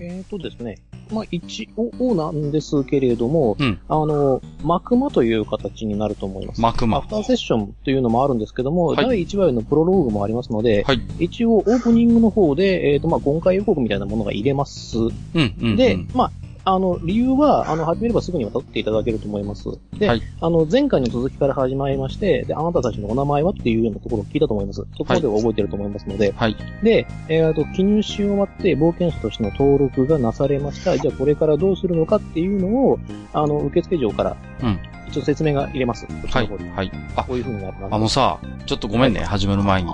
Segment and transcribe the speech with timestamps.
[0.00, 0.78] えっ、とですね。
[1.12, 6.60] まあ、一応なんですけれども、うんあの、マクマという形になると思います。
[6.60, 7.08] マクマアフ。
[7.08, 11.00] ターセッションというのもあるんですけども、はい第1話のプロローグもありますので、はい。
[11.20, 14.98] 一応オープニングの方で、えっ、と、まあ、今回予告みたいなものが入れます。
[14.98, 15.76] うん、うんうん。
[15.76, 16.32] で、まあ、
[16.68, 19.68] あの、理由は、あの、始めればすぐに渡っていただけると思います。
[20.00, 24.84] で、はいあの、前回の続きから始まりまして、で、あなたたちのお名前はっていうようなところを聞いたと思います。
[24.96, 26.56] そこまでは覚えてると思いますので、はい。
[26.82, 30.98] で、えっ、と、記入し終わって、冒険者としての登録がなされました。
[30.98, 32.98] じゃあ、これからどうするのかっていうのを、
[33.32, 36.04] あの、受付嬢から、うん一応説明が入れます。
[36.32, 36.48] はい。
[36.74, 36.90] はい。
[37.14, 37.94] あ、こういう風になるな。
[37.94, 39.92] あのさ、ちょっとごめんね、始める前に。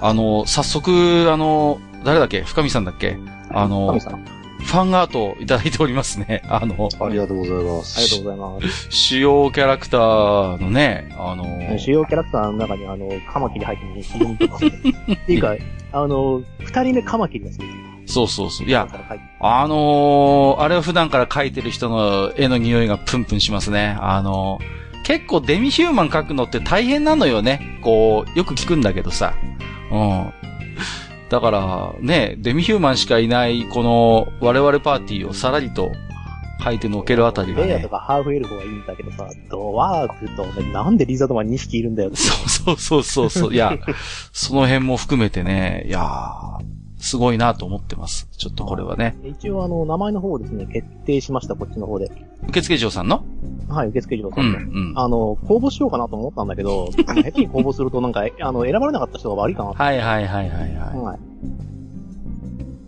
[0.00, 2.40] あの、早速、あの、誰だっけ？
[2.40, 3.18] 深見さんだっけ？
[3.50, 4.18] あの神、さん、あ
[4.66, 6.42] ファンアートをいただいておりますね。
[6.50, 8.00] あの、ありがとうございます。
[8.00, 8.88] りがとうございます。
[8.90, 14.30] 主要キャラクターのね、あの、主要キャラクターの中に、あの、カマキリ入ってるんですけど、
[15.14, 15.54] っていうか、
[15.92, 17.58] あの、二人目カマキリです。
[18.06, 18.66] そうそうそう。
[18.66, 18.88] いや、
[19.40, 23.96] あのーあれを普段から描いてる人の絵の匂いがプンプンしますね。
[24.00, 27.78] あのー結構デミヒューマン描くのって大変なのよね。
[27.80, 29.34] こう、よく聞くんだけどさ。
[29.92, 30.32] うん。
[31.28, 35.92] だから、ね、デミヒューマンしかいない、この、我々パーティーをさらりと
[36.60, 37.88] 描いてのけるあたりがねレイヤーと。
[37.88, 42.18] かハーフエルフはいいんだけどさ、ドワーフと、なんでリザードマン2匹いるんだよって。
[42.18, 43.54] そうそうそうそう。
[43.54, 43.76] いや、
[44.32, 46.75] その辺も含めてね、いやー
[47.06, 48.28] すごいなと思ってます。
[48.36, 49.16] ちょっとこれはね。
[49.24, 52.10] 一応あの、名前の方をですね、決定しました、こっちの方で。
[52.48, 53.24] 受付嬢さんの？
[53.68, 54.58] はい、受付嬢さうん、んの。
[54.58, 54.98] うん。
[54.98, 59.76] あの、公募しようかなと思ったんだけど、 下手に公募するとなんか、あの、選ばれなかった人が悪いかなと。
[59.80, 61.18] はいはいはいはいははい。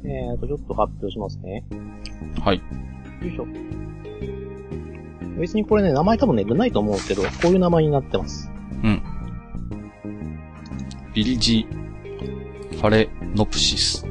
[0.04, 1.64] えーと、ちょっと発表しますね。
[2.38, 2.40] い。
[2.40, 2.56] はい。
[2.56, 2.62] よ
[3.28, 3.46] いしょ。
[5.38, 8.50] 別にこれね、名前多分ね、ないと思うんですけど、こういう名前になってます。
[8.82, 9.00] うん。
[11.14, 11.66] ビリジ・
[12.78, 14.06] ファレノプシス。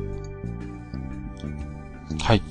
[2.19, 2.41] はい。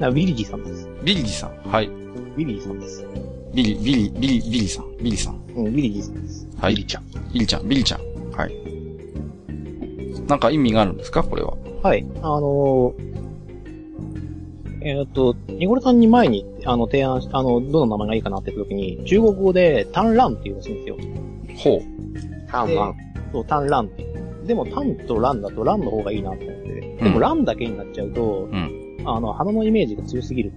[0.00, 0.88] あウィリジさんです。
[1.02, 1.56] ビリジさん。
[1.68, 1.88] はい。
[1.88, 3.04] ウィリジさんです。
[3.52, 4.96] ビリ、ビリ、ビリ、ビリさん。
[4.98, 5.34] ビリさん。
[5.56, 6.46] うん、ウィリジさんです。
[6.56, 6.74] はい。
[6.74, 7.04] ウィリちゃん。
[7.32, 8.00] ビリちゃん、ビリちゃん。
[8.30, 8.52] はい。
[10.28, 11.24] なんか意味があるんですか？
[11.24, 11.56] これは。
[11.82, 12.06] はい。
[12.22, 12.94] あのー、
[14.82, 20.96] えーっと、ニゴルさんに前に、あの、提案し、あの、どの名前がいいかなって言った時に、中国語で、タンランって言うらしいんですよ。
[21.56, 21.82] ほう。
[22.48, 22.94] タンマン。
[23.32, 24.46] そう、タンランっていう。
[24.46, 26.52] でも、タンとランだとランの方がいいなと思って。
[26.62, 30.52] でうんも、ランだけになっちゃうと、うんあの、花のイメージが強すぎる。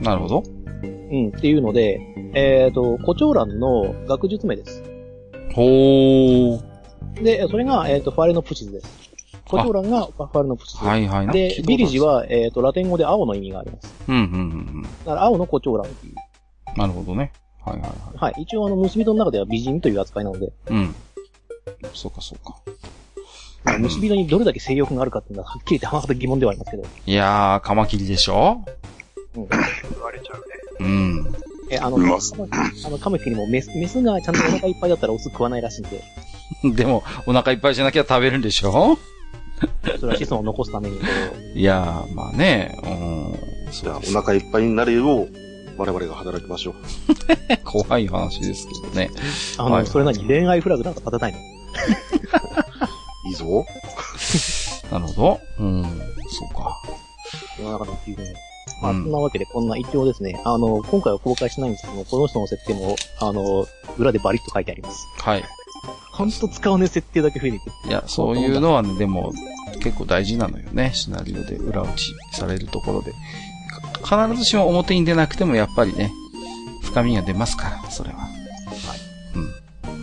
[0.00, 0.42] なるほど。
[0.82, 2.00] うん、っていうので、
[2.34, 4.82] えーっと、胡蝶蘭の学術名です。
[5.54, 6.60] ほー。
[7.22, 9.10] で、それが、えーっと、ファレノプシズです。
[9.48, 10.84] 胡蝶蘭がファレノプシズ。
[10.84, 11.28] はいはい。
[11.28, 12.14] で、ビリジは。
[12.14, 13.94] は、えーっと、ラテン語で青の意味があります。
[14.08, 14.36] うんうんうんう
[14.78, 14.82] ん。
[14.82, 16.14] だから、青の胡蝶蘭っていう。
[16.78, 17.32] なるほどね。
[17.64, 18.42] はいはいははい。
[18.42, 20.50] 一応、あの、結び人の中では美人という扱いなので、い。
[20.70, 20.94] うん。
[21.94, 22.56] そうかそうか。
[23.64, 26.84] まあ結び人にどれだけ性欲があるかっていうのは、はっきり言って甚だ疑問ではありますけど。
[27.06, 28.64] いやー、カマキリでしょ？
[29.36, 29.48] うん。
[29.48, 30.44] 言われちゃうね。
[30.80, 31.34] うん。
[31.70, 32.46] え、あの、うまカマ
[32.86, 36.02] あの、カマキリもメス、メスがちゃんとお腹いっぱいだったらオス食わないらしいんで、
[36.74, 38.98] でも、お腹いっぱいじゃなきゃ食べるんでしょ？
[40.00, 41.04] それは子孫を残すために、こ
[41.54, 43.70] いやー、まあね、うん。
[43.70, 45.28] じゃあ、お腹いっぱいになるよう、
[45.76, 46.74] 我々が働きましょう。
[47.64, 49.10] 怖い話ですけどね。
[49.58, 51.38] う、あの、はいそれなに恋愛フラグなんか立てたいの？
[53.26, 53.64] いいぞ。
[54.90, 55.40] なるほど。
[55.58, 55.82] うん。
[56.28, 56.80] そうか。
[57.58, 58.34] 世の中のっていうね。
[58.82, 63.66] まあ、うんそんなわけで、こんな一応ですね、あの、今回は公開しないんですけども、この人の設定も、あの、
[63.98, 65.06] 裏でバリッと書いてあります。
[65.18, 65.44] はい。
[66.12, 67.88] ほんと使わねえ設定だけ増えていく。
[67.88, 69.32] いや、そういうのはね、でも、
[69.80, 70.90] 結構大事なのよね。
[70.94, 73.12] シナリオで裏打ちされるところで。
[74.02, 76.10] か必ずしも表に出なくても、やっぱりね、
[76.82, 78.29] 深みが出ますから、それは。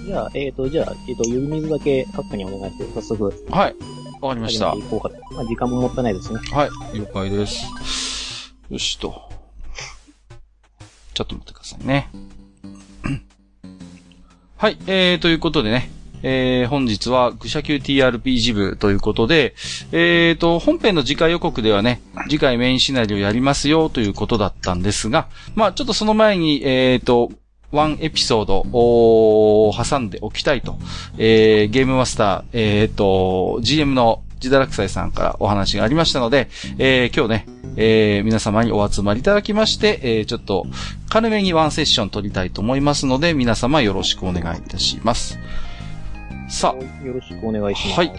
[0.06, 3.76] じゃあ、えっ、と、じゃあ、えっ、と、呼び水だけ各家にお願いして、早速、はい。
[4.22, 4.90] わかりました始めてい。
[4.90, 5.36] こうかと。
[5.36, 6.40] まあ、時間ももったいないですね。
[6.52, 6.70] はい。
[6.98, 8.54] 了解です。
[8.70, 9.30] よしと。
[11.14, 12.10] ちょっと待ってくださいね。
[14.58, 14.78] はい。
[14.88, 15.92] えー、ということでね。
[16.24, 19.54] えー、本日は、愚者級 TRPG 部ということで、
[19.92, 27.32] えーと、本編の次回予告ではね、次回メインシナリオやりますよということだったんですが、まあちょっとその前に、えーと、
[27.72, 30.78] ワンエピソードを挟んでおきたいと、
[31.18, 36.48] えー、ゲームマスター、えーと、GM のジダラクサイさんからお話がありましたので、
[36.78, 40.66] えー、今日ね、えー、皆様にお集まりいただきまして、えー、ちょっと、
[41.10, 45.40] 軽めにワンセッション取りたいと思いますので、皆様よろしくお願いいたします。
[46.50, 47.98] さあ、よろしくお願いします。
[47.98, 48.12] はい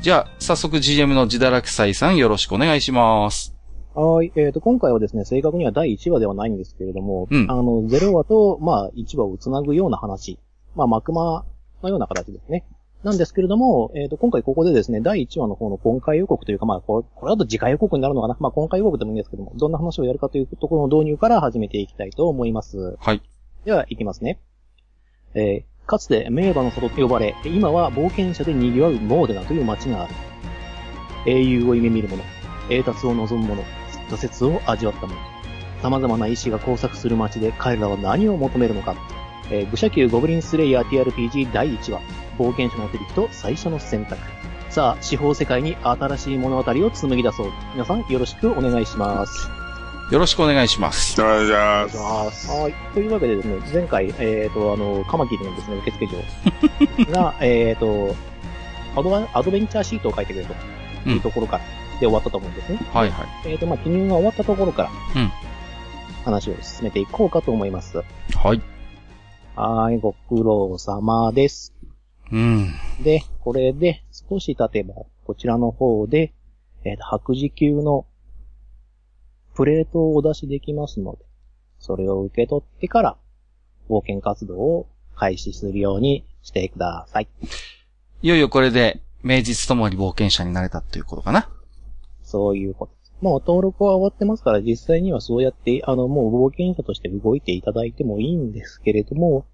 [0.00, 3.57] じゃあ、早速 GM のジダラクサイさんよろしくお願いします。
[4.00, 4.32] はい。
[4.36, 10.38] えっ、と、今回はですね、正確には第1話ではないんですけれども、うんあの、0話と、まあ、1話をつなぐような話。
[10.76, 11.44] まあ、マクマ
[11.82, 12.64] のような形ですね。
[13.02, 18.36] なんですけれども、えっ、と、今回ここでですね、第1話の方の今回予告というか、まあ、これ、これだと次回予告になるのかな。
[18.38, 22.96] まあ、今回予告でもいいんですけども、どんな話をやるかというところの導入から始めていきたいと思います。
[23.00, 23.22] はい。
[23.64, 24.40] では、いきますね。
[25.34, 30.14] えーかつて名馬の里と呼ばれ、今は冒険者で賑わうモーデナという街がある。
[31.26, 32.22] 英雄を夢見る者、
[32.68, 33.62] 栄達を望む者、
[34.08, 35.16] 挫折を味わった者。
[35.82, 38.96] 様々な意志が交錯する街で彼らは何を求めるのか。
[39.50, 42.00] えー、愚者級ゴブリンスレイヤー TRPG 第1話、
[42.38, 44.18] 冒険者の手引きと最初の選択。
[44.70, 47.52] さあ、司法世界に新しい物語を紡ぎ出そう。
[47.72, 49.48] 皆さんよろしくお願いします。
[50.10, 51.20] よろしくお願いします。
[51.20, 52.50] お願いしまお願いします。
[52.50, 52.74] はい。
[52.94, 58.14] というわけでですね、前回、えっ、と、あの、カマキリのですね、受付嬢が、 えっと、
[58.96, 60.54] アドバアドベンチャーシートを書いてくれと
[61.10, 61.64] いうところから、
[62.00, 62.78] で終わったと思うんですね。
[62.92, 63.26] はいはい。
[63.46, 65.30] えっ、と、まあ、記入が終わったところから、うん
[66.24, 67.96] 話を進めていこうかと思います。
[67.96, 68.60] はい。
[69.56, 71.74] はい、ご苦労様です。
[72.30, 72.74] うん。
[73.02, 76.34] で、これで少し経てば、こちらの方で、
[76.84, 78.06] えっ、と、白磁級の
[79.54, 81.24] プレートをお出しできますので、
[81.78, 83.16] それを受け取ってから、
[83.88, 87.28] 冒険活動を開始するようにしてください。
[88.22, 91.48] いよいよこれで、名実ともに冒険者になれたっていうことかな。
[92.28, 93.14] そういうことです。
[93.20, 99.46] もう登録は終わってますから、実際にはそうやって、あの、もう冒険者として動いていただいてもいいんですけれども、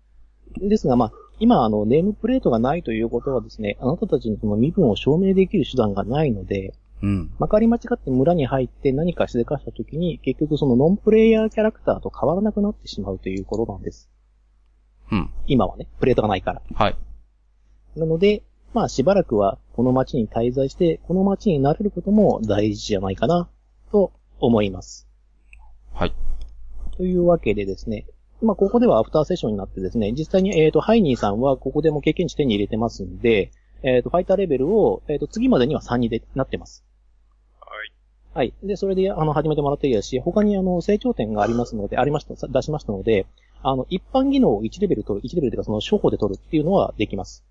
[0.61, 7.31] ですがまあ、今あの、ネームプレートがないということはですね、あなたたちのその身分を証明できる手段がないので、うん。
[7.39, 14.11] まかり間違って村に入って何かしでかした時に、結局そのノンプレイヤーキャラクターと変わらなくなってしまうということなんです。
[15.11, 15.31] うん。
[15.47, 16.63] 今はね、プレートがないから。
[16.75, 16.97] はい。
[17.97, 18.43] なので、
[18.75, 23.49] まあしばらくはこの街に滞在して、この街になれることも大事じゃないかな、
[23.91, 25.09] と思います。
[25.95, 26.15] はい。
[26.97, 28.05] というわけでですね、
[28.43, 33.53] まあここではアフターセッションになってですね、実際に、えっ、と、ハイニーさんはここでも経験値手に入れてますんで、
[33.85, 36.85] えっ、と、ファイターレベルを、えっ、と、次までには3にでなってます。
[38.35, 38.53] はい。
[38.65, 43.27] で、それで、あの、始めてもらっていいですし、他に、あの、成長点がありますので、ありました、出しましたので、
[43.63, 47.45] あの、一般技能を1レベル取る、1レベルというか、その、処方で取るっていうのはできます。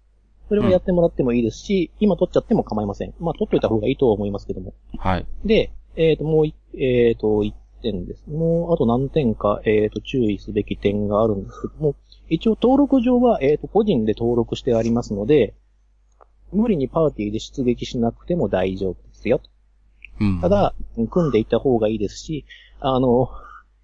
[0.49, 3.13] それをやってもらってもいいですし、今取っちゃっても構いません。
[3.19, 4.73] まあ、取っといた方がいいとは思いますけども。
[4.97, 5.25] はい。
[5.45, 8.23] で、えっ、と、もうい、えっ、と、1点です。
[8.27, 11.95] もう、あと何点か、えっ、と、注意すべき点があるんですけども、
[12.29, 15.53] 一応登録上は、えっ、と、個人で登録してありますので、
[16.51, 19.41] 無理にパーティーで出撃しなくても大丈夫ですよ。
[20.19, 20.41] うん。
[20.41, 20.75] た、だ、
[21.09, 22.45] 組んでいった方がいいですし、
[22.79, 23.29] あの、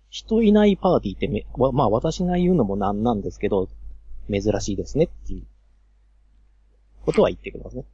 [0.10, 3.70] 人いないパーティーってめ、わまあ私が言うのもなんなんですけど、
[4.30, 5.44] 珍しいですねっていう、
[7.10, 7.86] ことは言ってくださいね。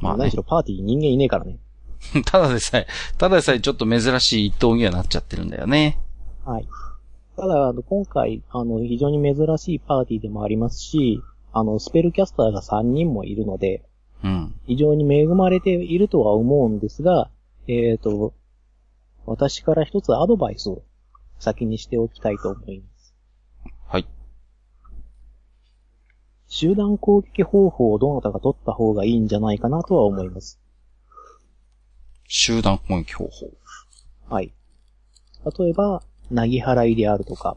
[0.00, 0.36] まあね何し。
[0.36, 1.58] ろパーティーに人間いねえからね。
[2.24, 2.86] ただでさえ、
[3.16, 5.98] ただでさえちょっと珍しい一等にはなっちゃってるんだよね。
[6.44, 6.68] はい。
[7.36, 13.84] ただ、あの、今回、あの、非常に珍しいパーティーでもありますし、あの、スペルキャスターが3人もいるので、
[14.24, 14.54] うん。
[14.66, 17.30] 非常に恵まれているとは思うんですが、
[17.66, 18.32] えっ、と、
[19.26, 20.82] 私から一つアドバイスを
[21.38, 23.14] 先にしておきたいと思います。
[23.86, 24.06] はい。
[26.48, 30.58] 集団攻撃方法をどなたか取った方がいいんじゃないかなとは思います。
[32.26, 33.50] 集団攻撃方法。
[34.28, 34.52] はい。
[35.58, 37.56] 例えば、なぎ払いであるとか、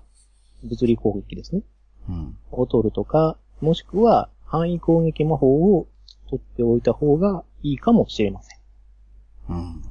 [0.63, 1.63] 物理攻撃ですね。
[2.10, 2.38] うん。
[2.51, 5.88] を取るとか、もしくは範囲攻撃魔法を
[6.29, 8.57] 取っておいた方がいいかもしれません。
[9.50, 9.90] うん。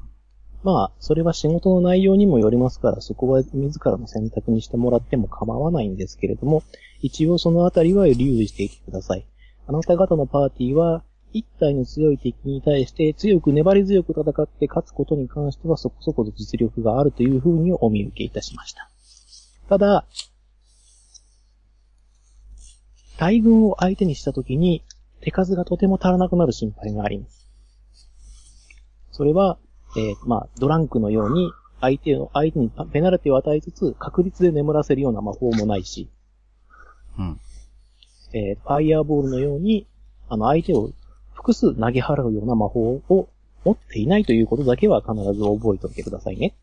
[0.62, 6.62] まあ、それは仕事の内容にもよりますから、そこは自らの選択にしてもらっても構わないんですけれども、
[7.00, 9.26] 一応そのあたりは留意していてください。
[9.67, 11.02] あなた方のパーティーは、
[11.33, 18.90] 一体の強い敵に対して強く粘り強く戦って勝つことに関してはそこそこの実力があるというふうにお見受けいたしました。
[19.69, 20.07] ただ、
[23.17, 24.83] 大軍を相手にしたときに
[25.21, 27.49] 手数がとても足らなくなる心配があります。
[29.12, 29.59] それは、
[29.97, 36.09] えーまあ、ドランクのように、相手を、相手にペナルティを与えつつ、確率で眠らせるような魔法もないし、
[37.18, 37.40] うん。
[38.32, 39.87] えーファイヤーボールのように、
[40.28, 40.90] あの、相手を
[41.35, 43.28] 複数投げ払うような魔法を
[43.64, 46.54] 持っていないということだけは必ず覚えておいてくださいね。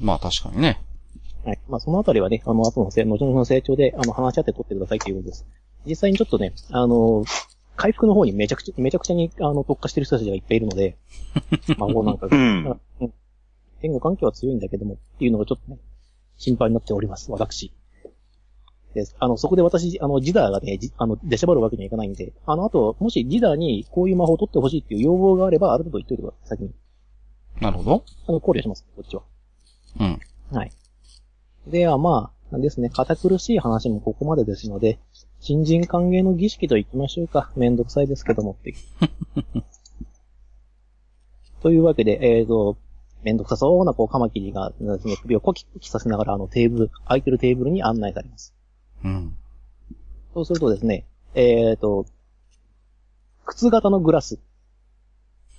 [0.00, 0.80] まあ確かにね。
[1.44, 1.58] はい。
[1.68, 5.46] まあ、そのあたりはね、あの、後のせ、後々の成長で、あの、話し合って取ってくださいということです。
[5.86, 7.24] 実際にちょっとね、あの、
[7.82, 10.96] 回復の方にめちゃくちゃ、めちゃくちゃに、あの、特化してる人たちがいっぱいいるので、
[11.78, 12.80] 魔法なんかがうん。
[13.00, 13.12] うん。
[13.82, 15.78] 言語環境は強いんだけども、っていうのがちょっとね、
[16.36, 17.72] 心配になっております、私。
[18.94, 19.16] です。
[19.18, 26.70] あの、そこで私、あの、ジダーがね、じあの、出しゃばるわけにはいかないんで、あの、あと、もしジダーにこういう魔法を取ってほしいっていう要望があれば、ある程度言っといてください、先に。
[27.60, 28.04] なるほど。
[28.28, 29.22] あの、考慮します、こっちは。
[29.98, 30.20] うん。
[30.56, 30.70] はい。
[31.66, 35.00] では、まあ、ですね、堅苦しい話もここまでですので、
[35.42, 37.50] 新人歓迎の儀式と言ってましょうか。
[37.56, 38.76] めんどくさいですけどもって。
[41.62, 42.76] というわけで、えっ、と、
[43.24, 48.54] めんどくさそうな、こう、カマキリがね、首をコキコキさせながら、あの、テーブル、空いてるテーブルに案内されます。
[49.02, 49.36] うん。
[50.32, 52.06] そうするとですね、えっ、と、
[53.44, 54.38] 靴型のグラス。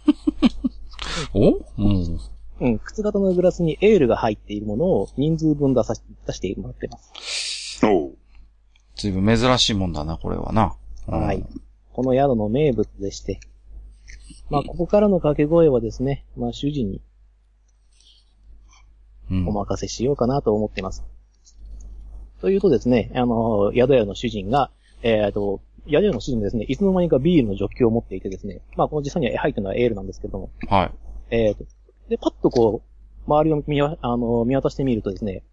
[1.36, 1.58] お？
[1.58, 2.20] うん。
[2.62, 7.86] うん、靴型のグラスにエールが入っているものを人数分出さ出してもらってます。
[7.86, 8.23] おう。
[8.96, 10.76] ずいぶん珍しいもんだな、これはな。
[11.08, 11.46] うんはい。
[11.94, 13.40] この宿の名物でして。
[14.50, 17.02] まあ、ここからの掛け声はですね、まあ、主人に
[19.32, 21.04] うんお任せしようかなと思ってます。
[22.42, 24.70] というとですね、あの、宿屋の主人が、
[25.02, 30.92] えっ、と、宿屋の主人ですね、いつの間にかビールのジョッキを持っていてですね、まあ、この実際には入ってるのはエールなんですけども、はい。
[31.30, 31.64] えっ、と、
[32.10, 35.44] で、パッとこう、周りを見わあの見渡してみるとですね、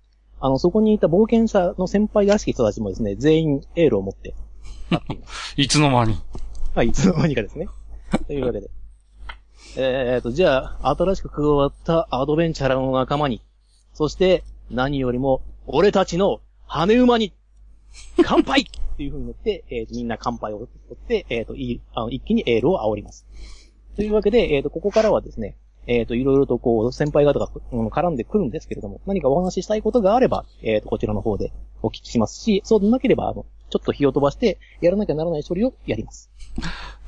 [0.41, 4.35] あの、そこにいた冒険者の先輩らしき人たちもですね、全員エールを持って、
[5.57, 6.17] いつの間に。
[6.75, 7.69] はい、いつの間にかですね。
[8.27, 8.71] というわけで。
[9.77, 13.43] えーと、じゃあ、新しく加わったアドベンチャラーの仲間に、
[13.93, 17.35] そして、何よりも、俺たちの羽馬に、
[18.23, 18.65] 乾杯っ
[18.97, 23.27] ていう風になって、えーと、みんな乾杯を取って、えーと、いいあの一気にエールを煽ります。
[23.97, 25.57] というわけで、えーと、ここからはですね、
[25.87, 36.31] えーと、いろいろとこう、先輩方が、うん絡んでくるんですけれども、何かお話ししたいことがあれば、えーと、こちらの方でお聞きしますし、そうでなければ、あの、ちょっと火を飛ばして、やらなきゃならない処理をやります。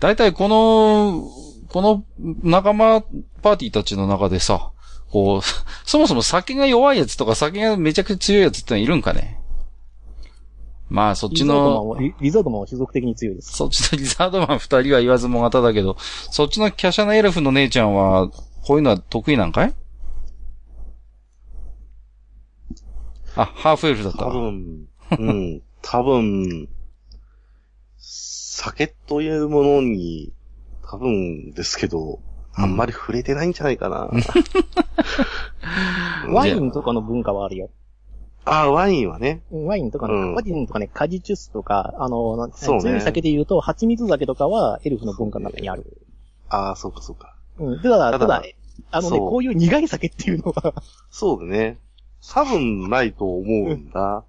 [0.01, 1.29] 大体この、
[1.69, 2.05] この
[2.43, 3.03] 仲間
[3.43, 4.73] パーティーたちの中でさ、
[5.11, 9.39] こう、そもそも酒が弱いやつとか酒がめちゃくちゃ強いやつってのはいるんかね？
[10.89, 13.53] まあそっちリザードマンの、は、リリザードマンは種族的に強いです。
[13.53, 15.97] そっちのリザードマン二人は言わずもがただけど、
[16.31, 18.31] そっちの華奢なエルフの姉ちゃんは、
[18.65, 19.75] こういうのは得意なんかい？
[23.35, 24.33] あ、ハーフエルフだった多わ。
[24.35, 24.87] 分、
[25.19, 26.69] うん、多分、
[27.99, 30.33] 酒というものに、
[30.89, 32.21] 多分ですけど、
[32.55, 34.11] あんまり触れてないんじゃないかな。
[36.29, 37.71] ワインとかの文化はあるよ。
[38.45, 39.43] ああ、ワインはね。
[39.51, 46.05] うんワインとかね、うんワインとかね、果実ジュースとか、あの、なそうね強い酒で言うと、蜂蜜酒とかはエルフの文化の中にある。
[46.51, 47.32] ああ、そうかそうか。
[47.67, 47.81] うん。
[47.81, 48.43] ただ、ただただ、
[48.91, 50.75] あのね、こういう苦い酒っていうのは、
[51.11, 51.79] そうだね。
[52.29, 54.25] 多分ないと思うんだ。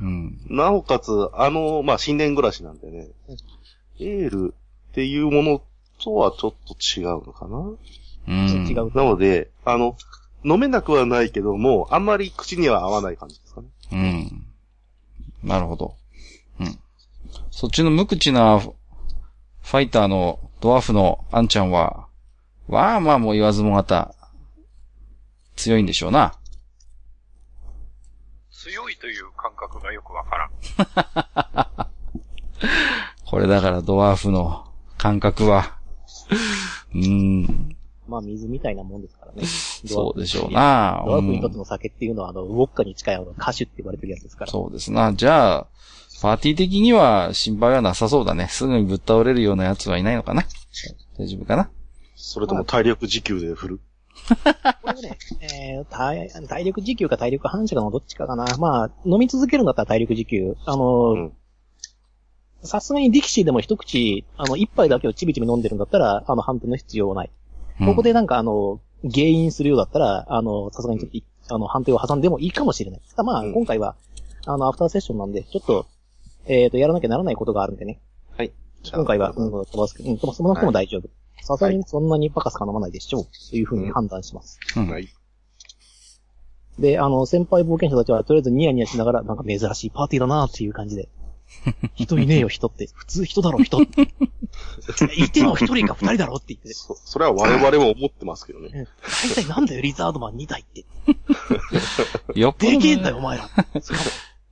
[0.00, 0.38] うん。
[0.48, 3.08] なおかつ、あの、まあ、新年暮らしなんでね、
[4.00, 4.54] エール
[4.90, 5.62] っていうもの
[6.02, 8.66] とはちょっと違うのかな、うん。
[8.68, 8.94] 違う。
[8.94, 9.96] なので、あの、
[10.44, 13.68] 飲めなくはないけども、あんまり口には合わない感じですかね。
[13.92, 15.48] うん。
[15.48, 15.94] なるほど。
[16.60, 16.78] うん。
[17.50, 18.72] そっちの無口なフ
[19.62, 22.07] ファイターのドワーフのアンちゃんは、
[22.68, 24.14] わあまあもう言わずもがた、
[25.56, 26.34] 強いんでしょうな。
[28.50, 30.50] 強いという感覚がよくわからん。
[33.24, 35.78] これだからドワーフの感覚は、
[36.94, 37.76] うーん、
[38.08, 39.44] まあ、水みたいなもんですからね。
[39.46, 40.52] そうでしょう。
[40.52, 41.02] な。
[41.04, 44.50] ドワーフにとってうんの酒っていうのは、あの、ウォッカに近いあの歌手って言われてるやつですから。
[44.50, 45.12] そうですな。
[45.12, 45.66] じゃあ、
[46.22, 48.48] パーティー的には心配はなさそうだね。
[48.48, 50.44] すぐにぶっ倒れるような奴はいないのかな
[51.16, 51.70] 大丈夫かな
[52.20, 53.80] それとも体力時給で振る？
[54.28, 54.34] こ
[54.88, 58.44] れはね、えー体、体力時給か体力反射かのどっちかかな。
[58.58, 60.56] まあ、飲み続けるんだったら体力時給。
[60.66, 61.32] あの、うん
[62.64, 67.30] さすがにディキシーでも一口、あの、一杯だけをちびちび飲んでるんだったら、あの、判定の必要はない。
[67.86, 73.00] ここでなんかあの、原因するようだったら、あの、さすがにちょっとい、あの、判定を挟んでもいいかもしれない。
[73.10, 73.94] ただまあ、うん今回は、
[74.44, 75.86] あの、アフターセッションなんで、ちょっと、
[76.46, 78.00] えっ、と、やらなきゃならないことがあるんでね。
[78.36, 78.50] はい。
[78.92, 81.08] 今回は、うん、飛ばす、うん、飛ばすもなくても大丈夫。
[81.48, 83.26] さすがにそんなにバカすか飲まないでしょう。
[83.50, 84.60] というふうに判断します。
[84.76, 85.08] うんはい。
[86.78, 91.08] で、あの、先輩冒険者たちはとりあえずニヤニヤしながら、なんか珍しいパーティーだなっていう感じで。
[91.96, 92.90] 人いねえよ、人って。
[92.92, 93.80] 普通人だろ、人。
[95.16, 96.74] いても一人か二人だろって言って。
[96.74, 98.86] そ、それは我々も思ってますけどね。
[99.24, 100.84] 大体なんだよ、リザードマン2体って。
[102.38, 103.48] よっぽどねでけえんだよ、お前ら。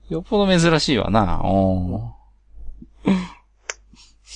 [0.08, 1.42] よっぽど珍しいわな。
[1.44, 3.16] おー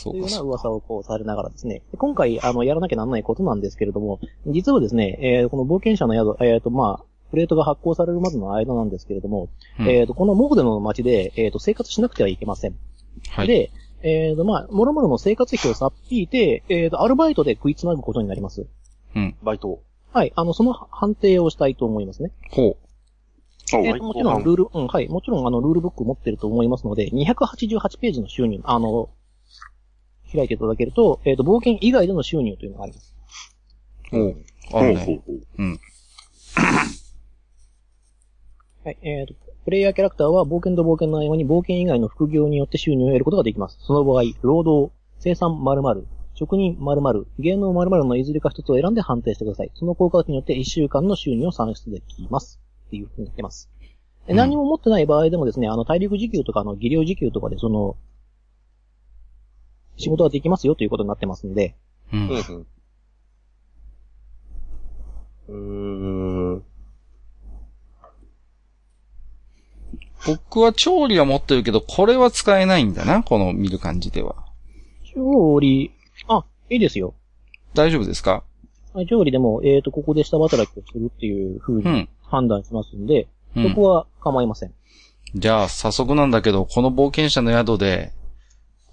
[0.01, 0.41] そというような。
[0.41, 1.83] 噂をこうされながらですね。
[1.91, 12.75] で今回、あの、やらなきゃならないことなんですけれども、実はですね、えーこの冒険者の宿、えっ、と、まあ、プレートが発行されるまでの間なんですけれども、うんえっ、と、このモーデの街で、えっ、と、生活しなくてはいけません。
[13.31, 13.47] はい。
[13.47, 13.71] で、
[14.03, 18.67] えっ、と、まあ、もろもろの生活費をさっぴいて、えっ、と、アルバイトで食いつなぐことになります。
[19.15, 19.37] うん。
[19.43, 19.83] バイト。
[20.13, 22.33] はい、あの、その判定をしたいと思いますね。
[22.51, 22.77] ほ
[23.73, 29.11] あえーともちろん、ルール、うん、はい、もちろん、あの、ルールブック持ってると思いますので、288ページの収入、あの、
[30.33, 33.15] 開いていただけると、えっ、と、冒険以外での収入というのがあります。
[34.13, 34.17] う。
[34.17, 34.37] ほう。
[34.73, 35.05] あるね。
[35.05, 35.41] ほうほう。
[35.59, 35.81] うん。
[38.85, 39.35] はい、えーと、
[39.65, 43.79] プレイヤーキャラクターは冒険と冒険の合間に冒険以外の副業によって収入を得ることができます。
[43.81, 49.71] その場合、労働、生産〇〇、職人〇〇、芸能〇〇のいずれか一つを選んで判定してください。
[49.75, 52.61] その効果によって1週間の収入を算出できます。
[52.87, 53.71] っていう風になってます。
[54.27, 57.97] でうん何も持ってない場合でもですね、あの、体力時給とか、あの、技量時給とかで、その、
[60.01, 61.77] 仕事ができますよということになってますんで、
[62.13, 62.29] うん。
[62.29, 62.67] うん
[65.49, 66.57] うん。
[66.57, 66.63] うーん。
[70.27, 74.37] 僕は調理は持ってるけど、これは使えないんだな、この見る感じでは。
[75.15, 75.93] 調理、
[76.29, 77.15] あ、いいですよ。
[77.75, 78.43] 大丈夫ですか？
[78.93, 82.09] はい調理でも、えっ、と、ここで下働きをするっていう風にうん。
[82.23, 84.73] 判断しますんで、うんそこは構いません。
[85.35, 88.13] じゃあ、早速なんだけど、この冒険者の宿で、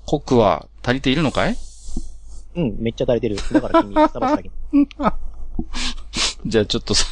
[0.08, 1.58] コックは足りているのかい？
[2.56, 3.36] うん、めっちゃ足りてる。
[3.52, 4.52] だから君、下働き。
[6.48, 7.06] じゃあちょっとさ、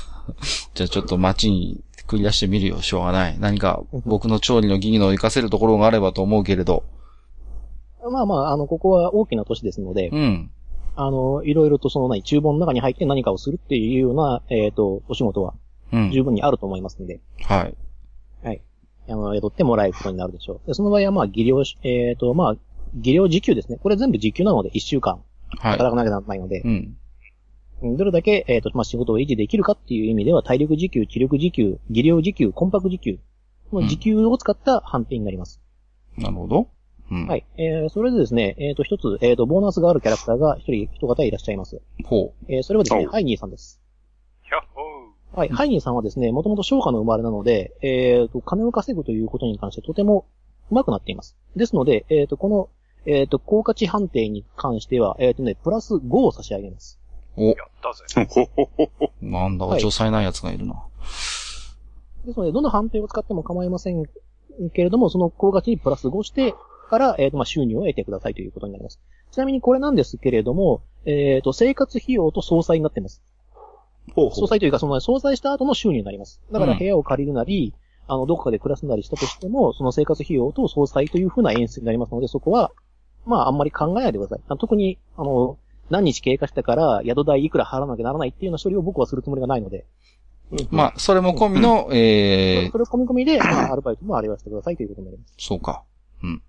[0.74, 2.82] じゃあちょっと街に繰り出してみるよ。
[2.82, 3.38] しょうがない。
[3.38, 6.84] 何か僕の調理の技能を活かせるところがあればと思うけれど。
[8.10, 10.50] まあまあ、あの、ここは大きな都市ですので、うん。
[10.96, 15.54] あの、いろいろとそのない、厨房の中に入って何かをするっていうような、えっ、と、お仕事は
[15.92, 16.12] うん。
[16.12, 17.76] 十分にあると思いますので、はい。
[18.42, 18.62] はい。
[19.10, 20.68] あの、雇ってもらえることになるでしょう。
[20.68, 22.56] でその場合は、まあ、技量し、えっ、と、まあ、
[22.96, 23.78] 技量時給ですね。
[23.78, 25.22] これ全部時給なので、1週間
[25.58, 25.72] はい。
[25.74, 26.70] 働かなきゃならないので、うん。
[26.70, 26.98] うん
[27.98, 33.20] どれだけ、えっ、と、まあ、仕事を維持できるかっていう意味では、体力時給、知力時給、技量時給、魂拍時給、
[33.70, 35.62] この時給を使った判定になります。
[36.18, 36.70] なるほど。
[37.12, 37.28] うん。
[37.28, 37.46] はい。
[37.58, 41.82] えー、それでですね、えっ、と、一つ、えっ、と、ボーナスがあるキャラクターが一人、一方いらっしゃいます。
[42.06, 43.82] ほえー、それはですね、おハイニーさんです。
[45.36, 45.38] ー。
[45.38, 45.50] はい。
[45.50, 50.26] ハイニーさんはですね、もともと商家の生まれなので、えっ、と、金を稼ぐということに関してとても
[50.72, 51.36] 上手くなっています。
[51.56, 52.70] ですので、えっ、と、この、
[53.06, 57.00] えっ、と、効果値判定に関しては、えっ、とね、プラス5を差し上げます。
[57.38, 57.44] う。
[57.44, 58.50] おや、ったぜ。
[59.22, 60.84] なんだ、はい女才ない奴がいるな。
[62.26, 64.06] ですので、どの判定を使っても構いません
[64.74, 66.56] けれども、その効果値にプラス5して
[66.90, 69.00] から、えっ、と、まあ、収入を得てくださいということになります。
[69.32, 73.22] ちなみにこれなんですけれども、えっ、と、生活費用と総裁になっています。
[74.14, 76.42] ほうほ総裁というか、その総裁した後の収入になります。
[76.52, 77.74] だからうん部屋を借りるなり、
[78.08, 82.72] あの、どこかで暮らすなりしたとしても、その生活費用と総裁という風な演出になりますので、そこは、
[83.26, 84.40] まあ、あんまり考えないでください。
[84.48, 85.58] あ特に、あの、
[85.90, 89.86] 何日経過したから、宿代いくら払わなきゃならないっていうような処理を僕はするつもりがないので、
[90.70, 95.34] まあ、それも込みの、ええそれを込み込みで、まあ、アルバイトもあれはしてくださいということになります。
[95.40, 95.84] そうか。
[96.24, 96.42] うん。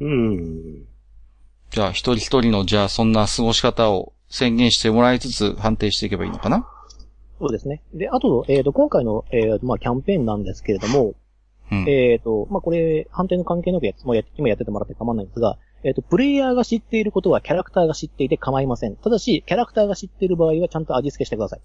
[0.00, 0.84] うん。
[1.70, 6.68] じゃあ、一人一人の、じゃあ、そんな過ごし方を宣言してもらいつつ判定していけばいいのかな？
[7.40, 7.82] そうですね。
[7.94, 11.14] で、あと、えっ、と、今回の、えーまあ、キャンペーンなんですけれども、
[11.70, 11.88] うん。
[11.88, 18.96] えっ、と、まあ、これ、判定の関係なくやっもうや今やっててもらって構わないんですが、えっ、と、プレイヤーが知っていることはキャラクターが知っていて構いません。
[18.96, 21.60] ただし、キャラクターが知っている場合はちゃんと味付けしてください。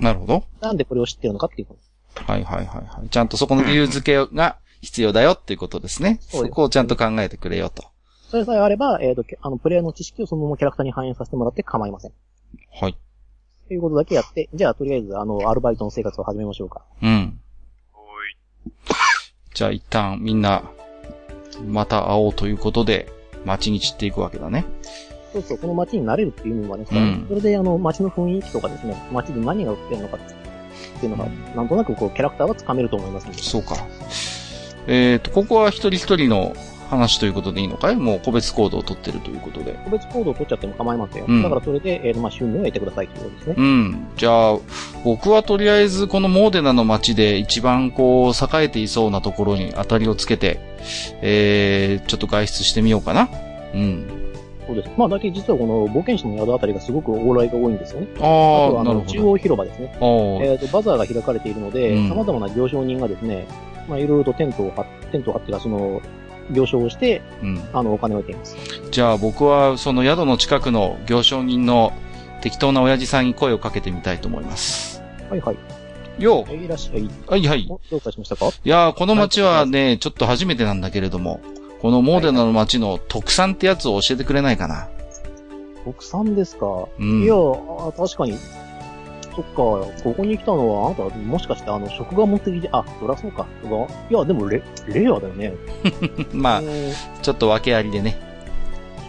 [0.00, 0.44] なるほど。
[0.60, 1.76] なんでこれを知っているのかっていうこ
[2.14, 2.24] と。
[2.24, 3.08] はいはいはいはい。
[3.08, 6.18] ちゃんとそこの理由付けが必要だよっていうことですね。
[6.22, 7.84] そこをちゃんと考えてくれよと。
[8.28, 12.12] それさえあれば、えっ、と、けあの、プレイヤーの知識をそのままキャラクターに反映させてもらって構いません。
[12.72, 12.96] はい。
[13.68, 16.84] ということだけやって、じゃあ、とりあえず、あの、アルバイトの生活を始めましょうか。
[17.02, 17.40] うん。
[17.92, 18.02] ほ
[19.58, 20.62] じゃあ一旦みんな、
[21.66, 23.10] また会おうということで、
[23.44, 24.64] 街に散っていくわけだね。
[25.32, 33.38] そうそう、この街に慣れるっていう意味はね、うんそれで、あの、街の雰囲気とかですね、街で何が売ってるのかっていうのが、なんとなくこう、キャラクターはつかめると思いますので。
[33.38, 33.74] そうか。
[34.86, 36.54] えっ、と、ここは一人一人の
[36.88, 37.96] 話ということでいいのかい？
[37.96, 39.78] もう個別行動を取ってるということで。
[39.84, 41.26] 個別行動を取っちゃっても構いませんよ。
[41.28, 43.54] うんだからそれで、えーとまあ、収入を得てくださいということですね。
[43.58, 44.06] うん。
[44.16, 44.58] じゃあ、
[45.04, 50.60] 僕はとりあえずこのモーデナの街で一番こう、栄えていそうなところに当たりをつけて、
[51.20, 53.28] えー、ちょっと外出してみようかな。
[53.74, 54.06] うん。
[54.66, 54.90] そうです。
[54.96, 58.08] まあ、だけ実はこの冒険者の宿あたりがすごく往来が多いんですよね。
[58.20, 59.20] あああ、あの、中。
[59.20, 59.96] 央広場ですね。
[60.42, 63.46] えっ、と、バザーが開かれているので、うん様々な行商人がですね、
[63.88, 66.02] まあ、いろいろとテントを張っテントを張ってか、その、
[66.50, 67.68] 行商をして、うん。
[67.72, 68.56] あの、お金を得ています。
[68.90, 71.92] じゃあ僕はその宿の近くの行商人の
[72.40, 75.02] 適当な親父さんに声をかけてみたいと思います。
[75.28, 75.56] はいはい。
[76.18, 77.02] よえーいらっしゃい。
[77.02, 77.66] うはいはい。
[77.68, 78.46] おどうかしましたか？
[78.46, 81.40] いやー、この街はね、ちょっと初めてなんだけれども、
[81.80, 84.88] このモーデナの街の特産ってやつを教えてくれないかな。
[85.84, 86.66] 国産ですか、
[86.98, 88.36] うんいや、あ確かに。
[89.38, 93.46] そっか、ここに来たのは、あなた、もしかして、あの、食が持ってきて、あ、そらそうか。
[93.62, 95.54] 食がいや、でもレ、レアだよね。
[96.34, 96.62] まあ
[97.22, 98.16] ちょっと訳ありでね。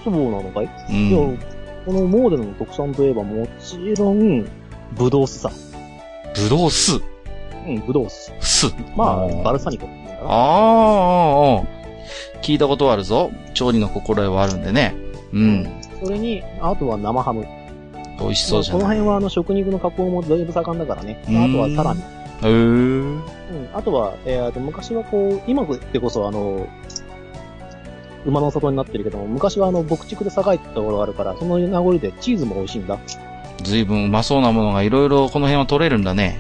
[0.03, 1.37] そうなのかい、ういやん。、
[1.83, 4.45] このモーデルの特産といえば、もちろん、
[4.91, 5.51] ブドウ酢さ。
[6.35, 7.01] ブドウ酢？
[7.65, 8.31] うん、ブドウ酢。
[8.39, 8.67] 酢。
[8.95, 10.19] まあ、ーバルサニコっていうんだな。
[10.21, 13.31] あーあー、あー聞いたことはあるぞ。
[13.55, 14.93] 調理の心得はあるんでね。
[15.33, 15.81] うん。
[16.03, 17.45] それに、あとは生ハム。
[18.19, 18.81] 美味しそうじゃない。
[18.81, 21.23] この辺は、あの、食肉の加工もだいぶ盛んだからね。
[21.27, 22.01] うんあとはサラミ。
[22.01, 22.49] へー。
[22.49, 22.53] う
[23.15, 23.21] ん。
[23.73, 26.67] あとは、えー、と昔はこう、今でこそあの、
[28.25, 32.97] 馬の里になってるけども、昔はあの、牧畜で栄えてたところがあるから、その名残でチーズも美味しいんだ。
[33.63, 36.39] ずいぶんうまそうなものがいろいろこの辺は取れるんだね。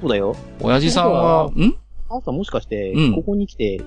[0.00, 0.34] そうだよ。
[0.60, 1.74] 親父さんは、そん？
[2.10, 3.80] あなたもしかしてうん、ここに来て、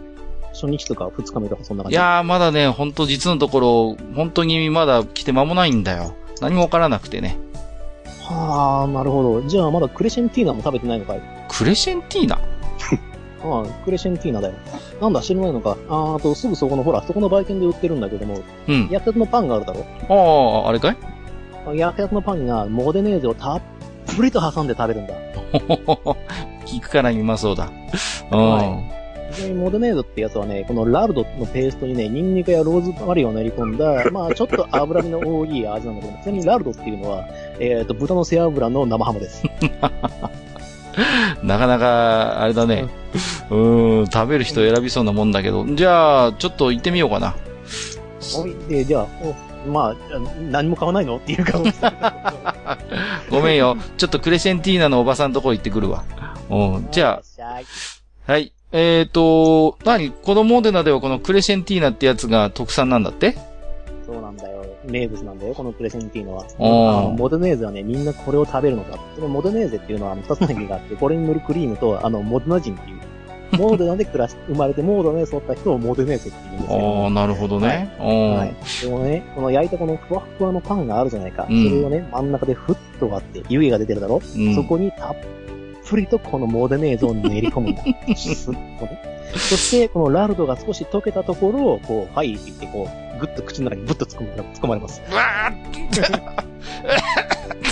[0.53, 6.13] 初日とか二日目とかそんな感じいやー、まだね、ほんと実のところ、本当にまだ来て間もないんだよ。
[6.41, 7.37] 何もわからなくてね。
[8.21, 9.41] はあ、なるほど。
[9.47, 11.21] じゃあまだクレシェンティーナも食べてないのかい？
[11.47, 12.35] クレシェンティーナ？
[13.43, 14.53] ああ、クレシェンティーナだよ。
[15.01, 15.77] なんだ、知らないのか。
[15.87, 18.87] あーあと、すぐそこの、ほら、そこの売店で売ってるんだけども、うん。
[18.89, 19.85] 焼きたてのパンがあるだろ？
[20.63, 21.77] ああ、あれかい？
[21.77, 23.61] 焼きたてのパンには、モデネーゼをたっ
[24.15, 25.13] ぷりと挟んで食べるんだ。
[26.65, 27.69] 聞くからにうまそうだ。
[28.31, 28.49] うん。
[28.49, 28.81] は
[29.35, 37.25] ちなみにモデネーゼってやつはね、このラルドのペーストにね、ニンニクやローズマリーを練り込んだ、 まあちょっと脂身の多い味なんだけども、ちなみにラルドっていうのは、
[37.59, 39.43] えっ、と、豚の背脂の生ハムです。
[41.43, 42.87] なかなか、あれだね。
[43.49, 45.65] うん、食べる人選びそうなもんだけど。
[45.65, 47.35] じゃあ、ちょっと行ってみようかな。
[48.37, 49.35] おいで、じゃあ、お
[49.69, 49.95] まあ、
[50.51, 51.17] 何も買わないの？
[51.17, 53.77] っていうかもしれないごめんよ。
[53.97, 56.05] ちょっとクレセンティーナのおばさんのとこ行ってくるわ。
[56.49, 56.87] うん。
[56.91, 57.61] じゃあ。
[58.27, 58.54] あ、はい。
[58.77, 60.11] えっ、ー、と、何？
[60.11, 63.37] このモデナではこのクレセンティーナってやつが特産なんだって？
[64.05, 64.65] そうなんだよ。
[64.83, 66.45] 名物なんだよ、このクレセンティーノは。
[66.59, 68.99] あのモデネーゼはね、みんなこれを食べるのだ。
[69.15, 72.99] そのモデネーゼっていうのは、あの二つの意味があって、これに塗るクリームと、あの、モデナ人っていう。
[73.57, 77.03] モーデナで暮らし、生まれてモーデナで育った人をモデネーゼって言うんですけど。
[77.03, 77.95] ああ、なるほどね。
[78.01, 78.55] うんはい。
[78.81, 81.47] でもね、この焼いたこのふわふわのパンがあるじゃないか。
[81.49, 85.15] うんそれをね、真ん中でふっと割って、湯気が出てるだろ、うんそこにたっ
[85.87, 87.83] ぷりとこのモデネーゼを練り込むんだ。
[88.15, 89.01] スッとね。
[89.33, 94.27] そして、このラルドが少し溶けたところを、こう、はいって言って、こう、ぐっと口の中にぶっと突っ
[94.61, 95.01] 込まれます。
[95.09, 96.45] うわー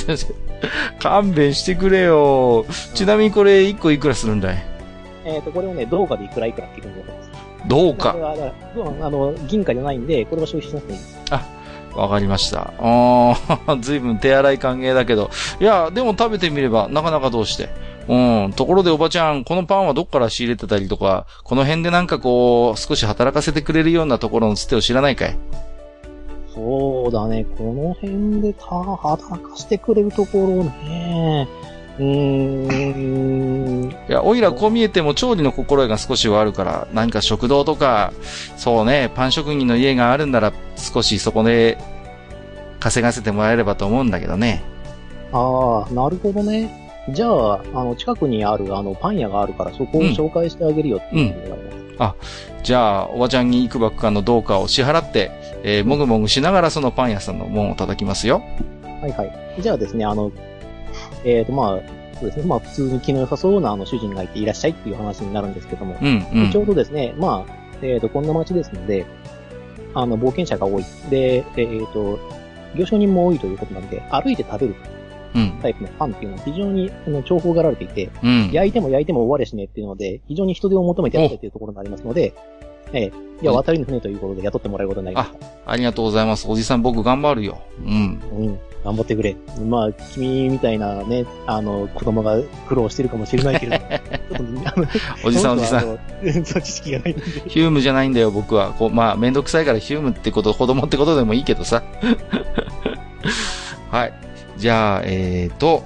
[0.99, 2.65] 勘弁してくれよ。
[2.93, 4.63] ちなみにこれ1個いくらするんだい？
[5.25, 7.31] えっ、と、これをね、銅貨でいくらいくらっていうふうに思います。
[7.67, 8.11] どうか。
[8.11, 11.19] これは、だからうんあの、銀貨じゃないんで、これは消費しなくていいです。
[11.95, 12.73] わかりました。
[12.79, 15.29] ああ、ずいぶん手洗い歓迎だけど。
[15.59, 17.69] いや、でも食べてみれば、なかなかどうして？
[18.07, 18.53] うん。
[18.53, 25.37] ところでおばちゃん、このパンはどっから仕入れてたりとか、この辺でなんかこう、少し働かせてくれるようなところのつてを知らないかい？
[26.53, 31.47] そうだね、この辺でた、働かしてくれるところね。
[31.97, 33.91] うーん。
[33.91, 38.13] いや、おいらこう見えても調理の心得が少しはあるから、何か食堂とか、
[38.57, 41.77] そうね、パン職人の家があるんなら、少しそこで、
[42.79, 44.61] 稼がせてもらえればと思うんだけどね。
[45.31, 46.82] ああ、なるほどね。
[47.09, 52.53] じゃあ、あの、近くにある、あの、パン屋があるから、そこを紹介してあげるよっていうふうに言われます。
[52.63, 55.31] じゃあ、おばちゃんに幾ばくかのどうかを支払って、
[55.63, 58.41] えーもぐもぐしながらそのパン屋さんの門を叩きますよ。
[59.01, 59.61] はいはい。
[59.61, 60.31] じゃあですね、あの、
[61.25, 61.79] えっ、と、まあ、
[62.19, 66.51] そうですね、まあ、普通に気の良さそうな、あの、主人がいていらっしゃいっていう話になるんですけども、うん、うん。
[66.51, 69.05] ちょうどですね、まあ、えっ、と、こんな街ですので、
[69.93, 70.85] あの、冒険者が多い。
[71.09, 72.19] で、えっ、と、
[72.75, 74.92] 行商人も多いということなんで、歩いて食べるうん、
[75.61, 78.51] タイプのパンっていうのは非常にあの重宝がられていて、うん。
[78.51, 82.33] 焼いても焼いても終わりやしねっていうので、非常に人手を求めてやってるというところがありますので、
[82.93, 85.37] ええ、いや、うん渡りの船ということで雇ってもらえることになりました。
[85.65, 86.45] ありがとうございます。
[86.47, 87.61] おじさん僕頑張るよ。
[87.79, 88.21] うん。
[88.31, 88.59] うん。
[88.83, 89.35] 頑張ってくれ。
[89.65, 94.85] まあ、君みたいなね、あの、子供が苦労してるかもしれないけれども、 ちょっとね、あの、
[95.25, 95.85] おじさんおじさん。
[95.85, 95.85] ん。
[96.45, 97.23] そう、知識がないんで。
[97.47, 98.73] ヒュームじゃないんだよ、僕は。
[98.73, 101.81] こう、まあ、めんどくさいからヒュームってこと、子供ってことでもいいけどさ。
[103.89, 104.13] はい。
[104.63, 105.83] じゃあ、えーと、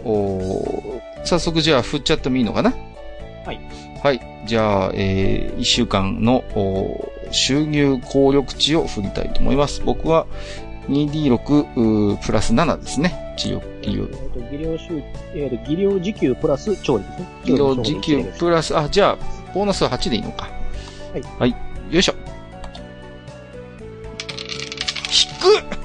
[1.23, 2.75] 早速じゃあ振っちゃってもいいのかな？
[3.43, 3.59] はい。
[4.03, 4.21] はい。
[4.45, 6.43] じゃあ、えー、一週間の、
[7.31, 9.81] 収入効力値を振りたいと思います。
[9.83, 10.27] 僕は
[10.89, 13.33] 2D6 うープラス7ですね。
[13.35, 14.05] 治療、技量え。
[14.05, 17.25] っと、技量収、えっと、技量時給プラス調理ですね。
[17.45, 20.47] 技量時給プラス、あ、じゃあ、ボーナスは8でいいのか。
[21.11, 21.21] はい。
[21.39, 21.51] はい。
[21.89, 22.13] よいしょ。
[25.09, 25.76] 引く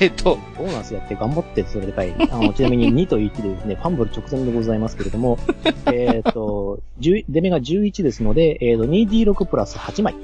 [0.00, 2.14] えっと、ボーナスやって頑張って、それでかい。
[2.30, 5.38] あの、ちなみに2と1でですね、ファンブル直前でございますけれども、
[5.92, 10.14] えっと、10出目が11ですので、えっ、と、2D6 プラス8枚、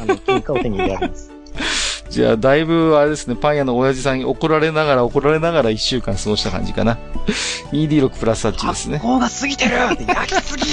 [0.00, 1.32] あの、金貨を手に入れられます。
[2.10, 6.98] じゃあ、だいぶ、あれですね、パン屋の親父さんに怒られながら怒られながら一週間過ごした感じかな。
[7.72, 9.00] 2D6 プラス8ですね。
[9.04, 9.96] が過ぎてる焼
[10.34, 10.64] きすぎ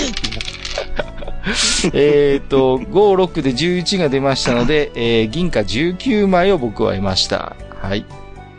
[1.93, 2.91] えっと、5、
[3.23, 7.55] 6で11が出ましたので、えー、銀貨19枚を僕は得ました。
[7.81, 8.05] はい。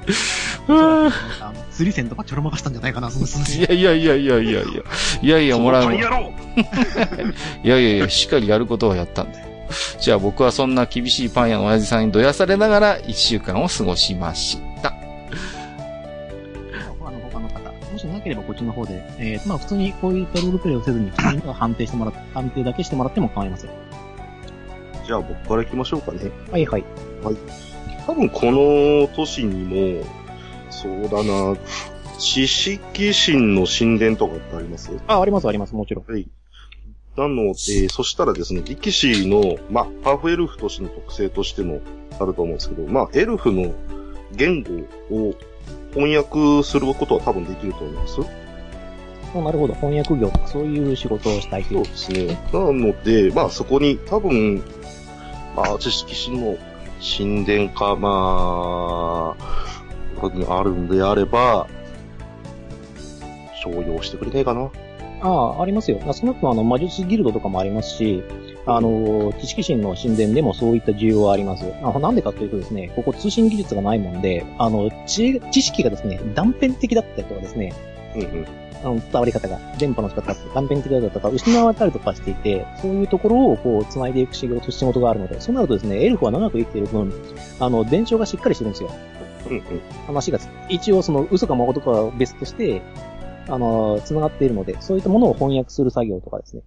[1.73, 4.63] 釣り線とかちょろまかしたんじゃないかな、その数いやいやいやいやいやいや。
[5.23, 6.33] いやいや、もらうそのパン野郎
[7.63, 9.47] いやいやいや、しっかりやることはやったんだよ。
[10.01, 14.95] じゃあ僕はそんな厳しいパン屋の親父さんにどやされながら一週間を過ごしました。
[17.01, 23.71] 他の他の方、もしなけければこっちの方で、えー、まあ普通にこういったロールプレイをせずに、普通に判定してもらって、 判定だけしてもらっても構いません。
[25.05, 26.31] じゃあ僕から行きましょうかね。
[26.51, 26.85] はいはい。
[28.07, 29.65] 多分この都市に
[29.99, 30.05] も、
[30.71, 31.57] そうだな、
[32.19, 34.91] 知識心の神殿とかってあります？
[35.07, 36.11] あ、ありますあります、もちろん。
[36.11, 36.29] はい。
[37.17, 41.81] なので、そしたらですね、力士の、まあ、ハーフエルフとしての特性としても
[42.21, 43.73] あると思うんですけど、まあ、エルフの
[44.33, 45.35] 言語を
[45.95, 48.21] 翻訳することは多分できると思います？
[49.35, 49.75] あなるほど。
[49.75, 52.39] 翻訳業とかそういう仕事をしたいというそうですね。
[52.53, 54.63] なので、まあ、そこに多分、
[55.57, 56.57] まあ、知識心の
[57.01, 61.67] 神殿か、まあ、にあるんであれば、
[63.63, 64.71] 商用してくれないかな。
[65.21, 65.99] ああ、ありますよ。
[66.01, 68.23] 少なくともあの、魔術ギルドとかもありますし、
[68.67, 71.65] あの、知識心の神殿でもそういった需要はあります。
[71.83, 77.73] あなんでかというとですね、ここ通信技術がないもんで、あの、知知識がですね、断片的だったりとかですね、
[78.15, 78.47] うんうん。
[78.83, 87.13] あの、伝わり方が、電波の仕方が断片的だったか、失われたりとかしていて、そういうところをこう、繋いでいく仕事、仕事があるので、そうなるとですね、エルフは長く生きている分、
[87.61, 88.91] あの、伝承がしっかりしてるんですよ。
[89.49, 89.63] うんうん。
[90.07, 92.83] 話がつ、一応その嘘か誠かは別として、
[93.49, 96.63] あの、繋がっているので、そういったものを翻訳する作業とかですね。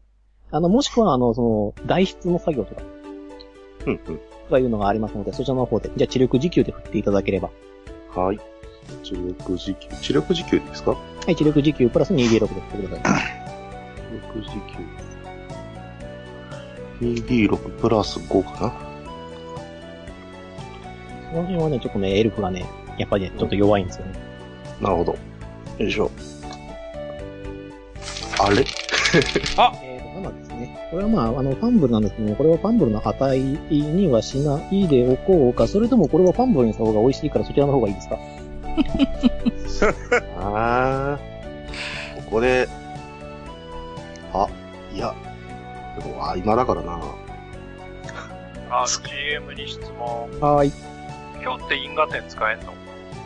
[0.51, 2.81] あの、もしくは、あの、その、代筆の作業とか、
[3.85, 3.99] うんうん。
[3.99, 7.49] とかいうのがありますので、そちらの方で、じゃあ、知力時給で振っていただければ。
[8.15, 8.39] はい。
[9.03, 9.87] 知力時給。
[10.01, 10.91] 知力時給ですか？
[10.91, 10.97] は
[11.27, 12.49] い、知力時給プラス 2D6 で振っ
[12.81, 13.23] てください。
[14.23, 14.49] 知力時
[17.21, 17.47] 給。
[17.47, 18.73] 2D6 プラス5かな？
[21.31, 22.65] その辺はね、ちょっとね、エルフがね、
[22.97, 24.13] やっぱりね、ちょっと弱いんですよね。
[24.81, 25.15] なるほど。
[25.77, 26.09] よいしょ。
[28.41, 28.61] あれ？
[29.13, 30.87] えーと、7ですね。
[30.91, 38.17] これはまあ、あの、ファンブルなんですけども、これはファンブルの値にはしないでおこうか、それともこれはファンブルにした方が美味しいからそちらの方がいいですか？
[40.37, 42.25] あー。
[42.25, 42.67] ここで、
[44.33, 44.47] あ、
[44.93, 45.15] いや、
[45.97, 46.99] でも、あ、今だからな。
[48.69, 50.29] あ、GM に質問。
[50.39, 50.71] はーい。
[51.41, 52.73] 今日って因果点使えんの？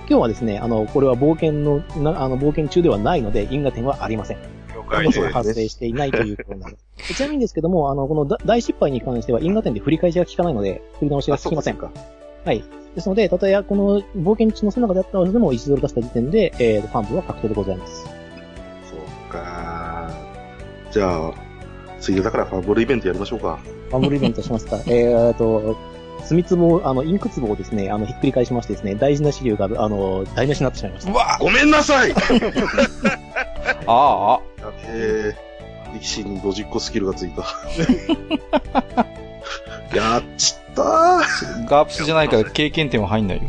[0.08, 4.38] 今日はですね、あの、これは冒険の、なあの、冒険中ではないので、因果点はありません。
[4.74, 5.30] 了解です。
[5.32, 6.78] 発生していないということになる。
[7.14, 11.78] ちなみにですけども、あの、このだ大失敗に関しては因果点で振り返しが効かないので、振り直しが効きません。
[11.78, 11.92] か。
[12.46, 12.64] はい。
[12.96, 18.04] ですので、たとえこの冒険中の最中であったのでも1ドル出した時点で、えー、ファンブは確定でございます。
[18.04, 18.10] そ
[18.96, 20.12] うか。
[20.92, 21.34] じゃあ、
[22.00, 23.60] ついでだからファブルイベントやりましょうか。
[23.90, 24.80] ファンブルイベントしますか。
[24.88, 25.76] えーと、
[26.26, 31.12] 墨壺、あの、インク壺をですね、あの、ひっくり返しましてですね、大事な資料が、あの、台無しになってしまいました。
[31.12, 32.16] うわごめんなさいや
[33.88, 34.40] ああ、
[34.88, 35.36] べえ、
[35.94, 37.44] 力士に50個スキルがついた。
[39.96, 41.68] やっちったー。
[41.70, 43.44] ガープスじゃないから経験点は入んないよ。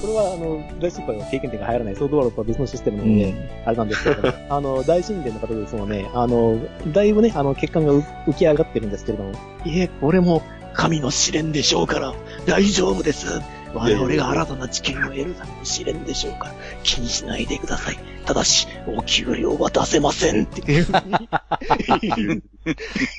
[0.00, 3.48] これは、あの、大失敗は経験点が入らないソードワールドとは別のシステムなうので、ん。
[3.64, 6.58] あれなんですけども、あの、大神殿の方ですもんね、あの、
[6.92, 9.32] だいぶね、あの、血管がう浮き上がってるんですけれども、
[9.64, 10.42] いえ、これも
[10.74, 12.14] 神の試練でしょうから、
[12.46, 13.40] 大丈夫です。
[13.74, 16.46] 我々が新たな知見を得るための試練でしょうか？
[16.48, 17.98] ら、気にしないでください。
[18.26, 20.86] ただし、お給料は出せませんっていう。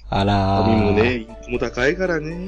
[0.10, 0.64] あらー。
[0.64, 2.48] 髪もね、も高いからね。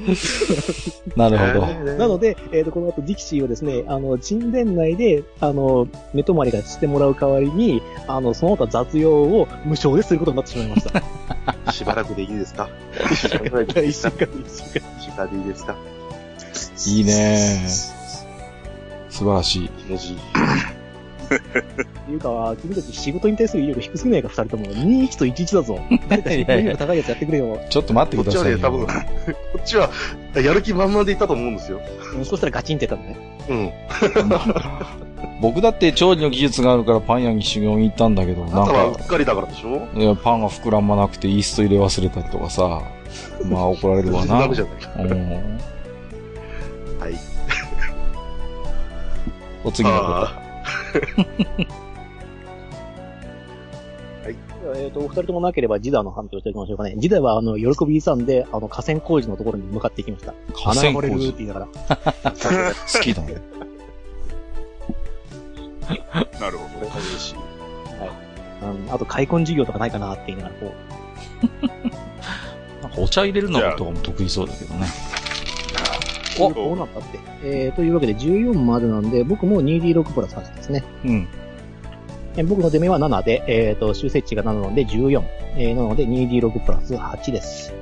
[1.16, 1.66] なるほど。
[1.98, 11.02] なので、えっ、と、この後、ディキシーをですね、あの、神殿内で、あの、目泊まりがしてもらう代わりに、あの、その他雑用を無償ですることになってしまいました。
[11.72, 12.68] しばらくでいいですか？
[13.12, 14.28] 一週間、一週間。
[14.46, 15.76] 一週間でいいですか？
[16.86, 17.95] いいね
[19.16, 19.70] 素晴らしい。
[19.88, 20.12] 文字。
[20.14, 24.66] っていうか、君たち仕事に対する意欲低すぎないか、二人とも。
[24.66, 25.80] 21と11だぞ。
[26.08, 27.58] 誰か仕事意欲高いやつやってくれよ。
[27.68, 28.58] ちょっと待ってくださいよ。
[28.58, 28.86] こっちはね、
[29.26, 29.90] 多分、こっちは、
[30.40, 31.80] やる気満々でいったと思うんですよ。
[32.16, 33.16] うんそしたらガチンってたのね。
[33.48, 33.70] うん。
[35.42, 39.88] 僕だって調理の技術があるからパン屋に修行に行ったんだけど、あなんなたはうか、っかりだからでしょ？
[39.94, 42.82] いやパンが膨らまなくてイースト入れ忘れたりとかさ、
[43.44, 44.40] まあ怒られるわな。
[44.40, 44.64] ダメじゃ
[44.96, 45.06] ない。
[45.08, 45.58] うん。
[49.66, 50.32] お次のこあ
[54.74, 56.94] えっ、と、お二人ともなければジダの判定をしておきましょうかね。
[56.98, 60.32] ジダは、あの、喜びさんで、あの、河川工事のところに向かっていきました。
[60.32, 60.52] と。
[60.52, 61.36] 河川工穴が掘れるって事。
[61.38, 61.66] 言いながら。
[62.92, 63.34] 好きだね。
[66.40, 67.36] なるほこれが嬉しい。
[68.62, 70.72] うん、あと、開墾事業とかないかなって言いながら、こ
[72.80, 74.86] う、なんかお茶入れるのとかも得意そうだけどね。
[76.40, 77.18] お、こうなったって。
[77.42, 80.84] えー、というわけで14までなんで、僕も 2D6 プラス8ですね。
[81.04, 81.28] うん。
[82.36, 85.22] え僕の出目は7で、えっ、と、修正値が7なので14。
[85.58, 87.72] えー、なので 2D6 プラス8です。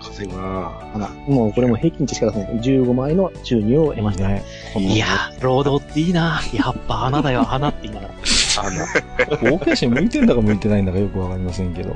[0.00, 1.08] 河稼ぐな。
[1.28, 2.60] もうこれも平均値しか出せない。
[2.60, 4.28] 15枚の収入を得ました。
[4.28, 4.42] ね。
[4.76, 8.14] いやー、労働っていいなやっぱ穴だよ、 穴って言いながら。
[8.60, 11.94] あの、冒険者に向いてんだか向いてないんだかよくわかりませんけど。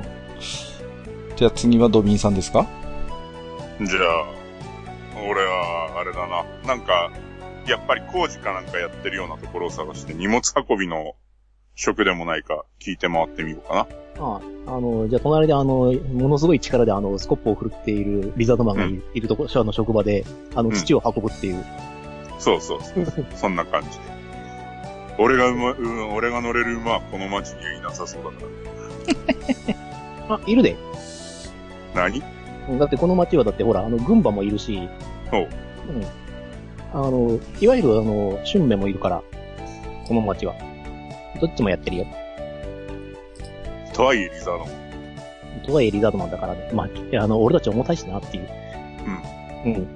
[1.43, 2.69] じゃあ次はドビンさんですか？
[3.81, 4.27] じゃあ、
[5.29, 6.45] 俺は、あれだな。
[6.69, 7.11] なんか、
[7.67, 11.17] やっぱり工事かなんかやってるようなところを探して、荷物運びの
[11.75, 13.81] 職でもないか聞いて回ってみようかな。
[14.25, 20.25] ああ、あの、じゃあ隣であの、ものすごい力であの、スコップを振るっているリザードマンがいる,、いるところ、の職場で、
[20.55, 21.65] あの、うん土を運ぶっていう。
[22.39, 23.05] そうそうそう。
[23.35, 23.95] そんな感じで。
[25.19, 28.37] 俺が馬、うん、俺が乗れる馬はこの町にはいなさそうだか
[30.29, 30.37] ら。
[30.37, 30.77] あ、いるで。
[31.95, 32.23] 何？
[32.79, 34.89] だってこの町はだってほら、あの、群馬もいるし、
[35.33, 35.49] おう
[35.89, 36.05] うん。
[36.93, 39.23] あの、いわゆるあの、春梅もいるから、
[40.07, 40.55] この町は。
[41.41, 42.07] どっちもやってるよ。
[43.93, 44.69] とはいえリザードマン。
[45.67, 46.71] とはいえリザードマンだからね。
[46.73, 48.49] まあ、あの、俺たち重たいしなっていう。
[49.65, 49.73] うん。
[49.75, 49.89] うん。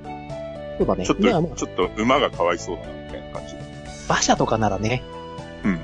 [0.79, 1.07] そうだね。
[1.07, 3.55] ちょっいや、もうと、ちょっと馬がかわいそうだな、みたいな感じ。
[4.09, 5.03] 馬車とかならね、
[5.65, 5.81] うん。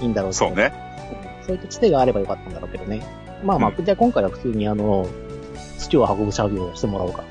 [0.00, 0.72] いいんだろうけどそうね。
[0.86, 0.92] うん
[1.42, 3.02] そういったつてがあればよかったんだろうけどね。
[3.44, 5.06] まあまあ、うじゃあ今回は普通にあの、
[5.82, 7.24] 土を運ぶ作業をしてもらおうか。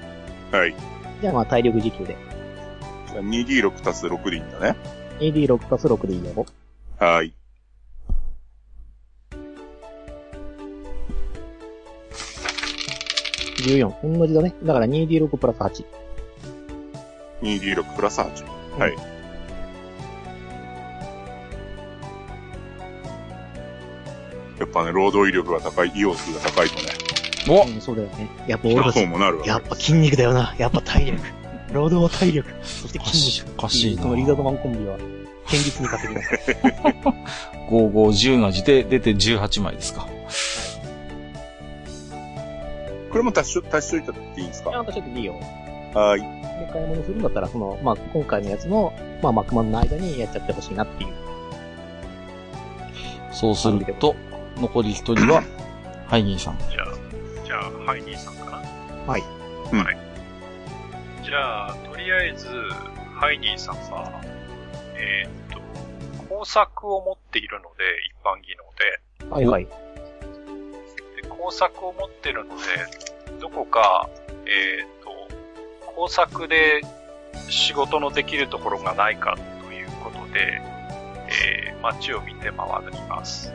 [0.51, 0.75] はい。
[1.21, 2.17] じゃあまあ体力時給で。
[3.07, 4.75] じゃあ 2D6 足す6でいいんだね。
[5.19, 6.45] AD6 たす6でいいよ。
[6.99, 7.33] はい。
[13.57, 14.17] 14。
[14.17, 14.55] 同じだね。
[14.63, 15.85] だから 2D6 プラス8。
[17.43, 18.79] 2D6 プラス8。
[18.79, 18.95] はい。
[24.59, 26.93] やっぱね、労働威力が高い、イオスが高いとね、
[27.49, 28.30] おうん、そうだよね。
[28.47, 28.99] やっぱ俺たち、
[29.47, 30.54] やっぱ筋肉だよな。
[30.58, 31.19] やっぱ体力。
[31.73, 32.49] 労働は体力。
[32.63, 33.58] そして筋肉。
[33.58, 34.97] おかしいなこのリザードマンコンビは、
[35.45, 36.36] 堅実に稼ぎます。
[36.36, 36.51] 5、
[37.69, 40.08] 5、10が出て、出て18枚ですか。
[43.10, 44.69] これも足しと、足しといたっていいんですか？
[44.69, 45.36] いや、私ちょっといいよ。
[45.93, 46.21] はい。
[46.21, 51.10] で、買い物するんだったら、その、まあ、今回のやつの、まあ、マクマンの間にやっちゃってほしいなっていう。
[53.34, 54.15] そうすると、
[54.58, 55.43] 残り一人は、
[56.08, 56.58] ハイニーさん。
[57.62, 58.58] じゃあ、じゃあ、ハイニーさんかな
[59.12, 59.24] はい。
[59.71, 59.97] うんはい。
[61.24, 62.47] じゃあ、とりあえず、
[63.15, 64.21] ハイニーさんは、
[64.95, 65.60] えーっ
[66.17, 68.62] と、工作を持っているので、一般技能
[69.32, 69.65] はいはい。
[71.15, 72.63] で、で工作を持ってるので、
[73.39, 74.10] どこか、
[74.45, 74.89] えーっ
[75.86, 76.82] と、工作で
[77.50, 80.62] 仕事のできるところがないかということで、
[81.30, 83.54] えー、街を見て回ります。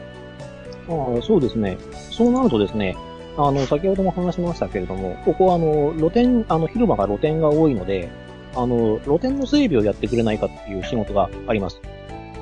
[0.89, 1.77] ああ、そうですね。
[2.11, 2.97] そうなるとですね、
[3.39, 8.09] あの、先ほども話しましたけれども、ここはあの、露店、あの、広場が露店が多いので、
[8.55, 11.81] あの、露店の整備をやってくれないかっていう仕事があります。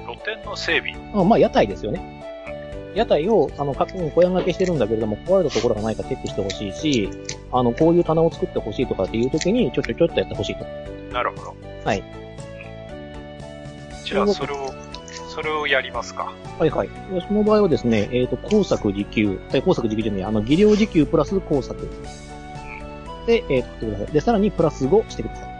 [0.06, 0.94] 露店の整備？
[1.12, 2.92] あまあ、屋台ですよね。
[2.94, 7.10] 屋台を、あの、各小屋掛けしてるんだけれども、壊れたところがないかチェックしてほしいし、
[7.50, 10.64] あの、こういう棚を作ってほしいとかっていう時に、ちょちょちょっとやってほしいと。
[11.12, 11.54] なるほど。
[11.84, 12.04] はい。
[14.04, 14.72] じゃあ、それを、
[15.34, 16.32] それをやりますか。
[16.60, 16.88] はいはい。
[16.88, 21.88] でその場合はですね、えっ、と、工作時給、え、工作時給じゃない、あの、技量時給プラス工作。
[23.26, 24.06] で、えっ、と、ください。
[24.06, 25.54] で、さらにプラス5してください。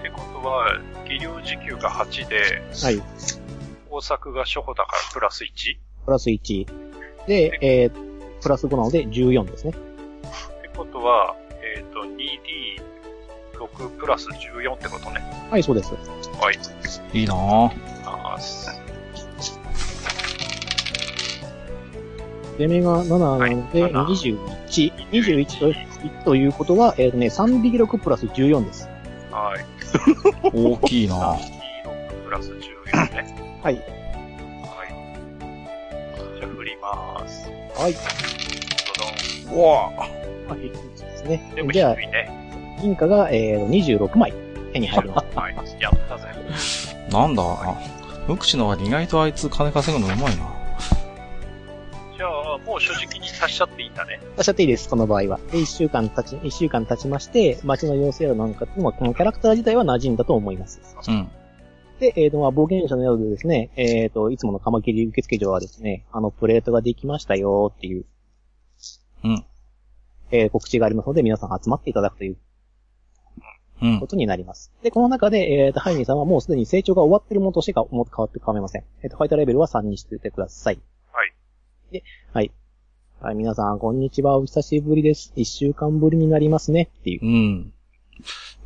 [0.00, 3.00] ってことは、技量時給が8で、はい。
[3.88, 5.48] 工作が初歩だからプラス 1?
[6.04, 6.66] プラス1。
[7.28, 9.70] で、えー、プラス5なので14ですね。
[9.70, 12.00] ってことは、えっ、と、
[13.60, 15.20] 2D6 プラス14ってことね。
[15.48, 15.92] はい、そうです。
[16.40, 16.58] はい。
[17.16, 17.99] いいなぁ。
[18.10, 18.80] あーす
[22.58, 24.04] 出目が7なので、はい7
[24.68, 24.92] 21。
[25.10, 25.72] 21
[26.14, 28.86] とということは、えっ、とね、3D6 プラス14です。
[29.30, 29.64] はい。
[30.52, 31.38] 大きいなぁ。
[31.38, 33.60] 2D6 プラス14ね。
[33.62, 33.74] はい。
[33.74, 33.84] はい。
[36.38, 37.48] じゃあ振ります。
[37.80, 37.94] はい。
[39.48, 39.90] ドドうわ
[40.46, 41.54] まあ、平均値ですねン。
[41.56, 42.78] でもじゃあ低、いね。
[42.82, 44.34] 銀貨が、えー、26枚
[44.74, 45.36] 手に入ります。
[45.38, 45.56] はい。
[45.80, 46.28] やったぜ。
[47.10, 47.42] なんだ？
[48.28, 50.60] 無口の割に意外とあいつ金稼ぐのうまいな。
[52.16, 54.20] じゃあ、もう所持金に足しちゃっていいんだね。
[54.36, 55.40] おっしゃっていいです、この場合は。
[55.50, 60.80] で、1週間経ち、一週間経ちまして、街の妖精やなんかっていうのは、このキャラクター自体は馴染んだと思います。
[61.08, 61.30] うん。
[61.98, 68.04] で、えっ、と、まあ、冒険者の宿でですね、えっ、と、いつものカマキリ受付所はですね、あの、プレートができましたよっていう、
[69.24, 69.44] うん。
[70.30, 72.38] えー告知がありますので、皆さん集まっていただくといううん
[74.00, 74.06] こ。
[74.06, 74.72] とになります。
[74.82, 78.84] で、この中で、えっ、と、ハイニーさんはもうすでに成長が終わっているものとしてか、もう変わって構いません。
[79.02, 80.78] えっ、と、ファイターレベルは3にしててください。
[81.12, 81.34] はい。
[81.92, 82.52] で、はい。
[83.20, 84.38] はい、皆さん、こんにちは。
[84.38, 85.32] お久しぶりです。
[85.36, 86.90] 一週間ぶりになりますね。
[87.00, 87.26] っていう。
[87.26, 87.72] うん。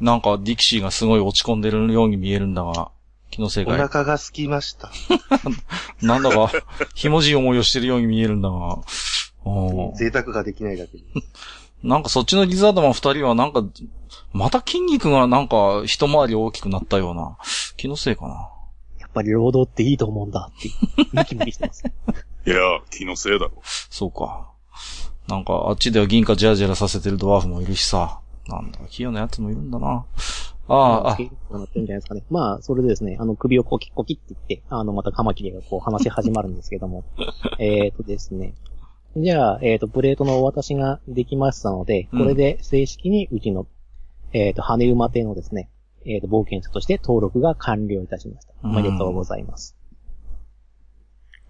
[0.00, 2.90] なんか、ディキシーがすごい落ち込んでるように見えるんだが、
[3.30, 3.78] 気のせいおかい。
[3.78, 4.90] 腹が空きました。
[6.02, 6.50] なんだか、
[6.94, 8.78] ひもじい思いをしてるように見えるんだが。
[9.44, 11.04] おー贅沢ができないだけで。
[11.84, 13.62] なんかそっちのリザードマン二人はなんか、
[14.32, 17.36] また筋肉がなんか一回り大きくなったような
[17.76, 18.50] 気のせいかな。
[18.98, 20.70] やっぱり労働っていいと思うんだって、
[21.12, 21.84] ムキムキしてます。
[22.46, 22.56] いや、
[22.90, 23.52] 気のせいだろ。
[23.62, 24.50] そうか。
[25.28, 28.18] なんかあっちでは銀貨ジャラジャラさせてるドワーフもいるしさ。
[28.48, 30.06] なんだ、器用なやつもいるんだな。
[30.68, 31.24] ああ、あなって
[31.76, 32.22] るんじゃないですかね。
[32.30, 37.04] まあ、それでですね、あの、首をコキコキって言って、あの、またカマキリがこう話し始まるんですけども。
[37.58, 38.54] えっとですね。
[39.16, 43.66] じゃあ、えっ、と、プレートのお渡しができましたので、これで正式にうちの、
[44.32, 45.70] えっ、と、羽馬艇のですね、
[46.04, 48.54] えっ、と、冒険者として登録が完了いたしました。
[48.64, 49.76] おめでとうございます。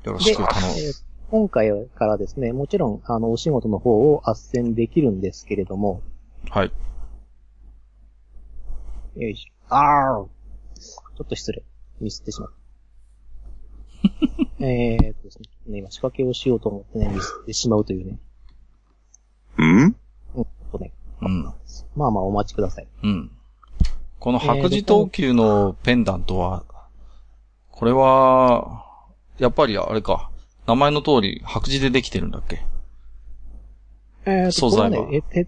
[0.03, 0.79] で、よろしく頼む。
[0.79, 6.03] えー今回からですね、もちろん、あの、お仕事の方を斡旋できるんですけれども、
[6.51, 6.73] はい。
[9.17, 9.75] よいしょ。
[9.75, 10.27] あー
[10.77, 11.65] ちょっと失礼。
[12.01, 12.51] ミスってしまっ
[14.03, 14.44] た。
[14.67, 18.19] えーっとですね、ね今仕掛けをしようと思ってね、ミスってしまうというね。
[19.59, 19.97] うん？
[20.37, 20.93] うん、とね。
[21.21, 21.45] うん。
[21.97, 22.87] まあまあお待ちください。
[23.03, 23.31] うん。
[24.19, 26.65] この白磁等級のペンダントは、
[27.71, 28.85] これは、
[29.39, 30.31] やっぱりあれか。
[30.67, 32.65] 名前の通り白磁でできてるんだっけ？
[34.25, 35.47] えーっと、素材はえ、て、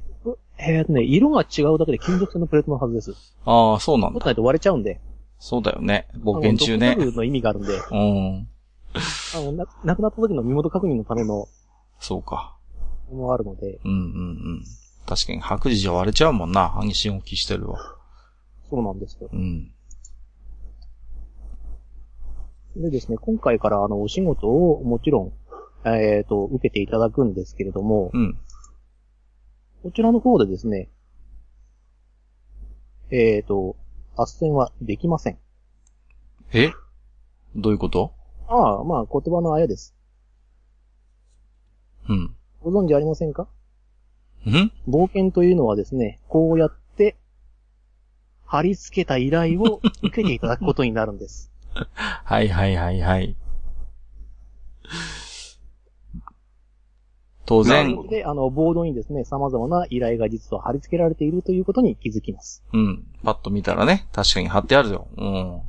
[0.58, 3.34] えーっとね、色が違うだけで金属製のプレートのはずです。
[3.46, 4.20] ああ、そうなんだ。
[4.20, 5.00] 取ったないと割れちゃうんで。
[5.38, 6.06] そうだよね。
[6.18, 6.96] 冒険中ねあの。
[6.96, 8.48] ドッグタグの意味があるんで、うん。
[9.34, 11.48] あの、な亡くなった時の身元確認のための
[12.00, 12.56] そうか。
[13.10, 14.00] もあるので、うんうんう
[14.58, 14.64] ん。
[15.06, 16.76] 確かに白磁じゃ割れちゃうもんな。
[16.76, 17.78] 安心置きしてるわ。
[18.68, 19.28] そうなんですよ。
[19.32, 19.72] うん。
[22.76, 25.32] でですね、今回からあの、お仕事をもちろ
[25.84, 28.38] ん、えっ、と、受けていただくんですけれども、うん。
[29.82, 30.90] こちらの方でですね、
[33.10, 33.76] えっ、と、
[34.16, 35.38] 斡旋はできません。
[36.52, 36.72] え？
[37.54, 38.15] どういうこと？
[38.48, 39.94] ああ、まあ、言葉のあやです。
[42.08, 42.34] うん。
[42.62, 43.48] ご存知ありませんか？
[44.44, 44.72] ん？
[44.88, 47.16] 冒険というのはですね、こうやって、
[48.44, 51.50] 貼り付けた依頼を受けていただくことになるんです。
[52.24, 53.36] はいはいはいはい。
[57.44, 62.64] 当然で、あの、ボードにですね、様々な依頼が実は貼り付けられているということに気づきます。
[62.72, 63.04] うん。
[63.22, 65.06] パッと見たらね、確かに貼ってあるよ。
[65.16, 65.62] うん。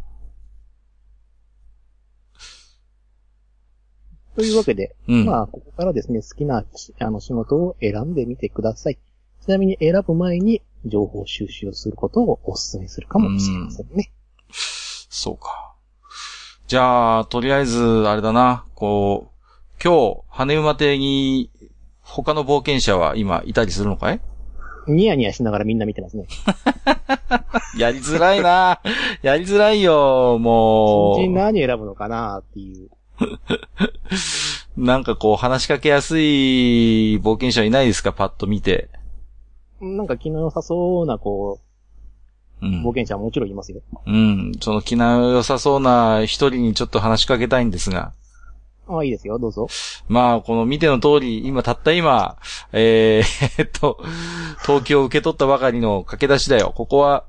[4.38, 5.26] というわけで、うん。
[5.26, 6.64] まあ、ここからですね、好きな
[7.00, 9.00] あの仕事を選んでみてください。
[9.44, 14.12] ちなみに選ぶ前に情報収集をすることをお勧めするかもしれませんね。
[14.52, 15.74] そうか。
[16.68, 21.50] じゃあ、とりあえず、あれだな、こう、今日、羽馬邸に、
[22.02, 24.22] 他の冒険者は今いたりするのかい？
[24.88, 26.28] ニヤニヤしながらみんな見てますね。
[27.76, 28.82] やりづらいな
[29.24, 31.36] やりづらいよ、も新人う。
[31.36, 32.90] 何選ぶのかなっていう。
[34.78, 38.14] なんかこう、話しかけやすい冒険者いないですか？
[38.14, 38.90] パッと見て。
[39.82, 41.60] なんか気の良さそうな、こ
[42.62, 42.90] う、うん冒。
[42.90, 43.82] 険者はもちろんいますよ。
[44.06, 44.52] うん。
[44.62, 48.14] その気の良さそうな一人にちょっと話しかけたいんですが。
[48.90, 49.68] ああ、いいですよ、どうぞ。
[50.08, 52.38] まあ、この見ての通り、今、たった今、
[52.72, 54.02] えー、えっと、
[54.66, 56.72] 東京を受け取ったばかりの駆け出しだよ。
[56.74, 57.26] ここは、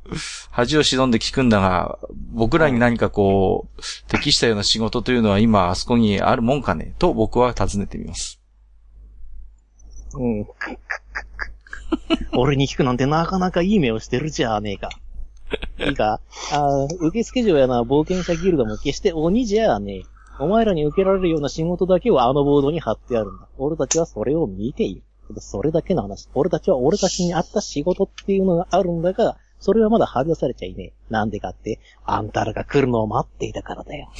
[0.50, 1.98] 恥を忍んで聞くんだが、
[2.32, 6.94] 僕らに何かこう、適したような仕事というのは今、あそこにあるもんかね？
[6.98, 8.40] と僕は尋ねてみます。
[10.14, 10.46] うん。
[12.38, 14.90] 俺に聞くなんてなかなかいい目をしてるじゃねえか。
[15.80, 16.20] いいか？
[16.52, 20.02] あー受付嬢やな冒険者ギルドも決して鬼じゃねえ。
[20.41, 23.49] お前らに受けられるような仕事だけをあのボードに貼ってあるんだ。
[23.59, 25.03] 俺たちはそれを見ている。
[25.41, 26.28] それだけの話。
[26.34, 30.93] 俺たちは俺たちに合った仕事っていうのがあるんだが、それはまだ貼り出されちゃいねえ。
[31.11, 34.11] なんでかって、あんたらが来るのを待っていたからだよ。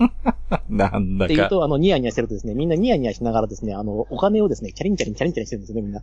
[0.68, 1.24] なんだか。
[1.26, 6.02] って言うと、あの、ニヤニヤしてるとですね、みんなニヤニヤしながらですね、あの、お金をですね、チャリンチャリンチャリンチャリンしてるんですよね、みんな。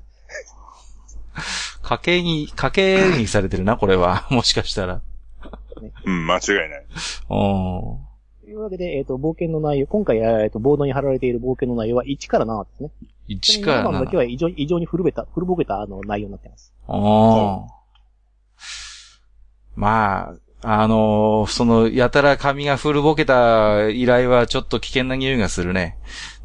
[1.83, 4.25] 家計に、家計にされてるな、これは。
[4.31, 5.01] もしかしたら。
[6.05, 6.85] うん、間違いない。
[7.29, 8.12] おと
[8.53, 12.91] いうわけで、えっ、と、冒険の内容、今回、えっ、と、ボードに貼られている冒険の内容は1から7ですね。
[13.29, 14.19] 1から7番だけ7。
[14.19, 16.73] は異常に、異常に古べた、古ぼけた、あの、内容になってます。
[16.87, 17.67] おー
[19.75, 25.97] まあ、あのーその、やたら髪が古ぼけた依頼はちょっと危険な匂いがするね。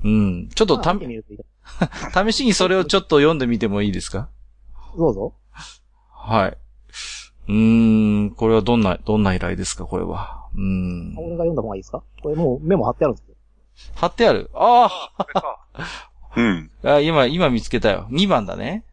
[0.02, 0.48] うん。
[0.54, 0.96] ちょっとた
[2.26, 4.28] 試しにそれをちょっと読んでみてもいいですか？
[4.96, 5.34] どうぞ。
[6.11, 6.56] はい。
[7.48, 10.38] うーん、これはどんな、どんな依頼ですかこれは。
[10.59, 11.14] うーん。
[11.16, 12.02] 俺が読んだ方がいいですか？
[12.22, 13.34] これもうメモ貼ってあるんですよ。
[13.94, 14.50] 貼ってある。
[14.54, 15.59] あこれか。
[16.36, 16.70] うん。
[16.84, 18.06] あ あ、今、今見つけたよ。
[18.11, 18.84] 2番だね。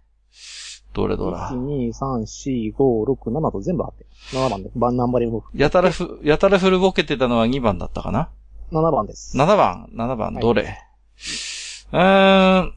[0.94, 1.38] どれどれ。
[1.38, 4.10] 1、2、3、4、5、6、7と全部貼ってる。
[4.40, 4.70] 7番で。
[4.76, 8.30] 番ナンバリングやたらふ、やたら古ぼけてたのは2番だったかな
[8.72, 9.36] ？7番です。
[9.38, 10.78] 7番、7番、はいどれ、
[11.92, 12.74] うーん。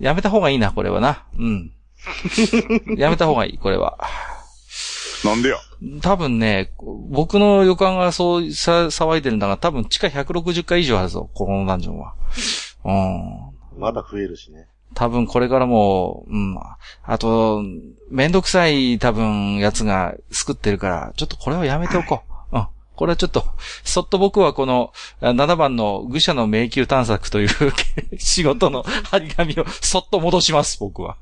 [0.00, 1.24] やめた方がいいな、これはな。
[1.38, 1.72] うん。
[2.98, 3.98] やめた方がいい、これは。
[5.24, 5.56] なんでや？
[6.02, 6.72] 多分ね、
[7.10, 12.14] 僕の予感がそうさ騒いでるんだが、多分地下160階以上あるぞ、このダンジョンは。
[12.84, 12.92] う
[13.76, 13.80] ん。
[13.80, 14.68] まだ増えるしね。
[14.94, 16.58] 多分これからも、うん。
[17.04, 17.62] あと、
[18.10, 22.56] めんどくさい多分やつが作ってるから、ちょっとこれはやめておこう。
[22.56, 22.66] うん。
[22.94, 23.44] これはちょっと、
[23.84, 27.48] そっと僕はこのあ7番の愚者の迷宮探索という
[28.18, 31.16] 仕事の張り紙をそっと戻します、僕は。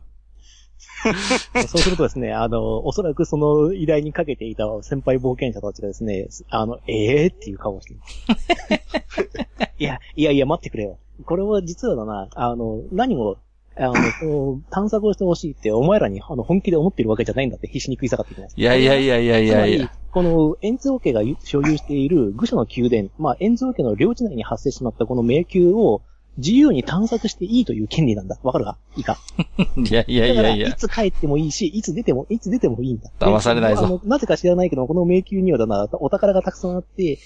[1.68, 8.00] そうするとですね、あの、おそらくその依頼にかけていた先輩冒険者たちがですね、あの、ええー、っていう顔をしてる。
[9.78, 10.98] いや、いやいや、待ってくれよ。
[11.24, 13.36] これは実はだな、あの、何も、
[13.76, 13.92] あ
[14.22, 18.54] の、探索をしてほしいって、お前らにあの本気で思ってるわけじゃないんだって必死に食い下がってきます。
[18.56, 19.92] いやいやいやいやいやいや。
[20.12, 26.02] この、エンゾー家が所有している愚者の宮殿、まあ、エンゾー家の領地内に発生しまったこの迷宮を
[26.38, 28.38] 自由に探索していいという権利なんだ。
[28.42, 28.76] わかるか？
[28.96, 29.18] いいか？
[29.76, 30.74] いやいやいやいやい。
[30.76, 33.10] つ帰ってもいいし、いつ出ても、いつ出てもいいんだ。
[33.20, 37.18] 騙されないぞなぜか知らないけど、この迷宮にはだな、お宝がたくさんあって、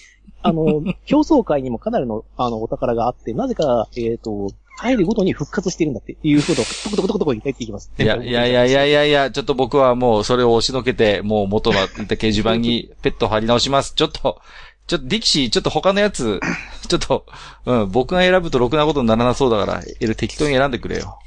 [0.42, 0.64] あの、
[1.10, 4.50] 表層界にもかなりの、あの、お宝があって、なぜか、えっ、と、
[4.80, 7.90] 帰るごとに復活してるんだっていうことを、トコトコトコトコ言っていきます。
[7.98, 13.94] いやいやいやいやいやいや、ちょっと僕はもうそれを押しのけて、もう元の掲示板にペット貼り直します。
[13.96, 14.40] ちょっと、
[14.88, 16.40] ちょっとディキシー、ちょっと他のやつ、
[16.88, 17.26] ちょっと、
[17.66, 21.18] うん、僕が選ぶとろくなことにならなそうだから、え適当に選んでくれよ。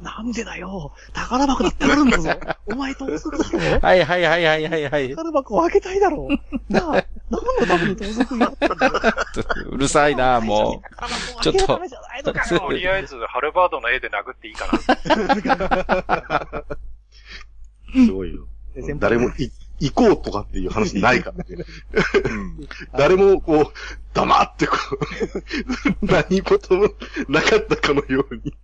[0.00, 2.30] なんでだよ宝箱だってあるんだぞ
[2.72, 5.10] お前盗賊だろはいはいはいはいはいはい。
[5.10, 8.92] 宝箱を開けたいだろうなあ、何のために盗賊やったんだよ
[9.68, 14.78] うるさいな、も宝箱を開けるためじゃないのかよとりあえず、ハルバードの絵で殴っていいかな。
[18.06, 18.46] すごいよ。
[18.98, 19.50] 誰もい
[19.80, 21.44] 行こうとかっていう話ないからね。
[21.50, 22.68] うん。
[22.96, 23.66] 誰もこう、
[24.12, 24.76] 黙ってこ
[26.02, 26.90] う、 何事も
[27.28, 28.54] なかったかのように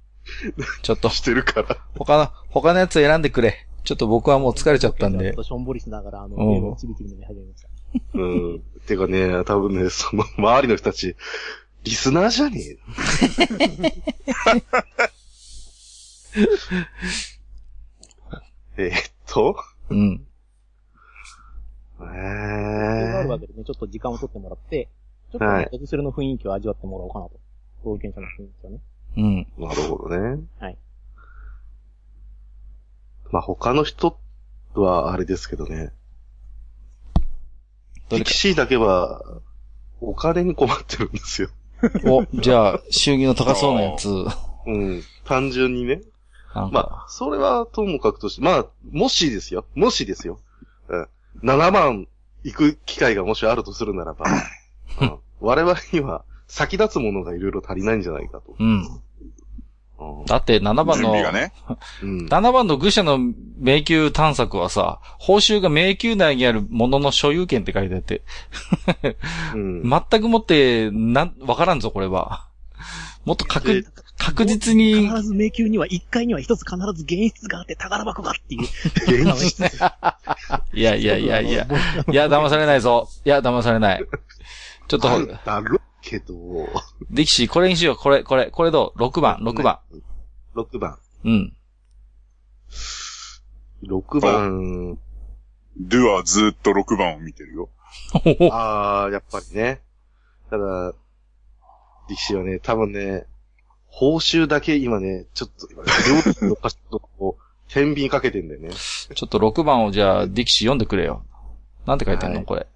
[0.82, 1.78] ちょっと、してるから。
[1.94, 3.66] 他の、他のやつ選んでくれ。
[3.84, 5.42] ちょっと僕はもう疲れちゃったんでちょっと。
[5.44, 7.68] しょんぼりしながら、あの、うんゲームをちびちび飲み始めました。
[8.14, 8.62] うん。
[8.86, 11.16] てかね、多分ね、その周りの人たち、
[11.84, 12.78] リスナーじゃねえ。
[18.78, 18.92] えーっ
[19.26, 19.56] と、
[19.88, 20.26] うん。
[22.00, 24.88] えそれがあるわー、けでね、ちょっと時間を取ってもらって、
[25.32, 27.32] ちょっとはいね、エクセルの雰囲気を味わってもらおうかなと。
[27.84, 28.80] 冒険者の雰囲気をね。
[29.16, 29.46] うん。
[29.58, 30.42] なるほどね。
[30.58, 30.78] はい。
[33.30, 34.18] まあ他の人
[34.74, 35.92] はあれですけどね。
[38.08, 39.22] ピキシーだけは、
[40.00, 41.48] お金に困ってるんですよ。
[42.04, 44.08] お、じゃあ、祝儀の高そうなやつ。
[44.08, 45.02] うん。
[45.24, 46.02] 単純にね。
[46.54, 49.66] まあ、それはともかくとして、まあ、もしですよ。
[49.74, 50.38] もしですよ。
[50.88, 51.08] うん。
[51.42, 52.06] 7万
[52.44, 54.26] 行く機会がもしあるとするならば、
[55.00, 58.54] うん、我々には先立つものがいろいろ足りないんじゃないかと。
[58.58, 58.66] うん。
[58.68, 59.00] うん
[60.26, 61.52] だって7番の、ね。
[62.02, 62.26] うん。
[62.26, 63.18] 7番の愚者の
[63.58, 68.22] 迷宮探索はさ、報酬が迷宮内にあるものの所有権って書いてあって、
[69.54, 69.82] うん。
[69.88, 72.46] 全くもって、なん、わからんぞ、これは。
[73.24, 73.84] もっとで確、
[74.18, 78.62] 確実に、必ず迷宮には、1階には一つ必ず現実があって宝箱がっていう。
[79.34, 79.66] 現実。
[80.72, 81.66] いやいやいやいや、
[82.10, 83.08] いや、騙されないぞ。
[83.24, 84.04] いや、騙されない。
[84.88, 86.34] ちょっと、あるだろうけど、
[87.10, 89.78] ディキシー、これにしよう、これ、これ、これどう ?6 番、6番。
[90.54, 90.98] 6番。
[91.24, 91.56] うん。
[93.84, 94.98] 6番、
[95.78, 97.68] ドゥはずっと6番を見てるよ。
[98.50, 99.80] あー、やっぱりね。
[100.48, 100.94] ただ、
[102.08, 103.26] 力士はね、多分ね、
[103.88, 108.70] 報酬だけ今ね、ちょっと、今両手のかしとこう、 天秤かけてんだよね。
[108.70, 111.24] ちょっと6番をじゃあ、ディキシー読んでくれよ。
[111.86, 112.66] なんて書いてんの、はいこれ。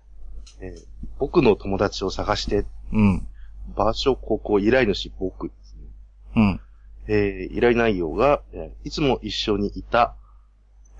[0.60, 0.84] えー
[1.18, 3.26] 僕の友達を探して、うん。
[3.76, 5.82] 場所、ここ、依頼主、僕ですね。
[6.36, 6.60] うん。
[7.06, 10.16] えー依頼内容が、えーいつも一緒にいた、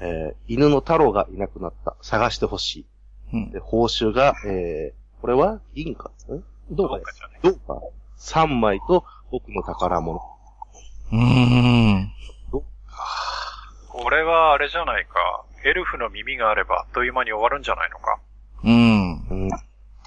[0.00, 1.96] えー犬の太郎がいなくなった。
[2.02, 2.86] 探してほしい。
[3.32, 3.50] うん。
[3.50, 6.40] で、報酬が、えーこれは銀貨ですね？
[6.70, 7.02] どうかね。
[7.42, 7.80] どうか。
[8.18, 10.20] 3枚と僕の宝物。
[11.12, 12.12] うーん。
[13.88, 15.44] これはあれじゃないか。
[15.64, 18.18] エルフの耳があればあっという間に終わるんじゃないのか？
[18.64, 19.12] うん。
[19.28, 19.50] うん。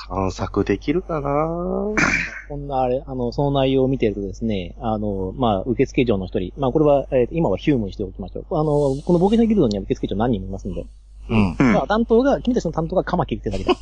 [0.10, 1.30] 探索できるかな？
[2.50, 8.58] こんなあれ、あの、その内容を見てるとですね、あの、まあ、受付嬢の一人、まあ、これは、えー今はヒュームにしておきましょう。
[8.58, 8.66] あの、
[9.06, 10.86] この冒険者ギルドには受付嬢何人もいますんで、
[11.30, 11.56] うん。
[11.58, 13.74] うんまあ、担当が、君たちの担当がカマキリってだけだ。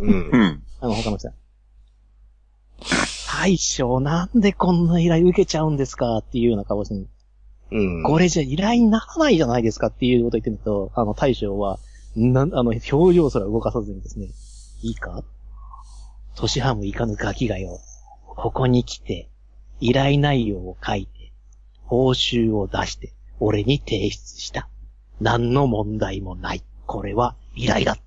[0.00, 0.36] うんう。
[0.36, 0.62] ん。
[0.80, 1.34] あの、他の人は。
[3.36, 7.08] 大将、なんでこんな依頼受けちゃうんですかっていうような顔をしてる
[7.72, 8.02] うん。
[8.04, 11.78] これじゃ依頼にならないじゃないですかっていうことを言ってみると、あの、大将は、
[12.14, 14.28] なん、あの、表情すら動かさずにですね、
[14.82, 15.24] いいか？
[16.36, 17.80] トシハムいかぬガキがよ、
[18.26, 19.28] ここに来て、
[19.80, 21.32] 依頼内容を書いて、
[21.84, 24.68] 報酬を出して、俺に提出した。
[25.20, 26.62] 何の問題もない。
[26.86, 27.92] これは依頼だ。
[27.92, 27.98] っ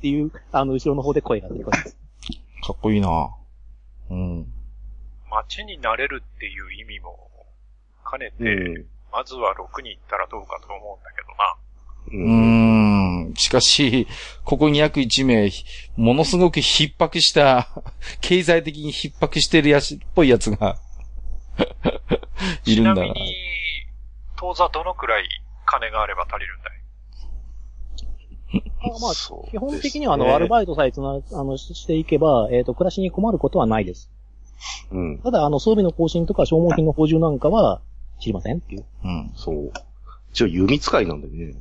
[0.00, 1.96] ていう、あの、後ろの方で声が出てくるんです。
[2.62, 3.30] かっこいいな
[4.10, 4.46] うん。
[5.30, 7.30] 街になれるっていう意味も
[8.10, 8.86] 兼ねて、うん。
[9.12, 11.56] まずは6に行ったらどうかと思うんだけどな。
[12.06, 13.34] うーん。
[13.36, 14.06] しかし、
[14.44, 15.50] ここに約1名、
[15.96, 17.68] ものすごく逼迫した、
[18.20, 20.80] 経済的に逼迫してるやつっぽいやつが、
[22.66, 22.96] いるんだな。
[22.96, 23.34] ちなみに、
[24.36, 25.28] 当座どのくらい
[25.66, 26.72] 金があれば足りるんだい？
[26.72, 26.79] あ
[28.52, 34.10] まあ、基本的には、あの、アルバイトさえつな、あの、ししていけば、えっ、と、暮らしに困ることはないです。
[34.90, 35.18] うん。
[35.18, 37.80] ただ、あの、装備の更新とか消耗品の補充なんかは、
[38.20, 38.84] 知りませんっていう。
[39.04, 39.32] うん。
[39.34, 39.72] そう。
[40.32, 41.54] 一応弓使いなんでね。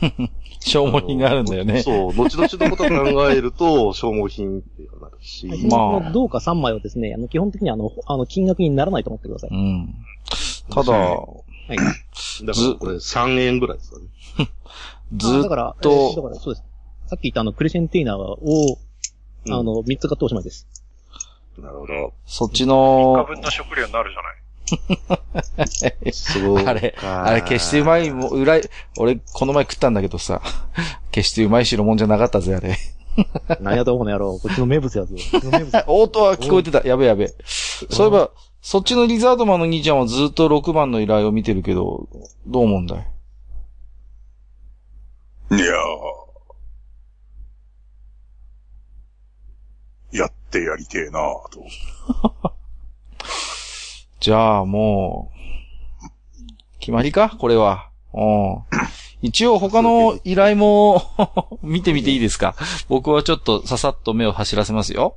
[0.60, 1.82] 消耗品があるんだよね。
[1.82, 2.12] そう。
[2.12, 5.46] 後々のことを考えると、 消耗品ってなるし。
[5.46, 9.50] まあこの銅貨3枚はですね、あの、基本的にあの、あの、金額にならないと思ってください。
[9.50, 9.94] うん。
[10.70, 11.76] ただ、はい。
[12.44, 14.06] だからこれ3円ぐらいですかね。
[15.16, 16.66] ずっあだから、とえーだから、そうです。
[17.08, 18.78] さっき言ったあの、クレセンテイナーを、
[19.46, 20.66] うんあの、3つ買っておしまいです。
[21.58, 22.12] なるほど。
[22.26, 26.12] そっち3日の、分の食料になるじゃない。
[26.12, 26.66] すごい。
[26.66, 28.62] あれ、あれ決してうまいも、うらい、
[28.98, 30.42] 俺、この前食ったんだけどさ、
[31.12, 32.76] 決してうまい代物じゃなかったぜ、あれ。
[33.60, 34.38] 何やとこの野郎。
[34.38, 35.14] こっちの名物やぞ。
[35.14, 36.86] こっちの名物や音は聞こえてた。
[36.86, 37.32] やべやべ。
[37.90, 38.30] そういえば、
[38.60, 42.08] そっちのリザードマンの兄ちゃんはずっと6番の依頼を見てるけど、
[42.46, 43.06] どう思うんだい？
[45.50, 50.16] いやー。
[50.18, 51.22] やってやりてえなぁ
[51.52, 51.64] と。
[54.20, 56.08] じゃあもう、
[56.80, 57.36] 決まりか？
[57.38, 57.90] これは。
[58.12, 58.64] うん。
[59.22, 61.02] 一応他の依頼も
[61.62, 62.54] 見てみていいですか？
[62.88, 65.16] 僕はちょっとささっと目を走らせますよ。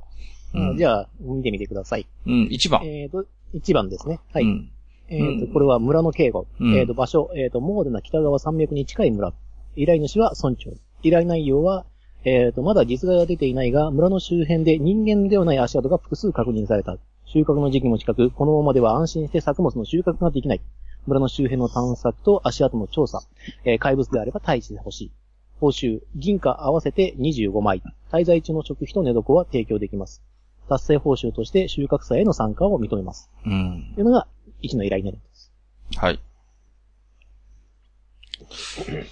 [0.54, 0.70] うん。
[0.74, 2.06] あじゃあ、見てみてください。
[2.26, 2.84] うん、1番。
[2.84, 3.24] えっ、と、
[3.54, 4.20] 1番ですね。
[4.32, 4.44] はい。
[4.44, 4.70] うん。
[5.08, 6.46] えっ、うんと、これは村の警護。
[6.60, 9.32] うんえっ、と、場所、えっ、と、モーデナ北側山脈に近い村。
[9.76, 10.72] 依頼主は村長。
[11.02, 11.86] 依頼内容は、
[12.24, 16.98] えっ、と、まだ実害は出ていないが、村の周辺で人間ではない足跡が複数確認された。
[17.24, 20.60] 収穫の時期も近く、このままでは安心して作物の収穫ができない。
[21.06, 23.22] 村の周辺の探索と足跡の調査。
[23.64, 25.12] えー怪物であれば退治してほしい。
[25.60, 27.82] 報酬、銀貨合わせて25枚。
[28.10, 30.22] 滞在中の食費と寝床は提供できます。
[30.68, 33.30] 達成報酬として収穫祭への参加を認めます。
[33.46, 33.92] うん。
[33.94, 34.26] というのが、
[34.62, 35.52] 1の依頼になります。
[35.96, 36.20] はい。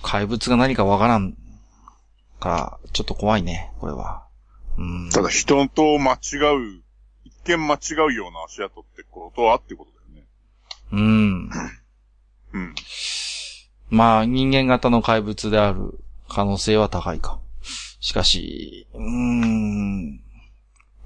[0.03, 1.37] 怪物が何かわからん
[2.41, 4.24] から、ちょっと怖いね、これは。
[4.76, 5.11] うん。
[5.11, 6.83] ただ人と間違う、
[7.24, 10.29] 一見間違うような足跡ってことはってことだよね。
[10.93, 11.51] うん。
[12.53, 12.74] うん。
[13.91, 15.99] まあ、人間型の怪物である
[16.29, 17.41] 可能性は高いか。
[18.01, 20.20] しかし、うーん。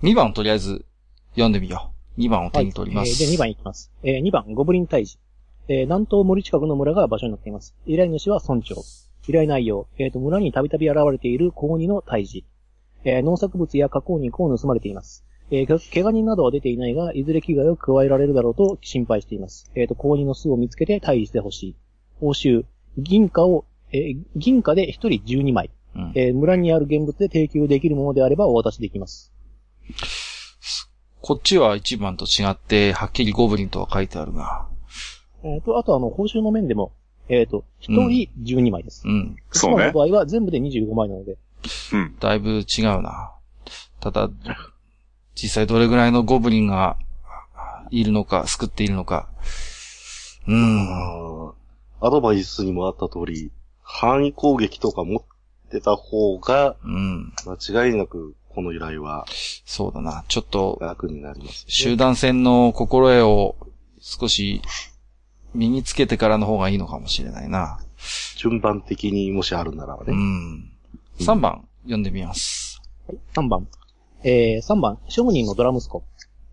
[0.02, 0.84] 2番とりあえず
[1.30, 2.20] 読んでみよう。
[2.20, 3.08] 2番を手に取ります。
[3.08, 3.90] はいえーで、2番いきます。
[4.02, 5.18] えー2番、ゴブリン退治。
[5.72, 7.74] えー南東森近くの村が場所になっています。
[7.86, 8.74] 依頼主は村長。
[9.26, 12.44] 依頼内容、えーと、村にたびたび現れている高2の退治。
[13.04, 15.24] えー農作物や加工肉を盗まれています。
[15.50, 19.70] えーけ怪我人などは出ていないが、いずれ危害を加えられるだろうと心配しています。
[19.74, 21.76] えっ、と、高2の巣を見つけて退治してほしい。
[22.20, 22.64] 報酬、
[22.98, 25.70] 銀貨を、えー銀貨で1人12枚。
[25.96, 29.32] うんえー村にある現物で提供できるものであればお渡しできます。
[31.22, 34.71] こっちは1番と違って、はっきりゴブリンとは書いてあるが。
[35.44, 36.92] えっ、と、あとあの、報酬の面でも、
[37.28, 39.06] えっ、と、1人12枚です。
[39.06, 39.36] うん。
[39.50, 39.92] そうね妻の。
[39.92, 41.36] 場合は全部で25枚なので、
[41.92, 42.16] うん。
[42.18, 43.32] だいぶ違うな。
[44.00, 44.30] ただ、
[45.34, 46.96] 実際どれぐらいのゴブリンが
[47.90, 49.28] いるのか、救っているのか。
[50.46, 51.52] うん。
[52.00, 57.32] アドバイスにもあった通り、範囲攻撃とか持ってた方が、うん。
[57.46, 59.26] 間違いなくこの依頼は
[59.64, 60.24] そうだな。
[60.28, 63.56] ちょっと、楽になります、集団戦の心得を
[64.00, 64.62] 少し
[65.54, 67.78] 身につけてからの方がいいのかもしれないな。
[68.36, 70.14] 順番的にもしあるならばうね。
[70.14, 70.70] ん。
[71.20, 72.80] 3番、読んでみます。
[73.34, 73.68] 3番。
[74.24, 76.04] えー、3番、商人のドラ息子。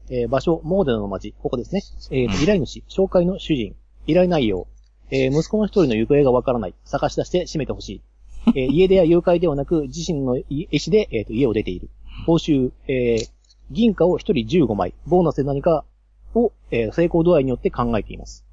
[0.10, 1.34] えー、場所、モーデナの町。
[1.40, 1.82] ここですね。
[2.12, 3.76] えー依頼主、紹介の主人。
[4.08, 4.68] 依頼内容。
[5.12, 6.74] えー、息子の一人の行方がわからない。
[6.84, 8.02] 探し出して閉めてほしい。
[8.56, 11.90] えー、家出や誘拐ではなく、自身の意思で、えーと、家を出ている。
[12.26, 13.30] 報酬、えー、
[13.72, 14.94] 銀貨を一人15枚。
[15.06, 15.86] ボーナスで何か
[16.34, 18.46] を、えー、成功度合いによって考えています。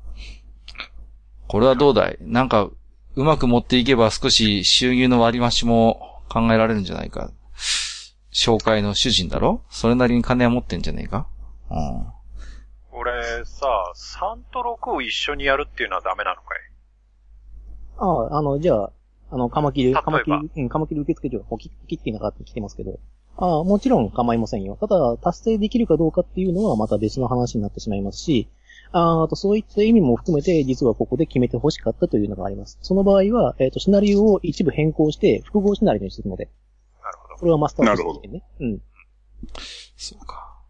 [1.49, 2.19] これはどうだい？
[2.21, 2.71] なんか、
[3.15, 7.31] うまく持っていけば少し収入の割り増しも考えられるんじゃないか。
[8.33, 9.63] 紹介の主人だろ？
[9.71, 11.27] それなりに金は持ってんじゃねえか？
[11.71, 12.07] うん。
[12.99, 16.59] 俺さ、3と6を一緒にやるっていうのはダメなのかい？
[17.99, 18.93] ああ、あの、じゃあ、
[19.31, 22.99] あの、カマキリ、カマキリ、うん、カマキリ受付所がポキッポキッってなかってきてますけど。
[23.39, 24.77] ああ、もちろん構いませんよ。
[24.81, 28.49] ただ、達成できるかどうかっていうのはまた別の話になってしまいますし、
[28.99, 32.79] あーと、そういった意味も含めて、実はここで決めて欲しかったというのがあります。
[32.81, 36.49] その場合は、えっ、と、シナリオを一部変更して、複合シナリオにするので、
[37.03, 37.35] なるほど。
[37.37, 38.23] これはマスターなるほど。
[38.61, 38.81] うん。
[39.97, 40.63] そうか。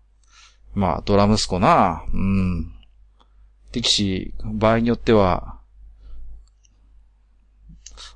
[0.75, 2.05] まあ、ドラ息子な。
[2.13, 2.73] うん。
[3.71, 5.61] 力士、場合によっては、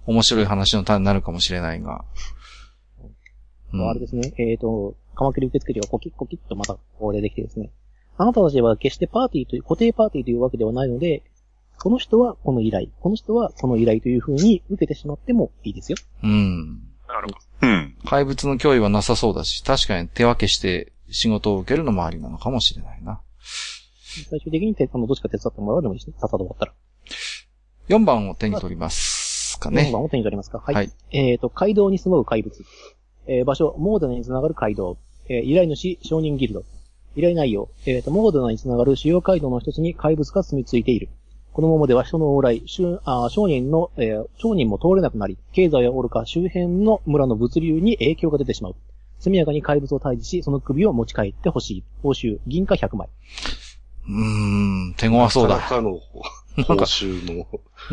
[0.06, 2.04] 面白い話の種になるかもしれないが。
[3.72, 7.70] うんあれですね、えっ、と、カマキリ受付がコキッコキッとまたここでできてですね。
[8.20, 11.22] あなたたちは決してパーティーという、固定パーティーというわけではないので、
[11.78, 15.96] この人はこの依頼、この人はこの依頼という風に受けてしまってもいいですよ。
[16.22, 16.82] うん。
[17.08, 17.66] なるほど。
[17.66, 17.96] うん。
[18.04, 23.22] 怪物の脅威はなさそうだし、確かに手分けして仕事を受けるのもありなのかもしれないな。
[24.28, 26.12] 最終的に手あのどっちか手伝ってもらうでもいいしね。
[26.18, 26.72] さっさと終わったら。
[27.88, 29.90] 4番を手に取りますか4ね。
[29.90, 30.58] 番を手に取りますか。
[30.58, 30.74] はい。
[30.74, 32.62] はいえっ、と、街道に住む怪物。
[33.26, 34.98] えー場所、モーデナにつながる街道。
[35.30, 36.64] えー依頼主、商人ギルド。
[37.16, 37.68] 依頼内容。
[37.86, 41.08] えっ、と、モーデナにつながる主要街道の一つに怪物が住み着いている。
[41.52, 48.76] このままでは人の往来、周あー商人の、えー商人も通れなくなり、経済やおるか周辺の村の物流に影響が出てしまう。
[49.18, 51.84] 速やかに怪物を退治し、その首を持ち帰ってほしい。
[52.02, 53.08] 報酬、銀貨100枚。
[54.08, 55.56] うーん、手強そうだ。
[55.56, 56.00] なかなかの
[56.64, 57.46] 報酬の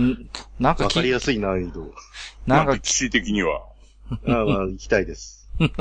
[0.04, 1.82] んなんかき、わかりやすい難易度。
[1.82, 3.64] なんかまあ、、歴史的には。
[4.26, 5.37] ああまあ、行きたいです。
[5.60, 5.72] うん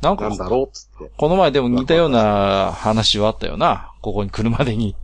[0.00, 1.10] なんかなんだろうっつって。
[1.16, 3.92] この前でも似たような話はあったよな。
[4.02, 4.94] ここに来るまでに。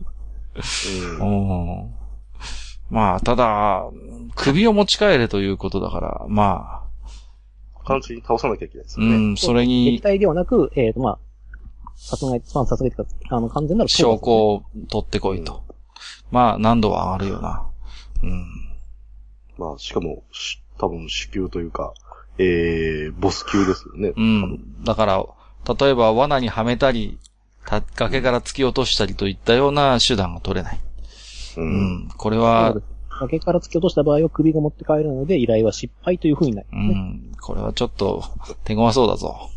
[1.19, 1.95] ううんん。
[2.89, 3.85] まあ、ただ、
[4.35, 6.83] 首を持ち帰れということだから、ま
[7.85, 9.05] 完全に倒さなきゃいけないですね。
[9.07, 11.19] うん、それ撃に退ではなく、えっ、と、まあ、
[11.95, 15.63] 殺害、まあ、殺害というか、あの、完全なる証拠を取ってこいと。
[16.31, 17.67] まあ、難度は上がるよな。
[18.23, 18.45] うん。
[19.57, 21.93] まあ、しかも、し多分、支給というか、
[22.37, 24.13] えー、ボス級ですよね。
[24.15, 24.83] うん。
[24.83, 25.25] だから、
[25.79, 27.17] 例えば罠にはめたり、
[27.65, 30.79] た崖から突き落としたりといったような手段が取れない。
[31.57, 31.61] う。
[31.61, 32.07] うんん。
[32.17, 32.75] これは
[33.19, 36.93] 崖から突き落とした場合は首が持って帰るので、依頼は失敗という風になりうますね。
[36.95, 37.35] ん。
[37.39, 38.23] これはちょっと、
[38.63, 39.49] 手強そうだぞ。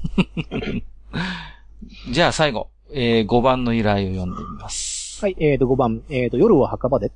[2.11, 5.25] じゃあ最後、えー、5番の依頼を読んでみます。
[5.25, 7.11] はい、えーと、5番、えーと、夜は墓場で。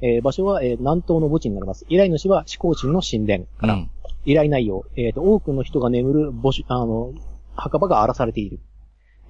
[0.00, 1.86] えー場所は、えー南東の墓地になります。
[1.88, 3.74] 依頼主は思考神の神殿から。
[3.74, 3.90] うん。
[4.24, 7.12] 依頼内容、えーと、多くの人が眠る墓地、あの、
[7.54, 8.60] 墓場が荒らされている。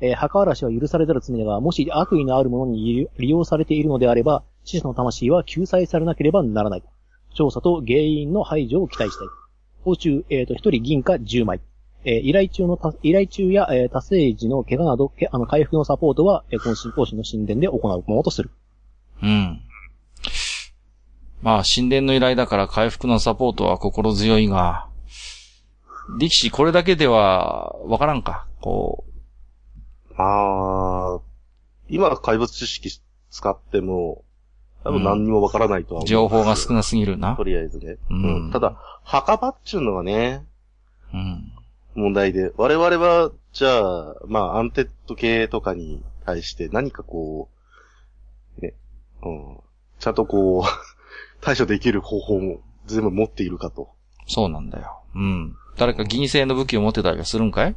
[0.00, 6.82] えー墓荒らしは許されざる罪だが、もし悪意のあるものに利用されているのであれば、死者の魂は救済されなければならない。
[7.34, 9.28] 調査と原因の排除を期待したい。
[9.84, 11.60] 報酬、えーと、1人銀貨10枚。
[12.04, 18.50] えー依頼中のた、依頼中や、えー達成時の怪我など、けあの、回復のサポートは、えーこの信仰神の神殿で行うものとする。
[19.22, 19.60] うん。
[21.42, 24.88] まあ、神殿の依頼だから回復のサポートは心強いが、
[26.18, 28.46] 力士これだけではわからんか。
[28.60, 29.04] こ
[30.16, 31.20] まあ、
[31.88, 32.90] 今、怪物知識
[33.30, 34.24] 使っても、
[34.84, 36.08] 多分何にもわからないとはう、思う。
[36.08, 37.44] 情報が少なすぎるなと。
[37.44, 37.96] りあえずね。
[38.08, 40.44] うんただ、墓場っちゅうのがね、
[41.12, 41.52] うん。
[41.94, 47.48] 問題で、我々は、じゃあ、まあ、アンデッド系とかに対して何かこ
[48.58, 48.74] う、ね、
[49.22, 49.58] うん、
[49.98, 50.62] ちゃんとこう、
[51.46, 53.90] 対処できる方法も全部持っているかと。
[54.26, 55.02] そうなんだよ。
[55.14, 55.54] うん。
[55.76, 57.76] 誰か銀製の武器を持ってたりはするんかい？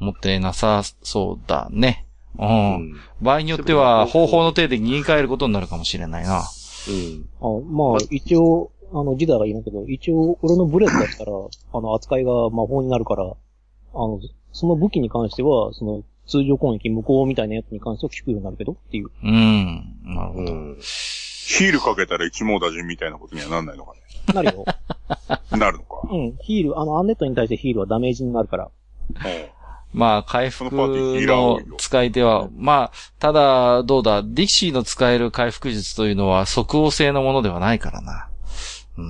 [0.00, 2.06] 持ってなさそうだね。
[2.38, 2.42] う。
[2.42, 2.50] うん
[2.90, 2.96] ん。
[3.22, 6.42] 場合によっては、方法の手で逃げ帰ることになるかもしれないな。
[6.88, 7.28] うん。
[7.40, 11.32] あまあ、一応、あの、ジダが言いますけど、一応、俺のブレスだったら、
[11.72, 13.26] あの、扱いが魔法になるから、あ
[13.94, 14.20] の、
[14.52, 19.08] その武器に関しては、その、通常攻撃無効みたいなやつに関しては効くようになるけどっていう。
[19.22, 19.96] うん。
[20.04, 20.52] なるほど。
[20.52, 20.76] うん。
[21.50, 23.94] ヒールかけたら一網打尽みたいなことにはなんないのか
[24.32, 24.64] なるよ。
[24.64, 25.58] ね。
[25.58, 26.08] なるのか。
[26.08, 26.36] うん。
[26.40, 28.70] ヒール、あの、アンネットに対してヒールはダメージになるから。
[29.92, 38.28] まあ、回復その使い手は、まあ、ただ、どうだ、ディキシーの使える回復術というのは即応性のものではないからな。
[38.96, 39.04] うん。
[39.04, 39.08] う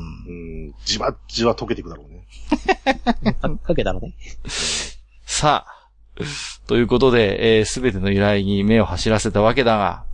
[0.69, 0.75] ん。
[0.87, 3.35] じわじわ溶けていくだろうね。
[3.35, 4.15] か かけたらね。
[5.27, 5.89] さあ、
[6.67, 10.05] ということで、えすべての依頼に目を走らせたわけだが、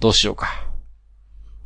[0.00, 0.73] どうしようか。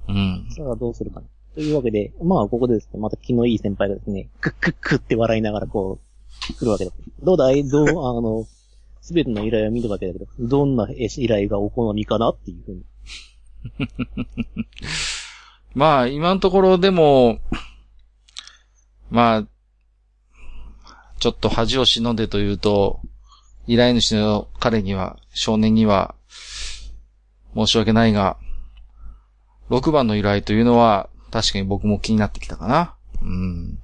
[0.09, 0.47] うん。
[0.51, 1.27] さあ、どうするかな。
[1.55, 6.93] というわけで、まあ、ここでですね、また気のいい先輩がですね、クックックって笑いながらこう、来るわけだ。
[7.23, 7.69] どうだい？
[7.69, 8.47] どう、あの、
[9.01, 12.85] すべての依頼を見るわけだけど、どんな依頼がお好みかなっていうふうに。
[15.75, 17.41] まあ、今のところでも、
[19.11, 19.47] まあ、
[21.19, 23.01] ちょっと恥を忍んでというと、
[23.67, 26.15] 依頼主の彼には、少年には、
[27.55, 28.37] 申し訳ないが、
[29.71, 32.95] 6番の依頼というのは、確かに僕も気になってきたかな。
[33.23, 33.29] うん。
[33.31, 33.79] うん。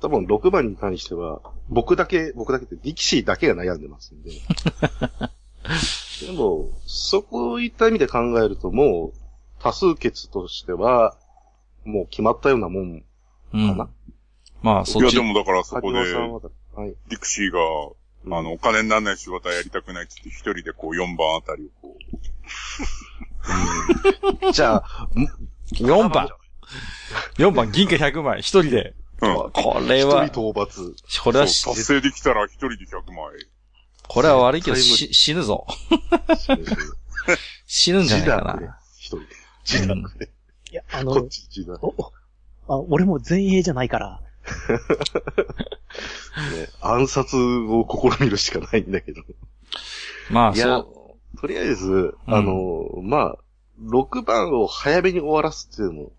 [0.00, 4.30] 多分6番に関しては、僕だけ、僕だけって、力士だけが悩んでますんで。
[6.26, 9.18] でも、そういった意味で考えるともう、
[9.60, 11.16] 多数決としては、
[11.84, 13.04] もう決まったようなもん
[13.52, 13.90] うんかな。
[14.60, 15.22] まあ、そっいや、ちで。
[15.22, 16.94] もだからそこではい。
[17.08, 22.16] ディクシーが、あの、お金にならない仕事はやりたくないって言って、一人でこう4番あたりをこう、
[24.52, 25.08] じゃあ、
[25.74, 26.28] 4番。
[27.36, 28.94] 4番、銀貨100枚、一人で。
[29.20, 29.50] うん。
[29.52, 30.94] これ一は、人討伐。
[31.22, 33.46] これは達成できたら一人で100枚。
[34.08, 35.66] これは悪いけど、死ぬぞ。
[36.36, 36.48] 死
[37.66, 38.78] 死ぬんじゃないか自な。
[38.98, 39.26] 一人で。
[39.64, 40.30] 自宅で。
[40.70, 41.70] いや、あの、こっち自
[42.68, 44.20] あ俺も前衛じゃないから。
[46.56, 46.68] ね。
[46.80, 49.22] 暗殺を試みるしかないんだけど。
[50.30, 51.01] まあ、いやそ
[51.40, 53.36] とりあえず、あの、まあ、
[53.80, 56.12] 6番を早めに終わらすっていうのもう。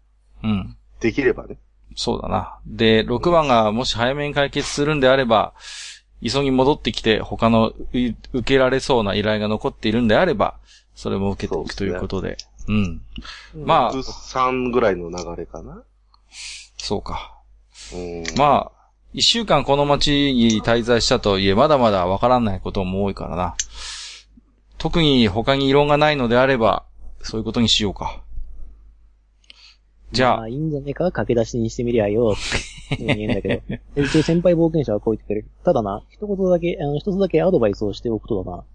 [0.44, 0.78] うん。
[1.00, 1.58] できればね。
[1.96, 2.60] そうだな。
[2.66, 5.54] で、6番がもし早めに解決するんであれば、
[6.22, 10.56] 急ぎ戻ってきて他のい受けられそうな依頼が残っているんであれば、
[10.96, 12.38] それも受けていくということで。
[12.68, 13.02] うん。
[13.66, 15.84] まあ、3ぐらいの流れかな。
[16.78, 17.38] そうか。
[17.94, 18.24] うん。
[18.38, 18.84] まあ、
[19.14, 23.56] 一週間この街に滞在したとはいえ、まだまだわからないことも多いからな。
[24.84, 26.84] 特に他に異論がないのであれば、
[27.22, 28.22] そういうことにしようか。
[30.12, 33.64] じゃあまあ、いいんじゃねえか駆け出しにしてみりゃよ、って言うんだけ
[33.96, 34.04] ど。
[34.24, 35.48] 先輩冒険者はこう言ってくれる。
[35.64, 38.66] ただな、一言だけ、あの、一つだけアドバイスをしておくとだな。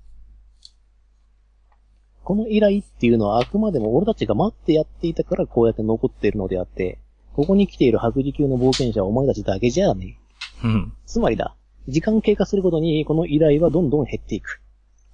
[2.24, 7.00] この依頼っていうのはあくまでも俺たちが待ってやっていたからこうやって残っているのであって、
[7.34, 10.16] ここに来ている白磁級の冒険者はお前たちだけじゃね
[10.64, 10.66] え。
[10.66, 10.92] うん。
[11.04, 11.54] つまりだ、
[11.86, 14.62] 時間経過するごとにこの依頼はどんどん減っていく。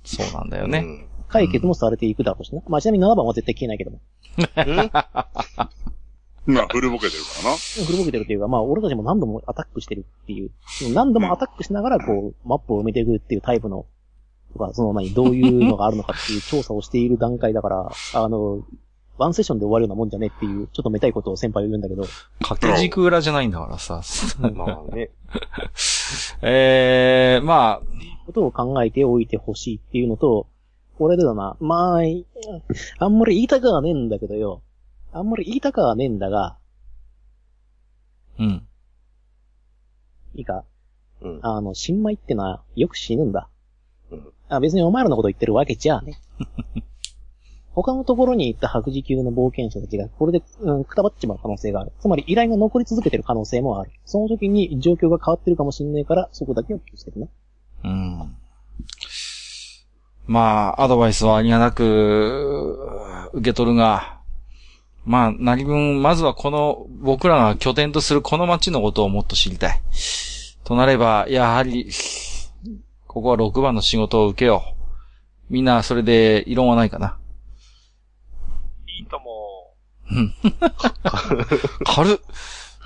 [0.04, 0.78] そうなんだよね。
[0.78, 2.62] うん解決もされていくだろうしな。
[2.68, 4.00] まあちなみに7番は絶対消えないけども。
[6.46, 7.56] まあ、古ぼけてるからな。
[7.86, 10.50] 古ぼけてるっていうか、まあ、俺たちも何度もアタックしてるっていう、
[10.92, 13.86] 何度もアタックしながら、こう、マップを埋めていくっていうタイプの、
[14.52, 18.62] とか、その何、どういうのがあるのかっていう調査をしている段階だから、あの、
[19.16, 22.04] ワンセッションで終わるようなもんじゃねっていう、ちょっとめたいことを先輩は言うんだけど、
[22.40, 24.02] 掛け軸裏じゃないんだからさ。
[24.54, 25.10] まあね。
[26.42, 27.82] えー、まあ、
[28.26, 30.46] ことを考えておいてほしいっていうのと、
[30.98, 32.26] 俺でだな、まあ、い
[32.98, 34.62] あんまり言いたくはねえんだけどよ。
[35.12, 36.56] あんまり言いたくはねえんだが、
[38.38, 38.66] うん。
[40.34, 40.64] いいか
[41.20, 41.40] うん。
[41.42, 43.48] あの、新米ってのはよく死ぬんだ。
[44.10, 46.20] うんあ別にお前らのこと言ってるわけじゃあね。
[47.74, 51.92] 他のところに行った白磁級の冒険者たちが、これで、うん、くたばっちまう可能性がある。
[52.00, 53.90] つまり依頼が残り続けてる可能性もある。
[54.04, 57.28] その時に状況が変わってるかもしんないから、そこだけを気をつけてね。
[57.82, 58.36] うん。
[60.26, 62.78] まあ、アドバイスはありがなく、
[63.34, 64.20] 受け取るが、
[65.04, 69.80] まあ、何分、まずはこの、僕らが拠点とするこの街のことをもっと知りたい。
[70.62, 71.90] となれば、やはり、
[73.06, 74.62] ここは6番の仕事を受けよ
[75.50, 75.52] う。
[75.52, 77.18] みんな、それで異論はないかな。
[81.84, 82.18] 軽っ。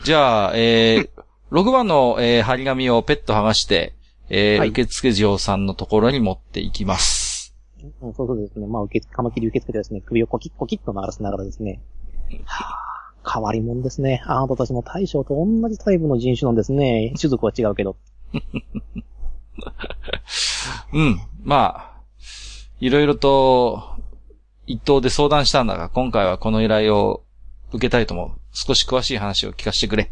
[0.05, 3.95] じゃあ、えー、6番の、えー、張り紙をペット剥がして、
[4.31, 7.57] えーはい受付嬢さんのところに持っていきます。
[7.83, 8.67] うん、そうそうですね。
[8.67, 11.81] まあ、受け、カマキリ受け付けてですね、首をコキッコキッと鳴らしながらですね。
[12.45, 14.23] はぁ、変わり者ですね。
[14.27, 17.15] あなたたちも大将と同じタイプの人種なんですね。
[17.19, 17.97] 種族は違うけど。
[20.93, 21.21] うん。
[21.43, 21.93] まあ、
[22.81, 23.83] いろいろと、
[24.69, 27.25] 一等で相談したんだが、今回はこの依頼を
[27.73, 28.31] 受けたいと思う。
[28.53, 30.11] 少し詳しい話を聞かせてくれ。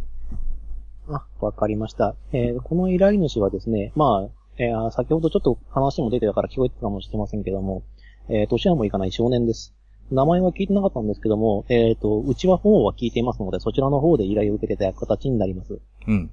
[1.08, 2.16] あ、わかりました。
[2.32, 7.82] えーこの依頼主はですね、まあ、えー先ほどちょっと話も出てたから聞こえてたかもしれませんけども、
[8.30, 9.74] えー年はもいかない少年です。
[10.10, 15.80] 名前は聞いてなかったんですけども、えっ、と、うちは方は聞いていますので、そちらの方で依頼を受けてた形になります。
[16.06, 16.30] うん。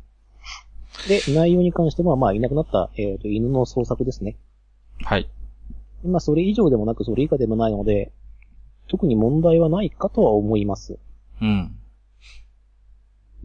[1.10, 4.38] で、内容に関しては、まあ、いなくなった、えっ、と、犬の捜索ですね。
[5.04, 5.28] はい。
[6.04, 8.12] まあ、それ以上でもなく、それ以下でもないので、
[8.88, 10.98] 特に問題はないかとは思います。
[11.42, 11.78] うん。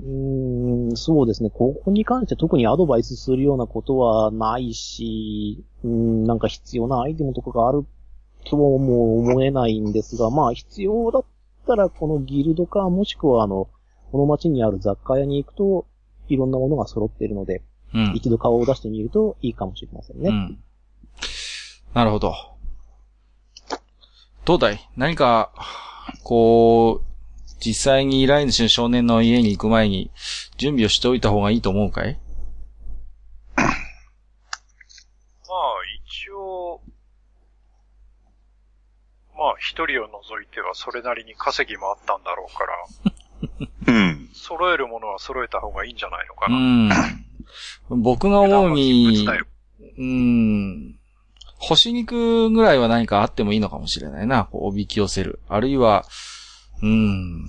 [0.00, 1.50] うーん、そうですね。
[1.50, 7.84] ここに関して特にアドバイスするようなことはないし、うーん、なんか必要なアイテムとかがある
[8.44, 11.24] とも思えないんですが、まあ必要だっ
[11.66, 13.68] たらこのギルドか、もしくはあの、
[14.12, 15.86] この街にある雑貨屋に行くと、
[16.28, 17.62] いろんなものが揃っているので、
[17.94, 18.12] うん。
[18.14, 20.28] 一度顔を出してみるといいかもしれませんね。
[20.28, 20.58] うん。
[21.94, 22.34] なるほど。
[24.44, 24.88] どうだい？
[24.96, 25.52] 何か、
[26.22, 27.06] こう、
[27.60, 30.10] 実際に依頼主の少年の家に行く前に
[30.56, 32.18] 準備をしておいた方がいいと思うかい？
[33.56, 33.68] まあ、
[36.06, 36.80] 一応、
[39.36, 44.28] まあ、一人を除いてはそれなりに稼ぎもあったんだろうから、うん。
[44.34, 47.96] 揃えるものは揃えた方がいいんじゃないのかうな。
[47.96, 48.02] ん。
[48.02, 49.26] 僕が思うに
[49.98, 50.97] うん。
[51.58, 54.44] 干し肉ぐらいは何かあってもいいのかもしれないな。
[54.44, 55.40] こうおびき寄せる。
[55.48, 56.04] あるいは、
[56.82, 57.44] うーん、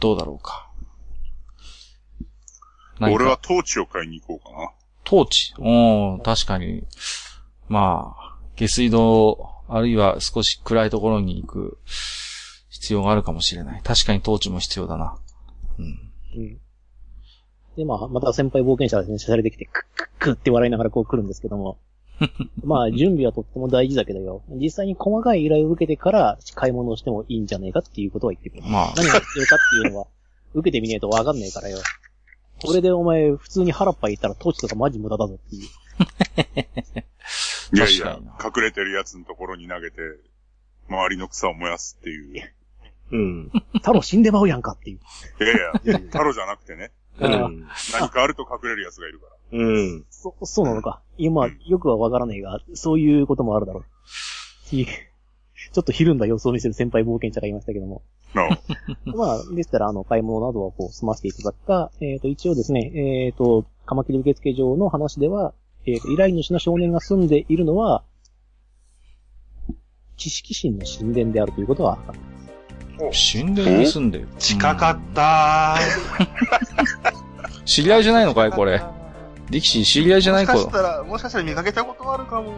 [0.00, 0.70] どうだろうか。
[2.98, 4.72] 何か俺はトーチを買いに行こうかな。
[5.04, 5.54] トーチ？
[5.58, 6.84] うん、確かに。
[7.68, 11.78] まあ、下水道、あるいは少し暗いところに行く
[12.70, 13.82] 必要があるかもしれない。
[13.82, 15.18] 確かにトーチも必要だな。
[15.78, 16.12] うん。
[16.36, 16.60] うん。
[17.76, 21.78] で、まあ、また先輩冒険者がですね、しゃれてきて、クックックって笑いながらこう来るんですけども。
[22.64, 24.42] まあ、準備はとっても大事だけどよ。
[24.50, 28.62] 実際に細かい依頼を受けてから買い物をしてもいいんじゃねえかっていうことは言ってくる。
[28.64, 30.06] まあ、何が必要かっていうのは、
[30.54, 31.78] 受けてみねえとわかんねえからよ。
[32.62, 35.62] これでお前、普通に腹っぱい言ったらトーチとかマジ無駄だぞっていう。
[37.72, 39.96] いやいや隠れてるやつのところに投げて、
[40.88, 42.52] 周りの草を燃やすっていう。
[43.12, 43.50] うん。
[43.74, 44.98] 太郎死んでまうやんかっていう。
[45.44, 47.68] いやいや、太郎じゃなくてね、うあん。
[47.92, 49.32] 何かあると隠れるやつがいるから。
[49.52, 50.04] うん。
[50.10, 51.00] そ、そうなのか。
[51.18, 53.84] 今、よくはわからねえが、そういうこともあるだろう。
[54.64, 54.86] ひ
[55.72, 58.02] ちょっとひるんだ様子を見せる先輩冒険者がいましたけども。
[58.34, 58.48] の
[59.16, 65.52] まあ、でしたら、あの、買い物などはこう、済ませていただくか、えっ、と、一応ですね、えっ、と、カマキリ受付場の話では、
[65.86, 68.04] えっ、と、依頼主の少年が住んでいるのは、
[70.16, 72.18] 知識心の神殿であるということは分かる。
[73.32, 74.28] 神殿に住んでる。
[74.38, 75.76] 近かった
[76.20, 78.82] うん 知り合いじゃないのかいこれ。
[79.50, 80.72] ディキシー知り合いじゃない子もしかし。
[80.72, 82.52] たら、もしかしたら見かけたことあるかも。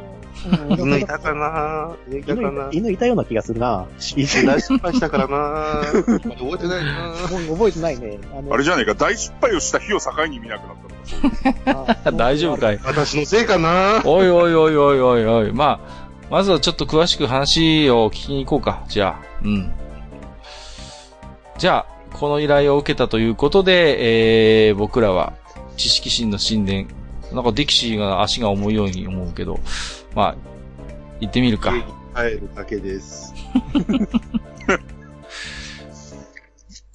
[0.76, 3.86] 犬いたかな犬いたか犬な犬いたような気がするな。
[3.98, 4.26] 大
[4.60, 8.18] 失敗したからな覚えてないな覚えてないね。
[8.50, 10.66] あれじゃねえか、大失敗をした日を境に見なく
[11.64, 12.80] なったの 大丈夫かい？
[12.84, 15.52] 私のせいかなおいおいおいおいおいおい。
[15.52, 18.84] まあ、まずはちょっと詳しく話を聞きに行こうか。
[18.88, 19.26] じゃあ。
[19.42, 19.72] うん。
[21.58, 25.32] じゃあ、この依頼を受けたということで、えー、僕らは、
[25.76, 26.86] 知識心の神殿。
[27.32, 29.60] なんかディキシーが足が重いように思うけど、
[30.14, 30.36] まあ、
[31.20, 31.72] 行ってみるか。
[32.14, 33.34] 帰るだけです。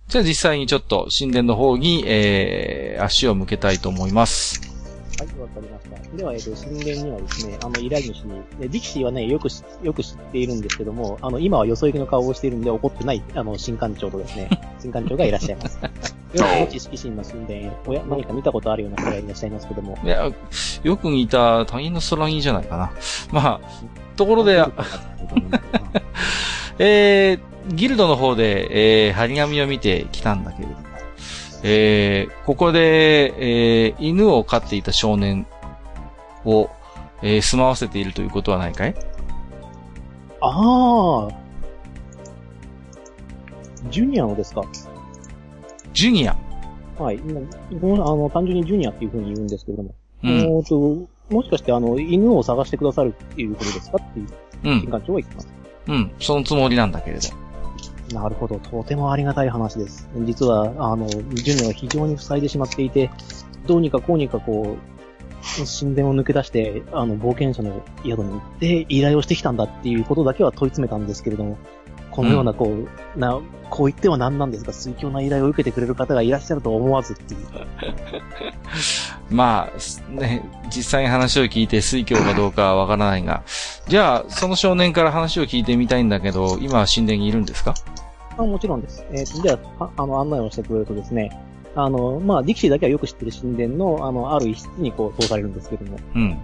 [0.08, 4.62] じゃあ実際にちょっと神殿の方に、えー、足を向けたいと思います。
[5.20, 5.77] はい、わかりました。
[6.18, 14.50] では、えっ、と、神殿にはですね、あの、依頼主に、でディキシーはね、よくし、よく知っているんですけども、あの、今はよそ行きの顔をしているんで怒ってない、あの、新館長とですね、
[14.82, 15.80] 新館長がいらっしゃいます。
[16.34, 19.96] では、この知識心の神殿、おや、何か見たことあるような人がいらっしゃいますけども。
[20.04, 20.32] いや、
[20.84, 22.92] よく似た他人の空着じゃないかな。
[23.32, 24.66] まあ、ところで、
[26.80, 30.88] えー、ギルドの方で、えー、張り紙を見てきたんだけれども、
[31.64, 33.34] えー、ここで、
[33.88, 35.46] えー、犬を飼っていた少年
[36.48, 36.70] を、
[37.22, 38.96] えー、住まわせているということはないかい？
[40.42, 41.48] ああ。
[43.90, 44.64] ジュニアのですか？
[45.94, 46.36] ジュニア。
[46.98, 47.20] はい。
[47.20, 49.96] あの、単純にジュニアっていう風に言うんですけれども。
[50.24, 50.30] うん。
[50.30, 53.98] えーと、もしかしてあの、犬を探してくださるっていうことですか？
[53.98, 55.48] っていう、長は言ってます。
[55.88, 56.12] うん。
[56.20, 58.18] そのつもりなんだけれど。
[58.20, 58.58] なるほど。
[58.60, 60.10] とてもありがたい話です。
[60.26, 63.12] 実は、あの、ジュニアは非常に塞いでしまっていて、
[63.66, 64.97] どうにかこうにかこう、
[65.80, 71.58] 神殿を抜け出して、あの、冒険者の宿に行って依頼をしてきたんだっていうことだけは問い詰めたんですけれども、
[72.12, 72.66] このような、こ
[73.16, 73.40] う、な、
[73.70, 77.40] こう言っては何なんですが、水強な依頼を受けてくれる方がいらっしゃるとは思わずっていう。
[79.30, 80.44] まあ、すね、
[80.76, 83.44] 実際に話を聞いて水教かどうかはわからないが、
[83.88, 87.74] じゃあ、その少年から話を聞いてみたいんだけど、今は神殿にいるんですか？
[88.38, 89.04] あもちろんです。
[89.12, 91.30] えーと、じゃあ、ああの、案内をしてくれるとですね、
[91.78, 96.38] あの、まあ、ディキシーだけはよく知ってる神殿の、あの、ある一室にこう、通されるんですけども、うん。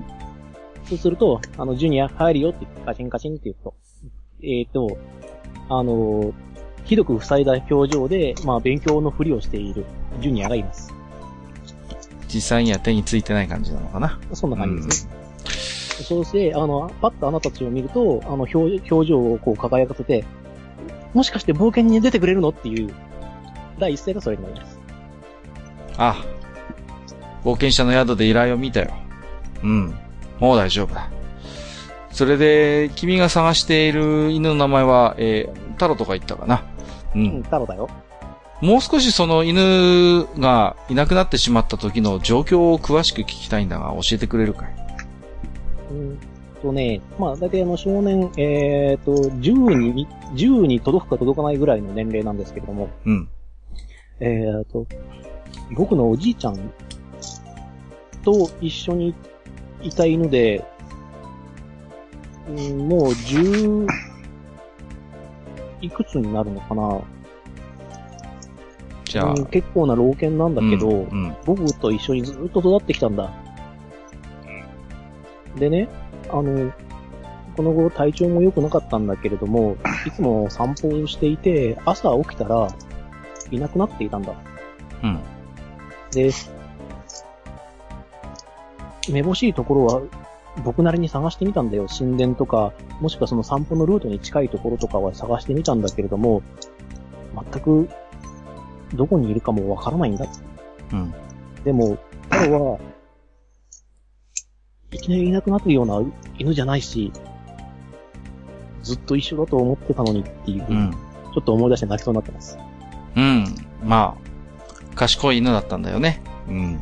[0.85, 3.73] そうすると、あの、ジュニア入るよって言って、カチンカチンって言うと、
[4.43, 4.99] えっ、と、
[5.69, 6.33] あの、
[6.85, 9.85] ひどく塞いだ表情で、まあ、勉強のふりをしている
[10.19, 10.93] ジュニアがいます。
[12.27, 14.19] 実際には手についてない感じなのかな。
[14.33, 15.13] そんな感じですね。
[16.03, 18.57] そうして、あの、パッとあなたたちを見ると、あの、表
[18.91, 20.25] 表情をこう輝かせて、
[21.15, 22.93] もしかして冒険に出てくれるのっていう、
[23.79, 24.82] 第一声がそれになります。
[25.97, 26.23] あ、
[27.43, 28.93] 冒険者の宿で依頼を見たよ。
[29.63, 29.95] うん。
[30.39, 31.09] もう大丈夫だ。
[32.11, 36.63] それで、君が探している犬の名前は、えー、タロとか言ったかな。
[37.15, 37.43] ううん、ん。
[37.43, 37.89] 太郎だよ。
[38.61, 44.75] もう少しその犬がいなくなってしまった時の状況を詳しく聞きたいんだが、教えてくれるかい？
[45.91, 46.19] うん
[46.63, 53.29] とね、まあ、だいたいあの少年、えっ、と、10に、10に届くか届かないぐらいの年齢なんですけれども、うん。
[54.21, 54.87] えっ、と、
[55.71, 56.73] 僕のおじいちゃん
[58.23, 59.15] と一緒に
[59.81, 60.63] いた犬で、
[62.47, 63.87] うんもう10、
[65.81, 67.01] いくつになるのかな
[69.05, 73.31] じゃあ、うん結構な老犬なんだけど、うんうん僕と一緒にずっと育ってきたんだ。
[75.57, 75.87] でね、
[76.29, 76.71] あの、
[77.55, 82.67] この後体調も良くなかったんだけれども、いつも散歩をしていて、朝起きたら、
[83.51, 84.33] いなくなっていたんだ。
[85.03, 85.19] うん。
[86.13, 86.31] で、
[89.11, 90.01] めぼしいところは、
[90.63, 91.87] 僕なりに探してみたんだよ。
[91.87, 96.43] 神殿とか、もしくはその散歩のルートに近いところとかは探してみたんだけれども、
[97.51, 97.89] 全く、
[98.93, 100.27] どこにいるかもわからないんだ。
[100.91, 101.13] うん。
[101.63, 101.97] でも、
[102.29, 102.77] 彼は、
[104.91, 106.01] いきなりいなくなるような
[106.37, 107.11] 犬じゃないし、
[108.83, 110.91] ずっと一緒だと思ってたのにっていうふうに、うん。
[110.91, 112.57] ちょっと思い出して泣きそうになってます。
[113.15, 113.45] うん。
[113.83, 114.32] まあ、
[114.95, 116.21] 賢い犬だったんだよね。
[116.47, 116.79] うん。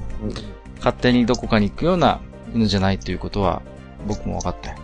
[0.77, 2.19] 勝手にどこかに行くような
[2.53, 3.61] 犬じゃないということは、
[4.07, 4.77] 僕も分かったよ。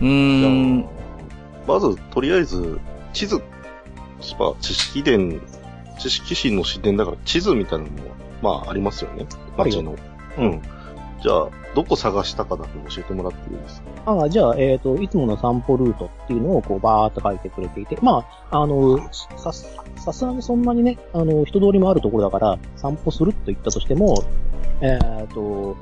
[0.00, 0.86] うーん。
[1.66, 2.80] まず、とりあえず、
[3.12, 3.42] 地図、
[4.38, 5.40] まあ、知識伝、
[5.98, 7.98] 知識心の視点だから地図みたいなのも、
[8.42, 9.26] まあ、ありますよね。
[9.56, 9.96] 街の。
[10.38, 10.62] うん。
[11.20, 13.88] じゃあ、どこ探したかだけ教えてもらっていいですか？
[14.06, 18.98] ああ、じゃあ、えっ、と、いつもの散歩ルートっていうのをこうバーっと書いてくれていて、まあ、あの、
[19.36, 24.22] さ、さすがにそんなにね、あの、人通りもあるところだから、散歩すると言ったとしても、
[24.80, 25.76] えっ、と、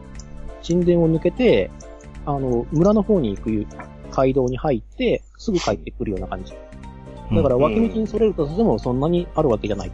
[0.67, 1.71] 神殿を抜けて、
[2.25, 3.67] あの、村の方に行く
[4.11, 6.55] 街道に入って、すぐ帰ってくるような感じ。
[7.33, 9.93] だから、脇道にそれるとしてもそんなにあるわけじゃない。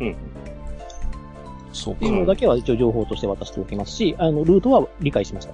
[0.00, 0.16] うん。
[1.72, 5.52] そうっていうのだけは一応情報として渡しておきますし、あの、ルートは理解しました。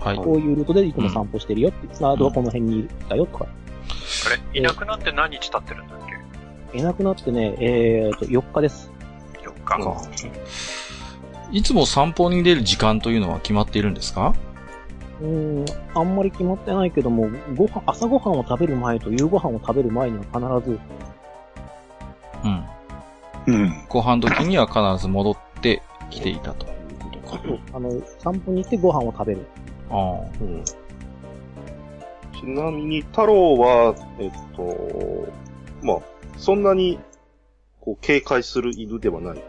[0.00, 0.10] か。
[0.10, 0.16] はい。
[0.16, 3.46] こういうルートでいつも散歩してるよって、あとはこの辺にいたよとか。
[4.26, 5.98] あれ、いなくなって何日経ってるんだっ
[6.72, 6.78] け？
[6.78, 8.90] いなくなってね、えーと、4日です。
[9.42, 9.62] ?4 日。
[9.64, 9.96] か
[11.52, 14.34] いつも散歩に出る時間というのは決まっているんですか？
[15.20, 20.80] うーん、あんまり決まってないけども、ご飯、朝ごはんを食べる前と夕ご飯を食べる前には必ず、
[22.44, 22.64] うん。
[23.46, 23.84] うん。
[23.88, 27.42] ご飯時には必ず戻ってきていたということか。
[27.74, 29.46] あの、散歩に行ってご飯を食べる。
[29.90, 30.64] あうん。
[30.64, 35.28] ちなみに、太郎は、えっと、
[35.82, 35.98] まあ、
[36.36, 36.98] そんなに、
[37.80, 39.42] こう、警戒する犬ではない？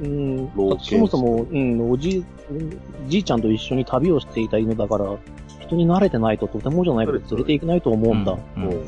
[0.00, 0.06] うー
[0.42, 0.50] ん
[0.80, 5.16] そもそも、うん、おじい、うんじいちゃんと一緒に旅をしていた犬だから、
[5.60, 8.16] 人に慣れてないととてもじゃないけど連れていけないと思あ。
[8.16, 8.38] うんだ。
[8.56, 8.64] うん。
[8.64, 8.84] うん。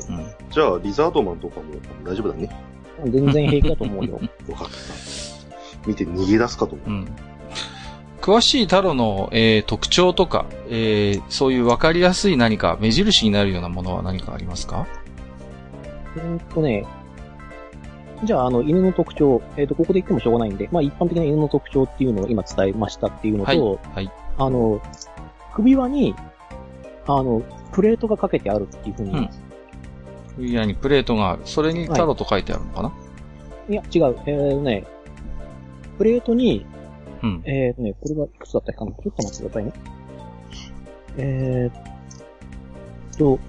[0.49, 1.65] じゃあ、リザードマンとかも
[2.03, 2.49] 大丈夫だね。
[3.05, 4.19] 全然平気だと思うよ。
[4.47, 5.34] よかった。
[5.85, 6.89] 見て逃げ出すかと思う。
[6.89, 7.07] うん。
[8.21, 14.87] 詳しい太郎の、えー特徴とか、えーそういう分かりやすい何か目印になるようなものは何かありますか？
[16.17, 16.85] えーっとね、
[18.23, 23.95] じゃあ、あの、犬の特徴、えーっと、ここで言ってもしょうがないんで、まあ、一般的な犬の特徴っていうのを今伝えましたっていうのと、はい。
[23.95, 24.11] はい。
[24.37, 24.81] あの、
[25.53, 26.15] 首輪に、
[27.05, 29.41] あの、プレートがかけてあるっていうふうに言います。
[30.37, 31.41] ウィアにプレートがある。
[31.45, 32.93] それに太郎と書いてあるのかな、
[33.69, 34.17] い、や、違う。
[34.25, 34.85] えーね、
[35.97, 36.65] プレートに、
[37.23, 37.41] うん。
[37.45, 38.91] えーとね、これはいくつだったかな？
[38.91, 39.73] ちょっと待ってくださいね。
[41.17, 41.81] えーっ
[43.17, 43.39] と、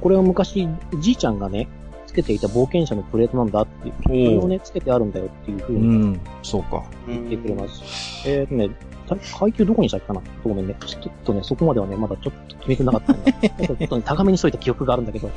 [0.00, 0.68] これは昔、
[1.00, 1.68] じいちゃんがね、
[2.06, 6.20] つけていた冒険者のプレートなんだっていう、これをね、つけてあるんだよっていうふううにん。
[6.42, 6.84] そうか。
[7.06, 7.82] 言ってくれます。
[8.26, 8.70] えーとね、
[9.06, 10.22] た階級どこにしたっけかな？
[10.42, 10.74] ごめんね。
[10.84, 13.32] ちょっとね、そこまではね、まだちょっと決めてなかったんだ。
[13.32, 15.30] ちょっとね、高めにしといた記憶があるんだけど。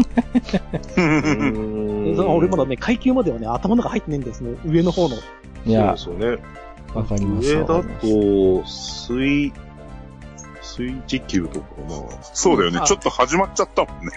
[2.33, 4.51] 俺まだね、階級まではね、頭の中入ってねえんですね。
[4.65, 5.15] 上の方の。
[5.65, 6.43] いや、そうですよね。
[6.93, 7.53] わかります。
[7.53, 7.83] 上だと、
[8.65, 9.53] 水、
[10.61, 11.95] 水時給とかな。
[12.33, 12.85] そうだよねあ。
[12.85, 14.11] ちょっと始まっちゃったもんね。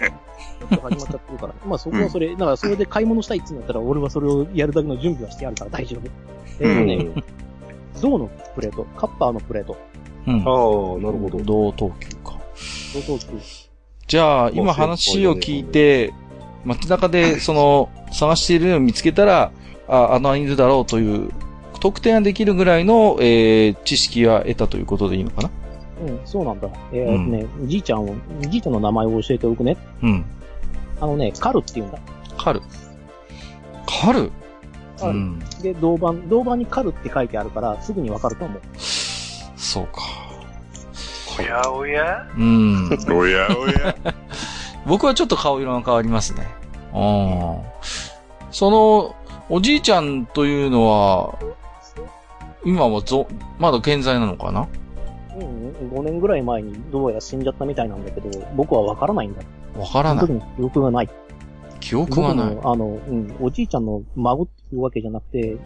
[0.59, 1.53] ちょっと始まっちゃってるから。
[1.67, 6.09] まあそこはそれ、だからそれで買い物したいっつうんだったら、俺はそれをやるだけの準備はしてあるから大丈夫。
[6.59, 7.23] えーとね、
[8.01, 9.77] 銅のプレート、カッパーのプレート、
[10.27, 10.33] うん。
[10.33, 11.39] ああ、なるほど。
[11.43, 12.37] 同等級か。
[12.93, 13.27] 銅等級。
[14.07, 16.13] じゃあ、今話を聞いて、
[16.63, 19.51] 街中で、その、探しているのを見つけたら、
[19.87, 21.31] あ、あの犬だろうという、
[21.79, 25.49] 特定ができるぐらいの、えー、知識は得たということでいいのかな
[26.01, 26.67] うん、そうなんだ。
[26.91, 29.77] えーとね、じいちゃんを、じいちゃんの名前を教えておくね。
[30.01, 30.25] うん。
[30.99, 31.99] あのね、カルって言うんだ。
[32.37, 32.61] カル。
[33.85, 34.31] カル
[34.99, 35.39] カルうん。
[35.61, 38.61] で、銅板、銅板にカルって書いてあるから、すぐにわかると思う。
[39.55, 40.01] そうか。
[41.37, 42.89] おやおやうん。
[43.09, 43.95] おやおや。
[44.85, 46.47] 僕はちょっと顔色が変わりますね。
[46.93, 47.59] うん。
[48.51, 49.15] その、
[49.49, 51.37] おじいちゃんというのは、
[52.63, 53.27] 今はぞ、
[53.59, 54.67] まだ健在なのかな？
[55.35, 59.41] うん、5年ぐらい前にどうやら死んじゃったみたいなんだけど、僕はわからないんだ。
[59.77, 61.09] わからない記憶がない。
[61.79, 62.57] 記憶がない。
[62.63, 65.57] あの、うん、おじいちゃんの孫っていうわけじゃなくて、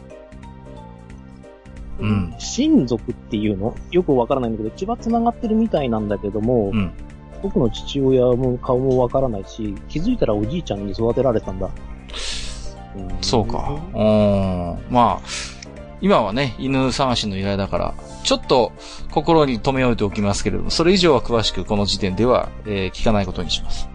[1.99, 3.75] うん親族っていうの？
[3.91, 6.91] よくわからないんだけど、血は繋がってるみたいなんだけども、うん。
[7.41, 11.69] 僕の父親も顔もわからないし、気づいたらおじいちゃんに育てられたんだ。
[12.99, 13.79] んそうか。
[13.93, 14.03] う
[14.89, 14.93] ん。
[14.93, 15.27] まあ、
[16.01, 17.93] 今はね、犬探しの依頼だから、
[18.23, 18.71] ちょっと
[19.11, 23.89] 心に留め置いておきますけれども、それ以上は詳しくこの時点では、えー聞かないことにします。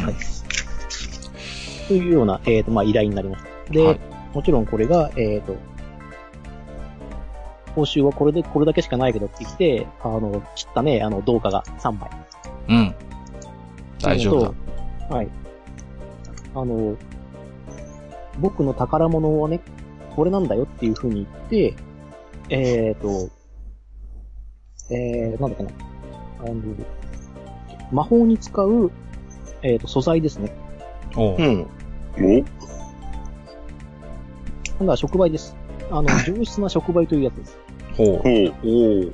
[0.00, 0.14] はい。
[1.88, 3.44] というような、えっ、と、まあ、依頼になります。
[3.70, 4.00] で、はい
[4.34, 5.56] もちろんこれが、えっ、と、
[7.76, 12.10] 報酬はこれで、これだけしかないけどって言って、あの、切ったね、あの、銅貨が3枚。
[12.68, 12.94] うん。
[14.00, 14.52] 大丈夫だ。
[15.08, 15.16] だ。
[15.16, 15.28] はい。
[16.54, 16.96] あの、
[18.38, 19.60] 僕の宝物はね、
[20.14, 21.74] これなんだよっていう風に言って、
[22.50, 23.30] えっ、と、
[24.90, 25.70] えー、なんだっけな。
[26.40, 26.62] あの、
[27.90, 28.90] 魔法に使う、
[29.62, 30.54] えっ、と、素材ですね。
[31.16, 31.60] おううん。
[31.62, 32.44] お？
[34.78, 35.56] 今度は触媒です。
[35.90, 37.58] あの、 上質な触媒というやつです。
[37.96, 38.06] ほう。
[38.06, 38.54] ほう。
[38.64, 38.68] お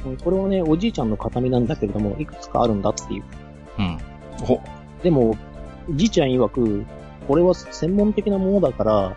[0.09, 0.11] お。
[0.11, 3.23] うんこれはね、おじいちゃんの形見なんだけれども、いくつかあるんだっていう。
[3.79, 3.99] うん。
[4.45, 4.61] ほ、
[5.03, 5.37] でも、
[5.91, 6.85] じいちゃん曰く、
[7.31, 9.16] これは専門的なものだから、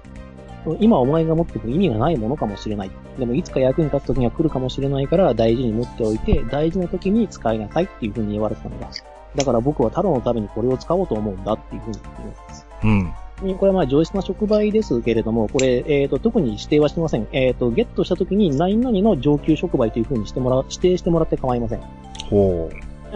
[0.79, 2.91] 今お前が持っても意味がないものかもしれない。
[3.17, 8.87] でもいつか役に立つ時には来るかもしれないから大事に持っておいて、大事な時に使いなさいっていう風に言われてたんだ。
[9.35, 12.67] だから僕は太郎のためにこれを使おうと思うんだっていう風に言うんです。
[12.83, 13.57] うん。
[13.57, 17.27] これはまあ上質な触媒ですけれども、これ、えっ、と、特に指定はしてません。
[17.31, 21.81] えっ、と、ゲットした時に何々の上級触媒という風にしてもらう、指定してもらって構いません。
[22.29, 22.69] ほ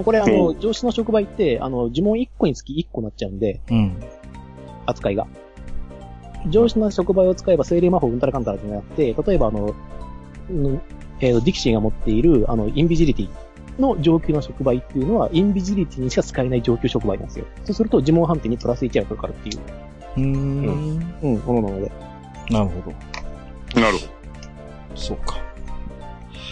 [0.03, 3.75] これあの、う上質な触媒って、あの、呪文1個につき1個になっちゃうんで、う。
[3.75, 4.03] うん。
[4.87, 5.27] 扱いが。
[6.49, 9.75] 上質な触媒を使えば精霊魔法うんたらかんたらじゃなくて、例えばあの、
[10.49, 10.81] うん
[11.19, 13.29] えーと、ディキシーが持っている、あの、インビジリティ
[13.79, 17.45] の上級の触媒っていうのは、インビジリティにしか使えない上級触媒なんですよ。
[17.65, 19.59] そうすると、呪文判定にプラス1がかかるっていう、
[20.17, 21.13] うーん。
[21.23, 21.91] うん、ものなので。
[22.49, 22.91] なるほ
[23.75, 23.81] ど。
[23.81, 24.05] なるほ
[24.95, 25.37] そうか。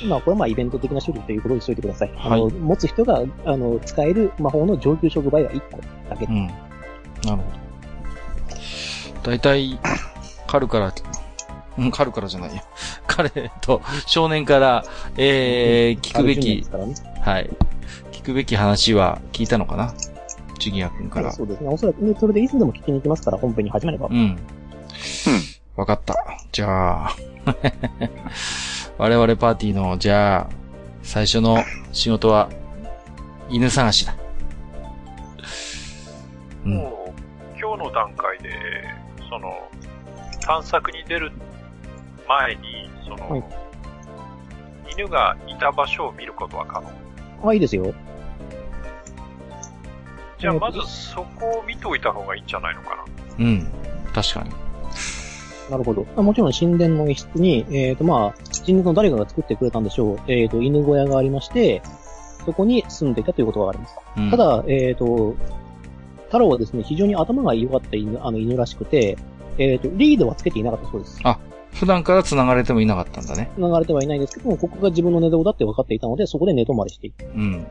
[0.08, 2.10] まあ、これはまあ、イベント的な処理ということにしといてください。
[2.16, 5.80] はいあの、持つ人が、あの、使える魔法の上級触媒は1個
[6.10, 6.30] だけう。
[6.30, 6.48] ん。
[6.48, 6.58] なる
[7.24, 7.65] ほど。
[9.26, 9.80] だいたい、
[10.46, 10.94] 彼から、
[11.80, 12.62] うん、彼からじゃないよ。
[13.08, 14.86] 彼と少年から、
[15.18, 16.96] えー、聞くべきね。
[17.22, 17.50] はい。
[18.12, 19.94] 聞くべき話は聞いたのかな？
[20.60, 21.32] ジュニア君から。
[21.32, 21.70] そうですね。
[21.70, 24.08] おそらく、ね、それでいつでも聞きに行きますから、本編に始めれば。
[24.12, 24.38] うん。
[25.76, 26.16] わかった。
[26.52, 27.16] じゃあ、
[29.00, 30.50] 我々パーティーの、じゃあ、
[31.02, 32.50] 最初の仕事は、
[33.50, 34.16] 犬探しだ。
[36.64, 36.76] うん。
[36.78, 37.14] も
[37.56, 38.50] う、今日の段階で、
[39.30, 39.70] その、
[40.42, 41.32] 探索に出る
[42.28, 43.44] 前に、その、はい
[44.98, 47.50] 犬がいた場所を見ることは可能。
[47.50, 47.94] あ、いいですよ。
[50.40, 53.46] じゃあ、えーまずそこを見ておいた方がいいんじゃないのかな。
[53.46, 53.68] うん。
[54.14, 54.52] 確かに。
[55.70, 56.06] なるほど。
[56.16, 58.34] あもちろん神殿の一室に、えっ、と、まあ、
[58.66, 60.32] 神殿の誰かが作ってくれたんでしょう。
[60.32, 61.82] えっ、と、犬小屋がありまして、
[62.46, 63.96] そこに住んでいたということがあります。
[64.18, 65.36] うん、た、だ、えっ、と、
[66.36, 69.18] 太郎はですね、非常に頭が良かった犬、あの犬らしくて、
[69.58, 71.22] えっ、と、リードはつけていなかったそうです。
[71.74, 73.52] 普段から繋がれてもいなかったんだね。
[73.58, 77.26] 流れてはいないんですけども、ここが自分の寝床だって分かっていたので、そこで寝泊まりしていた。
[77.26, 77.68] うん。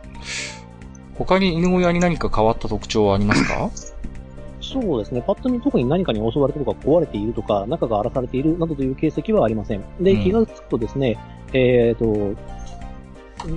[1.19, 3.71] 他に犬小屋に何か変わった特徴はありますか？
[4.61, 5.23] そうですね。
[5.27, 9.85] パッと見特に何かに襲われたとか壊れているとか、中が荒らされているなどという形跡はありません。
[10.01, 11.19] で、うん気がつくとですね、
[11.53, 12.35] えっ、と、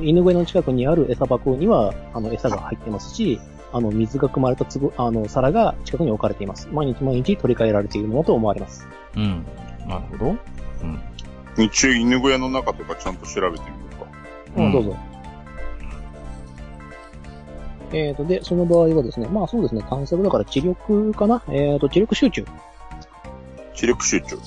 [0.03, 3.39] 犬小屋の近くにある餌箱には、あの、餌が入ってますし、
[3.77, 6.67] あの、水が汲まれた壺、あの、皿が近くに置かれています。
[6.71, 8.87] 毎日毎日取り替えられているものと思われます。
[9.15, 9.45] うん。
[9.87, 10.35] なるほど。
[11.63, 14.05] 一応犬小屋の中とかちゃんと調べてみようか。
[14.57, 14.97] うん、うんどうぞ。
[17.93, 21.41] えっ、と、で、その場合はですね、まあそうですね、探索だから知力かな？
[21.49, 22.45] えっ、と、知力集中。
[23.73, 24.37] 知力集中。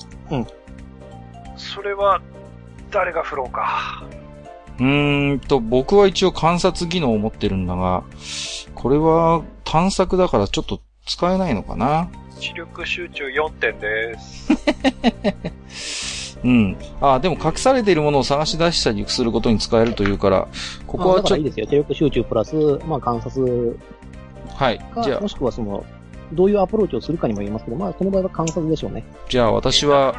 [1.57, 2.21] それは、
[2.91, 4.03] 誰が振ろうか。
[4.81, 8.03] うーんと、僕は一応観察技能を持ってるんだが、
[8.73, 12.09] これは探索だからちょっと使えないのかな？
[12.39, 16.35] 知力集中4点です。
[16.43, 16.75] うん。
[16.99, 20.47] あ、でも隠されているものを探し出したりすることに使えるというから、
[20.87, 21.67] ここまあはちょっだからいいですよ。
[21.67, 22.55] 知力集中プラス、
[22.87, 23.75] まあ観察と、
[24.55, 24.79] はい。
[25.03, 25.85] じゃか、もしくはその、
[26.33, 29.03] どういうアプローチをするかにも言いますけど、まあこの場合は観察でしょうね。
[29.13, 30.15] あ、じゃあ私は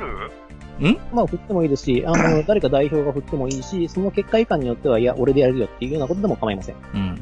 [0.82, 6.74] 振、るまあ振ってもいいですし、あの、 誰か代表が振ってもいいし、その結果以下によっては、いや、俺でやるよっていうようなことでも構いません。
[6.94, 7.20] うん。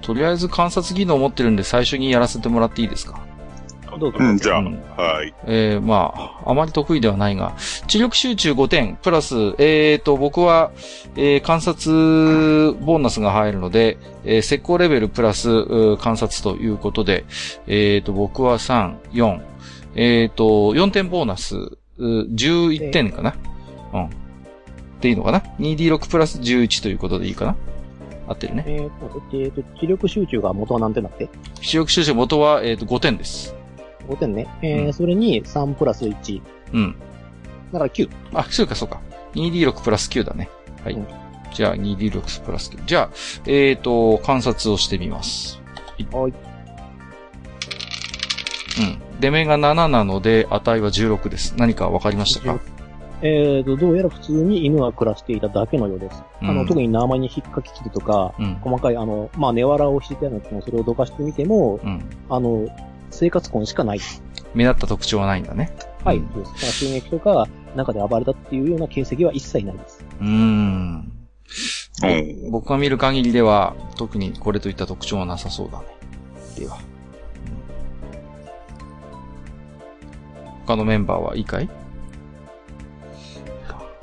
[0.00, 3.20] とりあえず観察技能を持ってるんで最初にやらせてもらっていいですか？
[3.98, 4.66] どうぞうん、じゃあ、うん
[4.96, 5.34] はい。
[5.46, 7.54] えー、まあ、あまり得意ではないが、
[7.88, 10.70] 知力集中5点、プラス、えーと、僕は、
[11.16, 11.92] えー観察
[12.74, 17.24] ボーナスが入るので、えー石膏レベルプラス、観察ということで、
[17.66, 19.40] えーと、僕は3、4、
[19.96, 23.34] えーと、4点ボーナス、う11点かな、
[23.92, 24.04] うん。
[24.04, 24.08] っ
[25.00, 27.56] ていいのかな ?2D6 プラス11ということでいいかな
[28.28, 28.64] 合ってるね。
[28.66, 31.28] えっ、と、えっ、と、知力集中が元は何点だって
[31.60, 33.54] 知力集中元は、えーと、5点です。
[34.08, 34.46] ?5 点ね。
[34.62, 36.42] えーうんそれに3プラス1。
[36.72, 36.94] うん。
[37.72, 38.10] だから9。
[38.34, 39.00] あ、そうかそうか。
[39.34, 40.48] 2D6 プラス9だね。
[40.84, 40.94] はい。
[40.94, 41.06] うん
[41.52, 42.70] じゃあ、2リルクスプラス。
[42.86, 43.10] じゃあ、
[43.46, 45.60] えっ、と、観察をしてみます。
[46.12, 46.32] はい。
[48.78, 49.09] うん。
[49.20, 51.54] 出目が7なので、値は16です。
[51.56, 52.60] 何かわかりましたか？
[53.22, 56.22] えーと、どうやら普通に犬が暮らしていただけのようです。
[56.40, 58.54] あの、うん特に名前に引っかき切るとか、うん。
[58.62, 62.02] 細かい、あの、まあ、根わらをしてたのもそれをどかしてみても、うん。
[62.30, 62.66] あの、
[63.10, 64.00] 生活痕しかない。
[64.54, 65.70] 目立った特徴はないんだね。
[66.02, 66.16] はい。
[66.16, 66.86] うんそうです。
[66.86, 70.02] 襲撃とか、中で暴れたっていうような形跡は一切ないです。
[70.18, 71.12] うーん。
[72.50, 75.84] 僕が見る限りでは、特にこれといった特徴はなさそうだね。
[76.58, 76.78] では。
[80.70, 81.68] 他のメンバーはいいかい？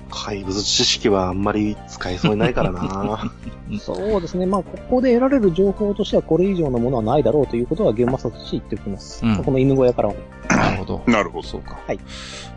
[0.09, 3.31] 怪物知識はあんまり使えそうにないからな
[3.79, 4.45] そうですね。
[4.45, 9.25] まあ、ここで得られる情報としてはこれ以上のものはないだろうということは現場として言っておきます。
[9.25, 10.15] うんこの犬小屋からは。
[10.49, 11.01] なるほど。
[11.05, 11.47] なるほど。
[11.47, 11.79] そうか。
[11.87, 11.99] はい。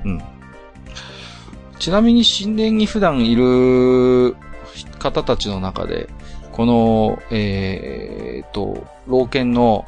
[0.04, 0.22] うん。
[1.78, 4.36] ちなみに神殿に普段いる
[4.98, 6.08] 方たちの中で、
[6.52, 9.86] この、えー、と、老犬の、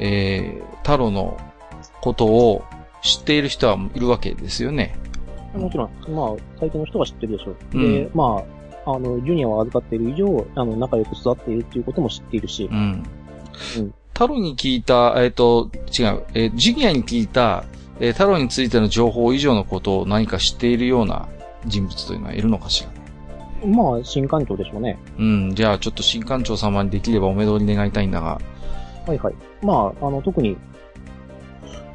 [0.00, 1.38] えー、太郎の
[2.00, 2.64] ことを
[3.02, 4.96] 知っている人はいるわけですよね。
[5.54, 6.30] もちろん、まあ、
[6.60, 7.56] 大抵の人が知ってるでしょう。
[7.74, 8.42] うんで、ま
[8.84, 13.04] あ、あの、ジュニアを預かっている以上、あの、仲良く育っているっていうことも知っているしう、ん。
[13.78, 17.64] うん太郎に聞いた、えっ、と、違う、えージュニアに聞いた、
[17.98, 21.28] えー太郎についての情報以上のことを何か知っているような
[21.66, 23.74] 人物というのはいるのかしらね。
[23.74, 24.98] まあ、新館長でしょうね。
[25.18, 28.40] うん、じゃあちょっと新館長様にできればお目通り願いたいんだが、
[29.06, 29.34] はいはい。
[29.62, 30.56] まあ、あの、特に、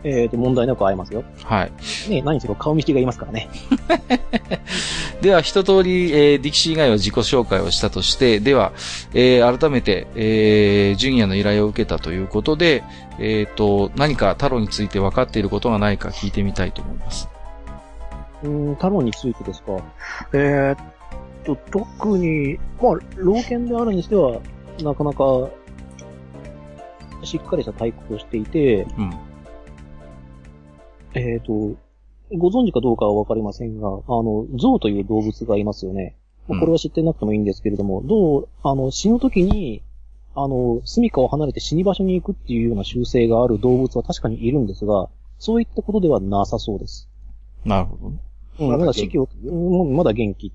[0.04, 1.24] えっ、と、問題なく会えますよ。
[1.44, 1.72] はい。
[2.10, 3.50] ね、何しろ顔見知りがいますからね。
[5.22, 8.74] では、一通り、えーディキシー以外は自己紹介をしたとして、では、
[9.14, 12.84] えー改めて、えージュニアの依頼を受けたということで、
[13.20, 17.30] えっ、と、何か太郎について分かっていることがないか聞いてみたいと思います。
[18.44, 19.78] うーん、太郎についてですか。
[20.34, 20.78] えーっ
[21.44, 24.40] と、特に、まあ、老犬であるにしては、
[24.84, 25.50] なかなか、
[27.24, 29.14] しっかりした体格をしていて、うん。
[31.18, 31.78] えーっと、
[32.36, 36.16] ご存知かどうかはわかりませんが、あの、象という動物がいますよね。
[36.48, 39.84] まあこれは知ってなくてもいいんですけれども、どう、あの、死ぬ時に、
[40.36, 47.10] あの、住処を離れて死に場所に行くっていうような習性がある動物は確かにいるんですが、そういったことではなさそうです。
[47.66, 48.20] なるほどね。
[48.60, 50.54] うん、まだ死期を、うんまだ元気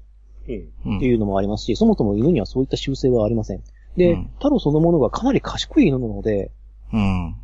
[0.48, 0.72] うん。
[0.86, 3.62] うんっていうのもありますし、そもそも犬にはそういった習性はありません。
[3.96, 6.50] で、うん太郎そのものがかなり賢い犬なので、
[6.92, 7.36] うん。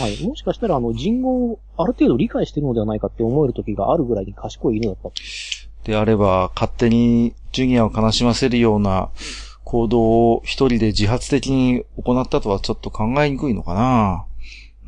[0.00, 5.10] はい、もしかしたらあの人語をある程度理解してるのではないかって思える時があるぐらいに賢い犬だった。
[5.84, 9.10] であれば、勝手にジュニアを悲しませるような
[9.64, 14.26] 行動を一人で自発的に行ったとはちょっと考えにくいのかな。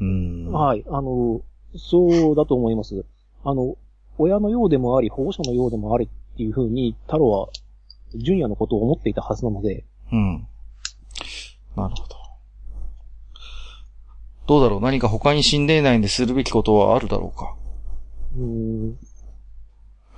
[0.01, 0.53] うん。
[0.53, 1.41] はい、あの、
[1.77, 3.05] そうだと思います。
[3.45, 3.77] あの、
[4.19, 7.49] 親のようでもあり、保護者のようでもありっていう風に、太郎は、
[8.15, 10.47] ジュニアのことを思っていたはずなので、うん。
[11.77, 12.22] なるほど。
[14.47, 14.81] どうだろう？
[14.81, 17.55] 何か他に神殿内でするべきことはあるだろうか？
[18.37, 18.99] うーん、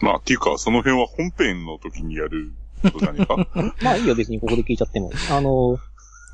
[0.01, 2.53] まあ、っていうか、その辺は本編の時にやる
[2.83, 3.37] ことじゃねえか？
[3.83, 5.11] まあいいよ別にここで聞いちゃっても。
[5.31, 5.79] あの、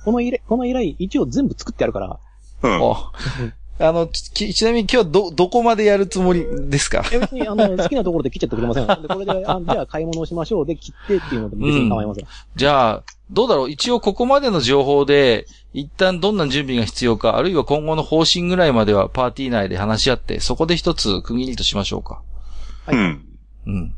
[0.04, 2.18] この依頼、この依頼一応全部作ってあるから、
[2.62, 2.92] うん。
[2.92, 3.12] あ、
[3.80, 7.02] あの、ち、ちなみに今日はど、どこまでやるつもりですか？
[7.12, 8.86] え別に、あの、 好きなところで切っちゃってくれません。
[9.02, 12.26] で、これで、あじゃあ買い物をしましょうで切ってっていうのでも別に構いません。
[12.56, 13.70] じゃあ、どうだろう？
[13.70, 22.20] 一応ここまでの情報で、一旦どんな準備が必要か、あるいは今後の方針ぐらいまではパーティー内で話し合って、そこで一つ区切りとしましょうか。
[22.86, 23.24] はいうん。
[23.66, 23.94] うん。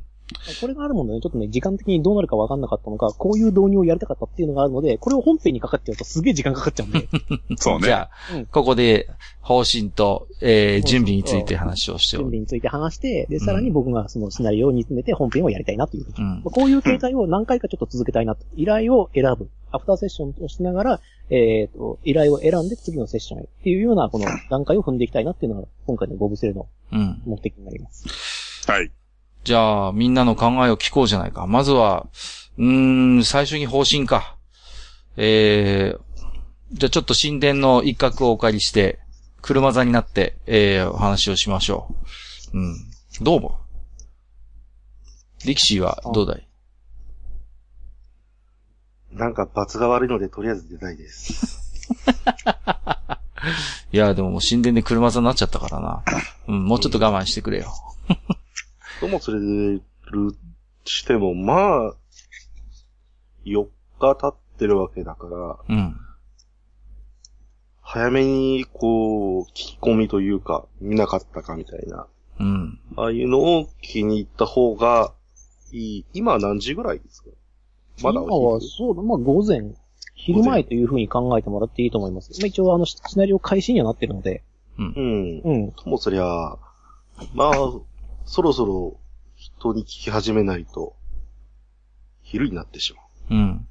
[0.61, 7.09] これがあるもんでね、ちょっとね、時間的にどうなるか分かんなかったのか、こういう導入をやりたかったっていうのがあるので、これを本編にかかっちゃうとすげえ時間かかっちゃうんで。
[7.57, 7.87] そうね。
[7.87, 9.09] じゃあ、うんここで
[9.41, 12.25] 方針と、えー、準備について話をしておる。
[12.27, 16.07] 準備について話して、で、さらに僕がそのシナリオを煮詰めて本編をやりたいなという。
[16.17, 16.51] うんまあ。
[16.51, 18.45] こういう形態を何回かちょっと続けたいなと。
[18.57, 19.49] 依頼を選ぶ。
[19.73, 21.01] アフターセッションをしながら、
[21.31, 27.23] えっ、と、依頼を選んで次のセッションへっていうような、この段階を踏んでいきたいなっていうのが、今回のゴブセルのうん。
[27.25, 28.71] 目的になります。
[28.71, 28.93] はい。
[29.45, 31.47] じゃあ、みんなの考えを聞こうじゃないか。
[31.47, 32.07] まずは、
[32.59, 34.37] うーん、最初に方針か。
[35.17, 36.01] えー、
[36.73, 39.01] じゃあちょっと神殿の一角をお借りして、
[39.41, 41.95] 車座になって、えー、お話をしましょ
[42.53, 42.59] う。
[42.59, 42.77] うん。
[43.21, 43.53] どう思う？
[45.47, 46.47] 力士はどうだい？
[49.11, 51.61] なんか罰が悪いので、とりあえず出たいです。
[53.93, 56.05] いや、でももう神殿で車座になっちゃったからな。
[56.47, 57.75] うん、もうちょっと我慢してくれよ。
[59.03, 60.35] とも連れてる
[60.85, 61.95] しても、まあ、
[63.45, 63.67] 4
[63.99, 65.27] 日経ってるわけだか
[65.69, 65.97] ら、うん。
[67.81, 72.07] 早めに、こう、聞き込みというか、見なかったかみたいな、
[72.39, 72.79] うん。
[72.97, 75.13] ああいうのを気に入った方が
[75.73, 76.05] いい。
[76.15, 77.31] 今何時ぐらいですか？
[78.03, 79.75] まだ今は、そうだ、まあ午前、
[80.15, 82.31] 昼前というふうに考えてもらっていいと思います。
[82.41, 84.43] まあ一応あの、シナリオ開始にはなってるので、
[84.79, 85.43] うん。
[85.45, 85.73] うん。
[85.73, 86.57] ともそりゃ、
[87.35, 87.51] まあ、
[88.25, 88.97] そろそろ
[89.37, 90.95] 人に聞き始めないと、
[92.23, 93.35] 昼になってしまう。
[93.35, 93.41] うん。
[93.41, 93.67] うん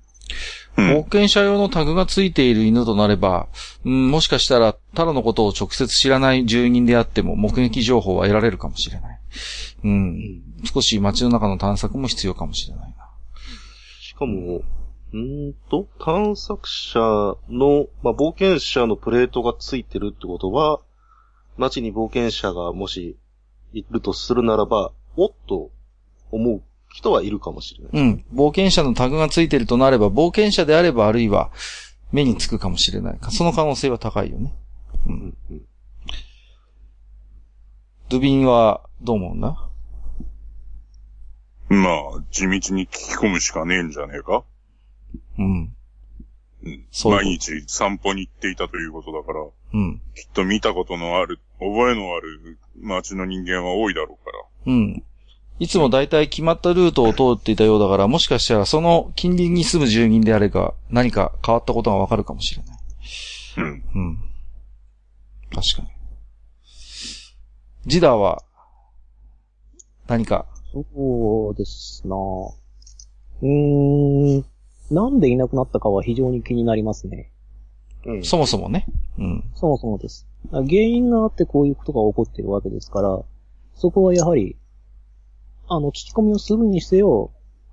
[0.78, 3.48] 冒険者用のタグがついている犬となれば、
[3.84, 9.20] うん、もしかしたら、タラのことを直接知らない住人であっても目撃情報は得られるかもしれない。
[9.84, 10.42] うん。
[10.64, 13.10] 少し街の中の探索も必要かもしれないな。
[14.00, 14.62] しかも、
[15.14, 17.00] うーんと、探索者
[17.50, 20.80] の、まあ、冒険者のプレートがついてるってことは、
[21.58, 23.18] 街に冒険者がもし
[23.74, 25.72] いるとするならば、おっと
[26.32, 27.90] 思う人はいるかもしれない。
[27.94, 28.26] うん。
[28.34, 31.52] 冒険者のタグがついているとなれば、冒険者であればあるいは
[32.12, 33.20] 目につくかもしれない。
[33.32, 34.54] その可能性は高いよね。
[35.08, 35.10] う。
[35.10, 35.62] うんんうん
[38.10, 39.70] ドゥビンはどう思うんだ
[41.70, 44.44] まあ、地道に聞き込むしかねえんじゃねえか？
[45.40, 45.74] うん。
[47.06, 49.40] 毎日散歩に行っていたということだから、
[49.74, 50.02] うん。
[50.16, 54.44] きっと見たことのある、覚えのある街の人間は多いだろうから。
[54.68, 55.04] うん。
[55.60, 62.78] いつもだいたい決まったルートを通っていたようだから、もしかしたらその近隣に住む住人であれば、何か変わったことがわかるかもしれない。
[63.58, 63.84] うん。
[63.96, 64.18] うん。
[65.54, 65.88] 確かに。
[67.86, 68.44] ジダーは、
[70.08, 74.46] 何か、そうですなうーん。
[74.94, 77.32] なんでいなくなったかは非常に気になりますね。
[78.06, 78.24] うん。
[78.24, 78.86] そもそもね。
[79.18, 79.44] うん。
[79.56, 80.28] そもそもです。
[80.52, 83.22] 原因があってこういうことが起こっているわけですから、
[83.76, 84.58] そこはやはり、
[85.68, 87.32] あの、聞き込みをするにせよ、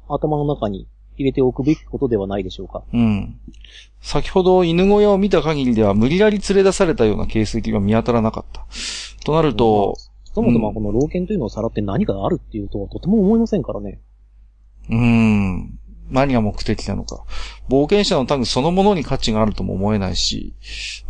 [0.08, 0.86] 頭の中に
[1.16, 2.82] 入れておくべきことではないでしょうか。
[2.92, 3.38] うん。
[4.00, 8.66] 先ほど犬小屋を見た限りでは無理やり連れ出されたような形跡が見当たらなかった。
[9.24, 9.96] となると、
[10.32, 14.00] そもそもこの老犬というのをさらって何かがあるっていうとはとても思いませんからね。
[14.88, 15.77] うーん。
[16.10, 17.24] 何が目的なのか。
[17.68, 20.54] 冒険者のタグそのものに価値があるとも思えないし。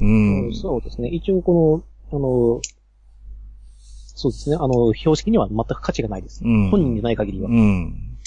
[0.00, 0.54] うん。
[0.54, 1.08] そうですね。
[1.08, 2.60] 一応この、あの、
[4.14, 4.56] そうですね。
[4.56, 6.42] あの、標識には全く価値がないです。
[6.44, 6.70] うん。
[6.70, 7.48] 本人でない限りは。
[7.48, 8.18] うん。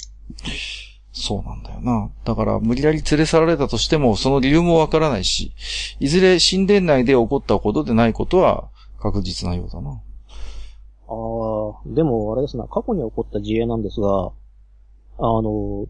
[1.12, 2.10] そうなんだよな。
[2.24, 5.52] だから、無理やり連れ去られたとしても、その理由もわからないし、
[6.00, 9.90] いずれ神殿内で起こったことでないことは確実なようだな。
[9.90, 9.98] ああ、
[11.94, 14.32] でもあれですな、過去に起こった事例なんですが、
[15.18, 15.86] あの、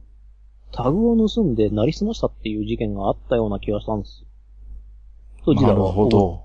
[0.73, 4.25] タグを盗んで成り済ましたっていう事件があったような気がしたんです。
[5.45, 6.09] となるほ。
[6.09, 6.43] ど。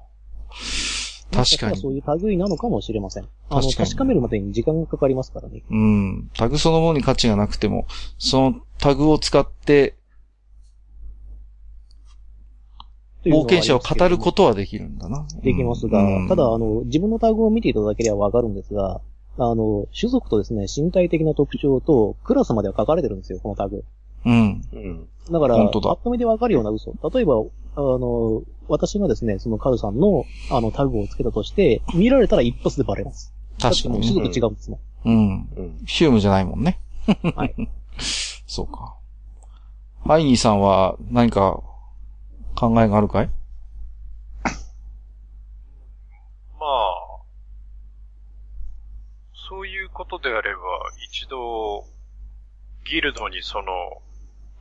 [1.32, 1.78] 確かに。
[1.78, 3.24] そういう類なのかもしれません。
[3.50, 5.64] あの、確かに確かめるまでに時間がかかりますからね。
[5.70, 6.30] うん。
[6.34, 7.86] タグそのものに価値がなくても、
[8.18, 9.96] そのタグを使って、
[13.24, 15.26] 冒険者を語ることはできるんだな。
[15.44, 19.02] できますが、うんただ、あの、自分のタグを見ていただければわかるんですが、
[19.38, 23.84] あの、種族とですね、身体的な特徴と、クラスまでは書かれてるんですよ、このタグ。
[24.26, 24.62] うん。
[24.74, 25.10] うん。
[25.30, 26.94] だから、本当だパッと見でわかるような嘘。
[27.14, 27.36] 例えば、
[27.76, 33.34] あの、私がですね、そのカルさんの、あの、タグをつけたとして、見られたら一発でバレます。
[33.62, 34.08] 確かにね。
[34.08, 34.80] だってもう種族違うんですもん。
[35.06, 35.50] うん。
[35.56, 35.78] うん。
[35.86, 36.80] ヒュームじゃないもんね。
[37.36, 37.56] はい。
[38.48, 38.96] そうか。
[40.06, 41.62] ハイニーさんは何か
[42.56, 43.30] 考えがあるかい？
[46.60, 47.22] まあ、
[49.50, 50.62] そういうことであれば、
[51.10, 51.86] 一度、
[52.90, 54.02] ギルドにその、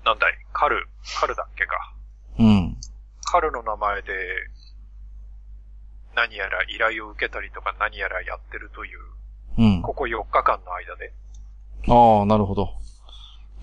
[0.06, 0.86] なんだい、カル、
[1.18, 1.92] カルだっけか。
[2.38, 2.76] うん。
[3.24, 4.12] カルの名前で、
[6.14, 9.00] 何やら依頼を受けたりとか何やらやってるという、
[9.58, 9.82] うん。
[9.82, 11.12] ここ4日間の間で。
[11.88, 12.70] ああ、なるほど。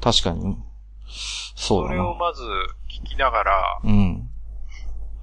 [0.01, 0.41] 確かに。
[0.41, 0.63] うん
[1.55, 1.95] そうそだな。
[1.95, 2.41] れをまず
[2.89, 4.29] 聞きながら、うん。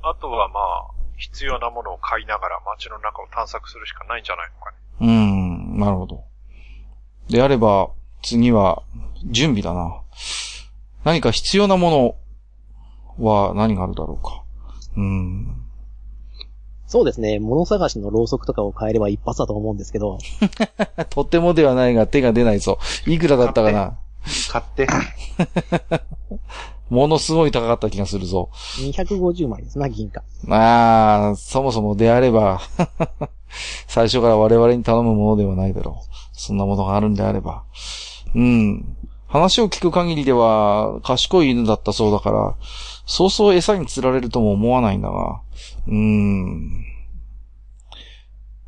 [0.02, 4.76] あとはまあ、必要なものを買いながら街の中を探索するしかないんじゃないのかね。
[5.00, 5.78] うん。
[5.80, 6.24] なるほど。
[7.28, 7.90] であれば、
[8.22, 8.82] 次は、
[9.24, 10.00] 準備だな。
[11.04, 12.16] 何か必要なも
[13.18, 14.42] のは何があるだろうか。
[14.96, 15.56] うん。
[16.86, 20.18] そうですね、物探しのろうそくとかを変えれば一発だと思うんですけど、
[21.08, 22.78] とてもではないが手が出ないぞ。
[23.06, 23.98] いくらだったかな？
[24.50, 24.88] 買って。
[26.90, 28.50] ものすごい高かった気がするぞ。
[28.80, 30.24] 250枚ですな、銀貨。
[30.42, 32.60] まあ、そもそもであれば、
[33.86, 36.04] 最初から我々に頼むものではないだろう。
[36.32, 37.62] そんなものがあるんであれば。
[38.34, 38.96] うん。
[39.30, 42.56] 話を聞く限りでは、賢い犬だったそうだから、
[43.06, 45.40] そうそう餌に釣られるとも思わないんだが、
[45.86, 46.84] うーん。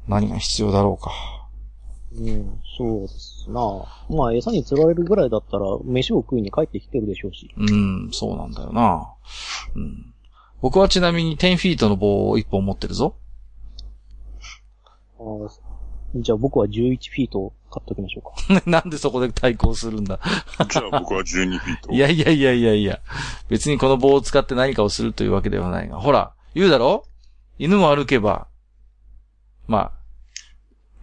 [0.07, 1.11] 何が必要だろうか。
[2.15, 3.61] うん、そうですな。
[4.09, 7.53] まあ、餌に釣られるぐらいだったら、飯を食いに帰ってきてるでしょうし。
[7.57, 9.09] うん、そうなんだよな。
[9.75, 10.15] うん。
[10.61, 13.17] 僕はちなみに10フィートの棒を1本持ってるぞ。
[15.19, 15.51] あー
[16.15, 18.63] じゃあ僕は11フィート買っときましょうか。
[18.71, 20.21] なんでそこで対抗するんだ。
[20.71, 21.93] じゃあ僕は12フィート。
[21.93, 23.01] い やいやいやいやいや。
[23.49, 25.99] 別にこの棒を使って何かをするというわけではないが。
[25.99, 27.07] ほら、言うだろ？
[27.59, 28.47] 犬も歩けば。
[29.67, 29.93] まあ、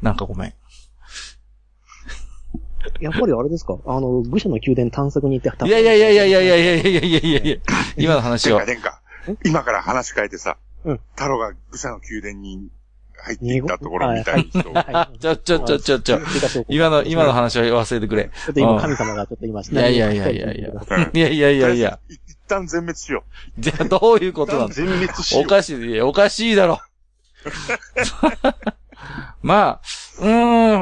[0.02, 0.54] なんかごめん。
[3.02, 3.78] やっぱりあれですか？
[3.86, 7.58] あの、愚者の宮殿探索に行って、いやいやいやいやいやいやいやいやいやいやいやいや
[7.98, 9.02] 今の話を殿下、。
[9.26, 9.50] 殿下。
[9.50, 12.70] 今から話変えてさ、うん太郎が愚者の宮殿に
[13.24, 14.72] 入っていったところみたい人。
[14.74, 15.20] はい。
[15.20, 16.18] ちょちょちょちょちょ。
[16.18, 16.20] ょ
[16.68, 18.26] 今の、今の話は忘れてくれ。
[18.26, 22.00] ちょっと今神様がちょっと今、いやいやいやいやいやうんいやいやいやいや。
[22.10, 23.24] い一旦全滅しよ
[23.60, 25.44] じゃあどういうことなの全滅しよう。
[25.44, 26.80] おかしい、いやおかしいだろ。
[29.41, 29.82] まあ、
[30.20, 30.78] うー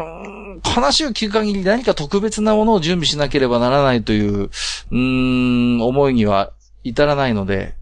[0.57, 6.53] ん、話を聞く限り何か特別なものを準備しなければならないという、うーん、思いには
[6.83, 7.75] 至らないので、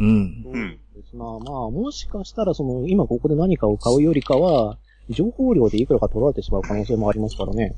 [0.00, 0.44] うん。
[0.46, 0.50] う。
[0.52, 0.78] うん。
[1.14, 4.78] まあまあ、もしかしたら、その、今ここで何かを買うよりかは、
[5.10, 7.74] 情報量でいくらか取られてしまう可能性もありますからね。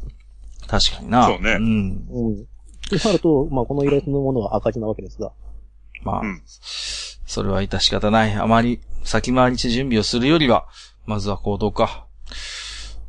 [0.67, 1.27] 確かにな。
[1.27, 2.07] そうねん。
[2.11, 2.47] うん。
[2.89, 5.33] となると、まあこの依頼そのものは赤字なわけですが。
[6.03, 6.43] まあ、うん
[7.27, 8.35] それは致し方ない。
[8.35, 10.67] あまり先回りして準備をするよりは、
[11.07, 12.07] まずは行動か。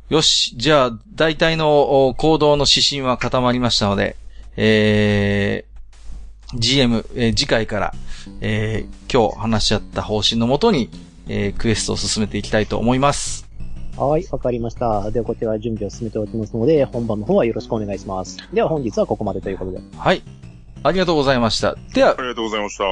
[0.08, 0.56] よし。
[0.56, 4.16] じゃあ、大体のお行動の指針は固まりましたので、
[4.56, 5.75] えー、
[6.54, 7.94] GM、えー次回から、
[8.40, 10.90] えー今日話し合った方針のもとに、
[11.28, 13.46] えークエストを進めていきたいと思います。
[13.96, 15.10] はい、わかりました。
[15.10, 18.36] では、こちら準備を進めておきますので、本番の方はよろしくお願いします。
[18.52, 19.78] では、本日はここまでということで。
[19.96, 20.22] はい。
[20.82, 21.76] ありがとうございました。
[21.94, 22.84] ではあ、りがとうございました。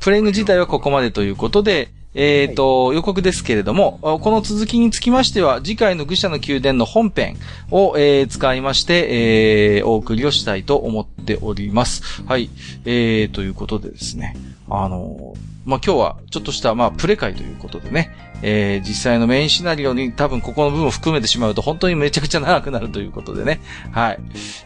[0.00, 1.88] プレイング自体はここまでということで、
[2.20, 7.36] えっ、と、予告ですけれども、この続きにつきましては、次回の愚者の宮殿の本編
[7.70, 12.24] を、えー使いまして、えーお送りをしたいと思っております。
[12.24, 12.50] はい。
[12.84, 14.34] えー、ということでですね。
[14.68, 18.10] あのーまあ、今日はちょっとした、まあ、プレ会ということでね、
[18.42, 23.60] えー実際のメインシナリオに多分ここの部分を含めてしまうと本当にめちゃくちゃ長くなるということでね。
[23.92, 24.18] はい。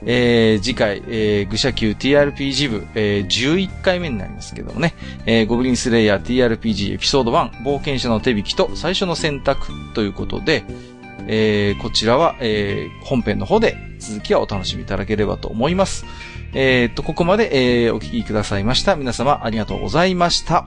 [0.07, 4.95] えー次回、えー、愚者級 TRPG 部、えー11回目になりますけどもね、
[5.27, 10.65] えーゴブリンスレイヤー TRPG エピソード1、冒険者の手引きと最初の選択ということで、
[11.27, 16.05] えーこちらは、えー本編の方で続きはお楽しみいただければと思います。
[16.55, 18.95] えーっと、ここまで、えーお聞きくださいました。
[18.95, 20.67] 皆様ありがとうございました。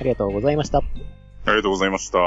[0.00, 0.78] ありがとうございました。
[0.78, 0.82] あ
[1.46, 2.18] りがとうございました。